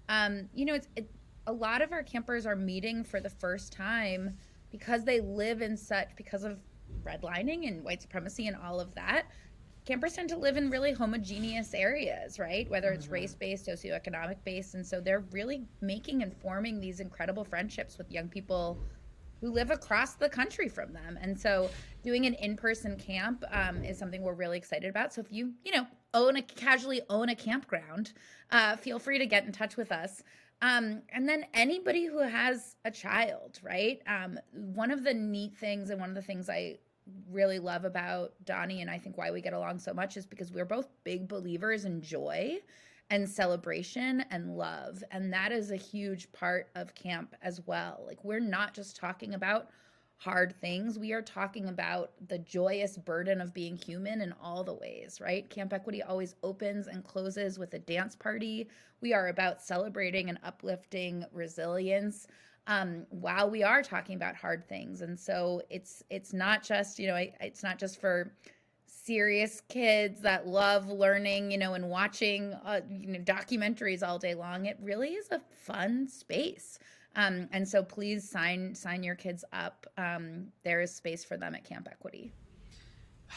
Um, 0.09 0.49
you 0.53 0.65
know, 0.65 0.73
it's 0.73 0.87
it, 0.95 1.09
a 1.47 1.53
lot 1.53 1.81
of 1.81 1.91
our 1.91 2.03
campers 2.03 2.45
are 2.45 2.55
meeting 2.55 3.03
for 3.03 3.19
the 3.19 3.29
first 3.29 3.73
time 3.73 4.37
because 4.71 5.03
they 5.03 5.19
live 5.19 5.61
in 5.61 5.75
such 5.75 6.09
because 6.15 6.43
of 6.43 6.59
redlining 7.03 7.67
and 7.67 7.83
white 7.83 8.01
supremacy 8.01 8.47
and 8.47 8.55
all 8.55 8.79
of 8.79 8.93
that 8.95 9.25
campers 9.85 10.13
tend 10.13 10.29
to 10.29 10.37
live 10.37 10.57
in 10.57 10.69
really 10.69 10.93
homogeneous 10.93 11.73
areas, 11.73 12.39
right? 12.39 12.69
Whether 12.69 12.91
it's 12.91 13.05
mm-hmm. 13.05 13.13
race 13.13 13.35
based, 13.35 13.67
socioeconomic 13.67 14.37
based. 14.43 14.75
And 14.75 14.85
so 14.85 15.01
they're 15.01 15.23
really 15.31 15.63
making 15.81 16.23
and 16.23 16.35
forming 16.37 16.79
these 16.79 16.99
incredible 16.99 17.43
friendships 17.43 17.97
with 17.97 18.11
young 18.11 18.27
people 18.27 18.77
who 19.41 19.51
live 19.51 19.71
across 19.71 20.13
the 20.13 20.29
country 20.29 20.69
from 20.69 20.93
them. 20.93 21.17
And 21.19 21.37
so 21.37 21.69
doing 22.03 22.25
an 22.25 22.35
in 22.35 22.55
person 22.55 22.95
camp 22.97 23.43
um, 23.51 23.83
is 23.83 23.97
something 23.97 24.21
we're 24.21 24.33
really 24.33 24.57
excited 24.57 24.89
about. 24.89 25.13
So 25.13 25.21
if 25.21 25.31
you, 25.31 25.53
you 25.65 25.71
know, 25.71 25.87
own 26.13 26.37
a 26.37 26.41
casually 26.41 27.01
own 27.09 27.29
a 27.29 27.35
campground, 27.35 28.13
uh, 28.51 28.75
feel 28.75 28.99
free 28.99 29.17
to 29.17 29.25
get 29.25 29.45
in 29.45 29.51
touch 29.51 29.77
with 29.77 29.91
us. 29.91 30.23
Um, 30.61 31.01
and 31.09 31.27
then 31.27 31.45
anybody 31.55 32.05
who 32.05 32.19
has 32.19 32.75
a 32.85 32.91
child, 32.91 33.59
right? 33.63 33.99
Um, 34.05 34.39
one 34.53 34.91
of 34.91 35.03
the 35.03 35.13
neat 35.13 35.57
things 35.57 35.89
and 35.89 35.99
one 35.99 36.09
of 36.09 36.15
the 36.15 36.21
things 36.21 36.49
I 36.49 36.77
really 37.31 37.57
love 37.57 37.83
about 37.83 38.33
Donnie 38.45 38.81
and 38.81 38.89
I 38.89 38.99
think 38.99 39.17
why 39.17 39.31
we 39.31 39.41
get 39.41 39.53
along 39.53 39.79
so 39.79 39.91
much 39.91 40.17
is 40.17 40.27
because 40.27 40.51
we're 40.51 40.65
both 40.65 40.87
big 41.03 41.27
believers 41.27 41.85
in 41.85 42.01
joy 42.01 42.59
and 43.11 43.29
celebration 43.29 44.23
and 44.31 44.57
love. 44.57 45.03
And 45.11 45.31
that 45.33 45.51
is 45.51 45.69
a 45.69 45.75
huge 45.75 46.31
part 46.31 46.69
of 46.75 46.95
camp 46.95 47.35
as 47.43 47.61
well. 47.67 48.03
Like, 48.07 48.23
we're 48.23 48.39
not 48.39 48.73
just 48.73 48.95
talking 48.95 49.35
about 49.35 49.69
hard 50.15 50.53
things, 50.61 50.99
we 50.99 51.13
are 51.13 51.21
talking 51.21 51.67
about 51.67 52.11
the 52.27 52.37
joyous 52.37 52.95
burden 52.95 53.41
of 53.41 53.55
being 53.55 53.75
human 53.75 54.21
in 54.21 54.31
all 54.41 54.63
the 54.63 54.73
ways, 54.73 55.19
right? 55.19 55.49
Camp 55.49 55.73
Equity 55.73 56.03
always 56.03 56.35
opens 56.43 56.87
and 56.87 57.03
closes 57.03 57.57
with 57.57 57.73
a 57.73 57.79
dance 57.79 58.15
party. 58.15 58.69
We 59.01 59.13
are 59.13 59.29
about 59.29 59.63
celebrating 59.63 60.29
and 60.29 60.37
uplifting 60.43 61.25
resilience 61.33 62.27
um, 62.67 63.07
while 63.09 63.49
we 63.49 63.63
are 63.63 63.81
talking 63.81 64.15
about 64.15 64.35
hard 64.35 64.63
things. 64.69 65.01
And 65.01 65.19
so 65.19 65.63
it's 65.71 66.03
it's 66.11 66.33
not 66.33 66.61
just 66.61 66.99
you 66.99 67.07
know 67.07 67.15
it's 67.39 67.63
not 67.63 67.79
just 67.79 67.99
for 67.99 68.31
serious 69.03 69.61
kids 69.69 70.21
that 70.21 70.47
love 70.47 70.87
learning, 70.87 71.51
you 71.51 71.57
know, 71.57 71.73
and 71.73 71.89
watching 71.89 72.53
uh, 72.65 72.81
you 72.89 73.07
know 73.07 73.19
documentaries 73.19 74.07
all 74.07 74.19
day 74.19 74.33
long. 74.33 74.65
It 74.65 74.77
really 74.81 75.09
is 75.09 75.29
a 75.31 75.41
fun 75.63 76.07
space. 76.07 76.79
Um, 77.15 77.49
and 77.51 77.67
so 77.67 77.83
please 77.83 78.29
sign 78.29 78.73
sign 78.75 79.03
your 79.03 79.15
kids 79.15 79.43
up. 79.51 79.85
Um, 79.97 80.47
there 80.63 80.81
is 80.81 80.93
space 80.93 81.25
for 81.25 81.37
them 81.37 81.55
at 81.55 81.63
Camp 81.63 81.87
Equity. 81.91 82.31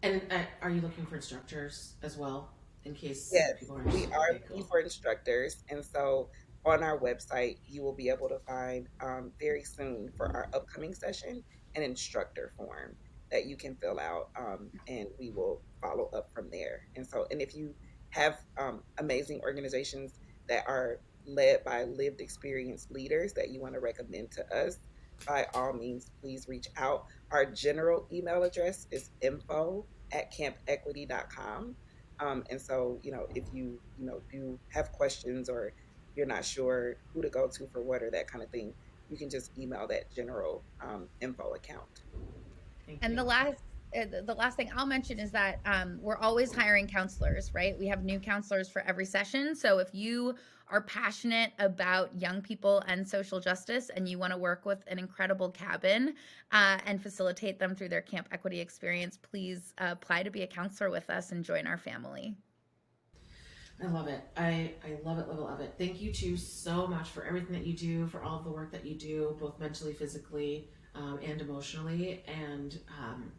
And 0.00 0.22
uh, 0.30 0.42
are 0.62 0.70
you 0.70 0.80
looking 0.80 1.04
for 1.06 1.16
instructors 1.16 1.94
as 2.04 2.16
well, 2.16 2.50
in 2.84 2.94
case? 2.94 3.32
Yes, 3.32 3.64
we 3.68 4.06
are 4.12 4.34
looking 4.34 4.62
for 4.62 4.78
instructors, 4.78 5.64
and 5.70 5.84
so 5.84 6.28
on 6.64 6.84
our 6.84 6.96
website, 6.96 7.56
you 7.66 7.82
will 7.82 7.94
be 7.94 8.08
able 8.08 8.28
to 8.28 8.38
find 8.46 8.86
um, 9.00 9.32
very 9.40 9.64
soon 9.64 10.08
for 10.16 10.26
our 10.26 10.48
upcoming 10.54 10.94
session 10.94 11.42
an 11.74 11.82
instructor 11.82 12.52
form 12.56 12.94
that 13.30 13.46
you 13.46 13.56
can 13.56 13.74
fill 13.76 13.98
out, 13.98 14.30
um, 14.38 14.70
and 14.86 15.06
we 15.18 15.30
will 15.30 15.60
follow 15.80 16.10
up 16.14 16.30
from 16.34 16.48
there. 16.50 16.86
And 16.96 17.06
so, 17.06 17.26
and 17.30 17.40
if 17.40 17.54
you 17.54 17.74
have 18.10 18.38
um, 18.56 18.82
amazing 18.98 19.40
organizations 19.42 20.20
that 20.48 20.64
are 20.66 21.00
led 21.26 21.62
by 21.64 21.84
lived 21.84 22.20
experience 22.20 22.88
leaders 22.90 23.32
that 23.34 23.50
you 23.50 23.60
want 23.60 23.74
to 23.74 23.80
recommend 23.80 24.30
to 24.32 24.56
us, 24.56 24.78
by 25.26 25.46
all 25.54 25.72
means, 25.72 26.10
please 26.20 26.46
reach 26.48 26.68
out. 26.76 27.06
Our 27.30 27.44
general 27.44 28.06
email 28.12 28.42
address 28.42 28.86
is 28.90 29.10
info 29.20 29.84
at 30.12 30.32
campequity.com. 30.32 31.74
Um, 32.20 32.44
and 32.50 32.60
so, 32.60 32.98
you 33.02 33.12
know, 33.12 33.26
if 33.34 33.44
you, 33.52 33.80
you 33.98 34.06
know, 34.06 34.20
do 34.30 34.58
have 34.72 34.92
questions 34.92 35.48
or 35.48 35.72
you're 36.16 36.26
not 36.26 36.44
sure 36.44 36.96
who 37.12 37.22
to 37.22 37.28
go 37.28 37.46
to 37.48 37.66
for 37.68 37.82
what 37.82 38.02
or 38.02 38.10
that 38.10 38.26
kind 38.26 38.42
of 38.42 38.50
thing, 38.50 38.72
you 39.08 39.16
can 39.16 39.30
just 39.30 39.56
email 39.58 39.86
that 39.86 40.12
general 40.14 40.62
um, 40.80 41.08
info 41.20 41.54
account. 41.54 42.02
Thank 42.88 43.00
and 43.02 43.12
you. 43.12 43.16
the 43.16 43.24
last 43.24 43.62
uh, 43.96 44.04
the 44.22 44.34
last 44.34 44.56
thing 44.56 44.70
I'll 44.76 44.86
mention 44.86 45.18
is 45.18 45.30
that 45.30 45.60
um, 45.64 45.98
we're 46.02 46.18
always 46.18 46.52
hiring 46.52 46.86
counselors, 46.86 47.54
right? 47.54 47.78
We 47.78 47.86
have 47.86 48.04
new 48.04 48.20
counselors 48.20 48.68
for 48.68 48.82
every 48.82 49.06
session. 49.06 49.54
So 49.54 49.78
if 49.78 49.88
you 49.94 50.34
are 50.70 50.82
passionate 50.82 51.52
about 51.58 52.14
young 52.14 52.42
people 52.42 52.82
and 52.86 53.08
social 53.08 53.40
justice 53.40 53.90
and 53.94 54.06
you 54.06 54.18
want 54.18 54.34
to 54.34 54.38
work 54.38 54.66
with 54.66 54.84
an 54.88 54.98
incredible 54.98 55.48
cabin 55.50 56.14
uh, 56.52 56.76
and 56.84 57.02
facilitate 57.02 57.58
them 57.58 57.74
through 57.74 57.88
their 57.88 58.02
camp 58.02 58.28
equity 58.30 58.60
experience, 58.60 59.16
please 59.16 59.72
uh, 59.78 59.88
apply 59.92 60.22
to 60.22 60.30
be 60.30 60.42
a 60.42 60.46
counselor 60.46 60.90
with 60.90 61.08
us 61.08 61.32
and 61.32 61.42
join 61.42 61.66
our 61.66 61.78
family. 61.78 62.36
I 63.82 63.86
love 63.86 64.08
it. 64.08 64.20
I, 64.36 64.74
I 64.84 64.98
love 65.02 65.18
it, 65.18 65.28
love 65.28 65.38
it, 65.38 65.42
love 65.42 65.60
it. 65.60 65.74
Thank 65.78 66.02
you 66.02 66.12
too 66.12 66.36
so 66.36 66.86
much 66.86 67.08
for 67.08 67.24
everything 67.24 67.52
that 67.52 67.66
you 67.66 67.74
do, 67.74 68.06
for 68.08 68.22
all 68.22 68.38
of 68.38 68.44
the 68.44 68.50
work 68.50 68.70
that 68.72 68.84
you 68.84 68.96
do, 68.96 69.36
both 69.40 69.58
mentally, 69.58 69.94
physically, 69.94 70.68
um, 70.98 71.20
and 71.24 71.40
emotionally. 71.40 72.22
And 72.26 72.78
um, 72.98 73.32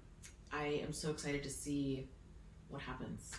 I 0.51 0.81
am 0.83 0.93
so 0.93 1.11
excited 1.11 1.43
to 1.43 1.49
see 1.49 2.07
what 2.69 2.81
happens. 2.81 3.31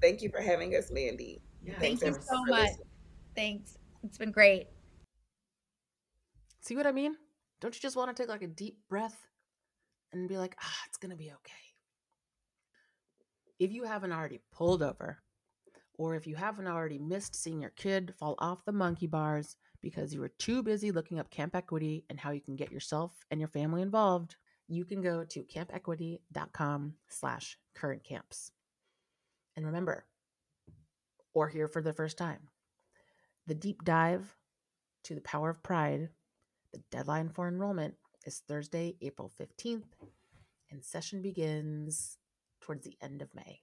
Thank 0.00 0.22
you 0.22 0.30
for 0.30 0.40
having 0.40 0.74
us, 0.74 0.90
Mandy. 0.90 1.42
Yeah, 1.62 1.74
Thank 1.78 2.02
you 2.02 2.12
so 2.12 2.44
much. 2.46 2.70
Thanks. 3.34 3.76
It's 4.02 4.18
been 4.18 4.30
great. 4.30 4.68
See 6.60 6.76
what 6.76 6.86
I 6.86 6.92
mean? 6.92 7.16
Don't 7.60 7.74
you 7.74 7.80
just 7.80 7.96
want 7.96 8.14
to 8.14 8.22
take 8.22 8.28
like 8.28 8.42
a 8.42 8.48
deep 8.48 8.78
breath 8.88 9.16
and 10.12 10.28
be 10.28 10.36
like, 10.36 10.56
ah, 10.62 10.78
it's 10.86 10.96
going 10.96 11.10
to 11.10 11.16
be 11.16 11.26
okay? 11.26 11.52
If 13.58 13.72
you 13.72 13.84
haven't 13.84 14.12
already 14.12 14.40
pulled 14.52 14.82
over, 14.82 15.18
or 15.98 16.14
if 16.14 16.26
you 16.26 16.34
haven't 16.34 16.66
already 16.66 16.98
missed 16.98 17.34
seeing 17.34 17.60
your 17.60 17.70
kid 17.70 18.14
fall 18.18 18.34
off 18.38 18.64
the 18.64 18.72
monkey 18.72 19.06
bars 19.06 19.56
because 19.82 20.12
you 20.12 20.20
were 20.20 20.32
too 20.38 20.62
busy 20.62 20.90
looking 20.90 21.18
up 21.18 21.30
Camp 21.30 21.54
Equity 21.54 22.04
and 22.10 22.18
how 22.18 22.30
you 22.30 22.40
can 22.40 22.56
get 22.56 22.72
yourself 22.72 23.12
and 23.30 23.40
your 23.40 23.48
family 23.48 23.82
involved, 23.82 24.36
you 24.68 24.84
can 24.84 25.00
go 25.00 25.24
to 25.24 25.44
campequity.com 25.44 26.94
slash 27.08 27.58
current 27.74 28.02
camps. 28.02 28.50
And 29.56 29.64
remember, 29.64 30.04
or 31.34 31.48
here 31.48 31.68
for 31.68 31.82
the 31.82 31.92
first 31.92 32.18
time, 32.18 32.48
the 33.46 33.54
deep 33.54 33.84
dive 33.84 34.36
to 35.04 35.14
the 35.14 35.20
power 35.20 35.50
of 35.50 35.62
pride, 35.62 36.08
the 36.72 36.82
deadline 36.90 37.28
for 37.28 37.46
enrollment 37.46 37.94
is 38.24 38.42
Thursday, 38.48 38.96
April 39.00 39.30
15th, 39.40 39.84
and 40.70 40.84
session 40.84 41.22
begins 41.22 42.18
towards 42.60 42.84
the 42.84 42.96
end 43.00 43.22
of 43.22 43.34
May, 43.34 43.60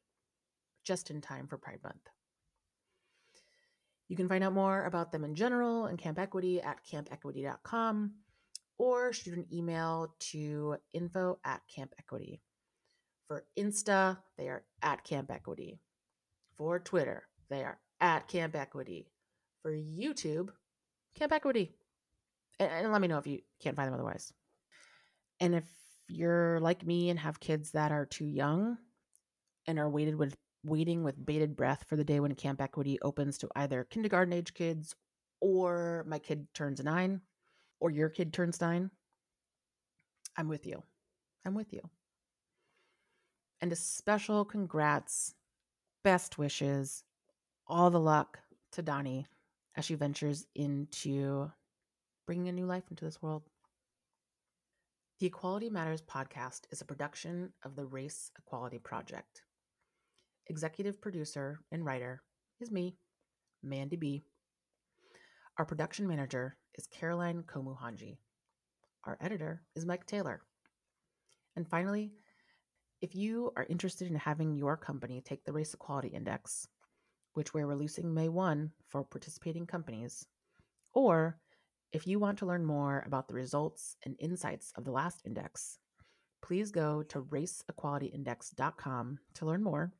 just 0.85 1.11
in 1.11 1.19
time 1.19 1.47
for 1.47 1.57
Pride 1.57 1.81
Month. 1.83 2.12
You 4.07 4.15
can 4.15 4.27
find 4.27 4.43
out 4.43 4.53
more 4.53 4.85
about 4.85 5.11
them 5.11 5.23
in 5.23 5.35
general 5.35 5.85
and 5.85 5.97
Camp 5.97 6.19
Equity 6.19 6.61
at 6.61 6.79
campequity.com 6.85 8.13
or 8.77 9.13
shoot 9.13 9.37
an 9.37 9.45
email 9.51 10.13
to 10.19 10.77
info 10.93 11.39
at 11.45 11.61
Camp 11.73 11.93
Equity. 11.97 12.41
For 13.27 13.45
Insta, 13.57 14.17
they 14.37 14.49
are 14.49 14.63
at 14.81 15.03
Camp 15.03 15.31
Equity. 15.31 15.79
For 16.57 16.79
Twitter, 16.79 17.23
they 17.49 17.63
are 17.63 17.79
at 18.01 18.27
Camp 18.27 18.55
Equity. 18.55 19.07
For 19.61 19.71
YouTube, 19.71 20.49
Camp 21.15 21.31
Equity. 21.31 21.75
And, 22.59 22.69
and 22.69 22.91
let 22.91 23.01
me 23.01 23.07
know 23.07 23.17
if 23.17 23.27
you 23.27 23.39
can't 23.61 23.75
find 23.75 23.87
them 23.87 23.93
otherwise. 23.95 24.33
And 25.39 25.55
if 25.55 25.65
you're 26.07 26.59
like 26.59 26.85
me 26.85 27.09
and 27.09 27.19
have 27.19 27.39
kids 27.39 27.71
that 27.71 27.91
are 27.91 28.05
too 28.05 28.25
young 28.25 28.77
and 29.65 29.79
are 29.79 29.89
weighted 29.89 30.15
with 30.15 30.35
waiting 30.63 31.03
with 31.03 31.25
bated 31.25 31.55
breath 31.55 31.85
for 31.87 31.95
the 31.95 32.03
day 32.03 32.19
when 32.19 32.35
Camp 32.35 32.61
Equity 32.61 32.97
opens 33.01 33.37
to 33.39 33.49
either 33.55 33.83
kindergarten 33.83 34.33
age 34.33 34.53
kids 34.53 34.95
or 35.41 36.05
my 36.07 36.19
kid 36.19 36.47
turns 36.53 36.81
nine 36.83 37.21
or 37.79 37.91
your 37.91 38.09
kid 38.09 38.31
turns 38.31 38.61
nine, 38.61 38.89
I'm 40.37 40.47
with 40.47 40.65
you. 40.65 40.83
I'm 41.45 41.53
with 41.53 41.73
you. 41.73 41.81
And 43.61 43.71
a 43.71 43.75
special 43.75 44.45
congrats, 44.45 45.35
best 46.03 46.37
wishes, 46.37 47.03
all 47.67 47.89
the 47.89 47.99
luck 47.99 48.39
to 48.73 48.81
Donnie 48.81 49.27
as 49.75 49.85
she 49.85 49.95
ventures 49.95 50.45
into 50.55 51.51
bringing 52.25 52.47
a 52.47 52.53
new 52.53 52.65
life 52.65 52.83
into 52.89 53.05
this 53.05 53.21
world. 53.21 53.43
The 55.19 55.27
Equality 55.27 55.69
Matters 55.69 56.01
podcast 56.01 56.61
is 56.71 56.81
a 56.81 56.85
production 56.85 57.53
of 57.63 57.75
the 57.75 57.85
Race 57.85 58.31
Equality 58.37 58.79
Project. 58.79 59.41
Executive 60.47 60.99
producer 60.99 61.61
and 61.71 61.85
writer 61.85 62.21
is 62.59 62.69
me, 62.69 62.97
Mandy 63.63 63.95
B. 63.95 64.23
Our 65.57 65.65
production 65.65 66.05
manager 66.05 66.57
is 66.75 66.85
Caroline 66.87 67.43
Komuhanji. 67.43 68.17
Our 69.05 69.17
editor 69.21 69.61
is 69.73 69.85
Mike 69.85 70.05
Taylor. 70.05 70.41
And 71.55 71.65
finally, 71.65 72.11
if 73.01 73.15
you 73.15 73.51
are 73.55 73.65
interested 73.69 74.09
in 74.09 74.15
having 74.15 74.57
your 74.57 74.75
company 74.75 75.21
take 75.21 75.45
the 75.45 75.53
Race 75.53 75.73
Equality 75.73 76.09
Index, 76.09 76.67
which 77.35 77.53
we're 77.53 77.67
releasing 77.67 78.13
May 78.13 78.27
1 78.27 78.69
for 78.89 79.05
participating 79.05 79.65
companies, 79.65 80.25
or 80.93 81.37
if 81.93 82.05
you 82.05 82.19
want 82.19 82.39
to 82.39 82.45
learn 82.45 82.65
more 82.65 83.01
about 83.07 83.29
the 83.29 83.33
results 83.33 83.95
and 84.05 84.17
insights 84.19 84.73
of 84.75 84.83
the 84.83 84.91
last 84.91 85.21
index, 85.25 85.79
please 86.41 86.69
go 86.69 87.01
to 87.03 87.21
raceequalityindex.com 87.21 89.19
to 89.35 89.45
learn 89.45 89.63
more 89.63 89.93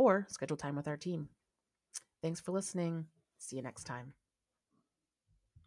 or 0.00 0.26
schedule 0.30 0.56
time 0.56 0.76
with 0.76 0.88
our 0.88 0.96
team. 0.96 1.28
Thanks 2.22 2.40
for 2.40 2.52
listening. 2.52 3.06
See 3.38 3.56
you 3.56 3.62
next 3.62 3.84
time. 3.84 4.14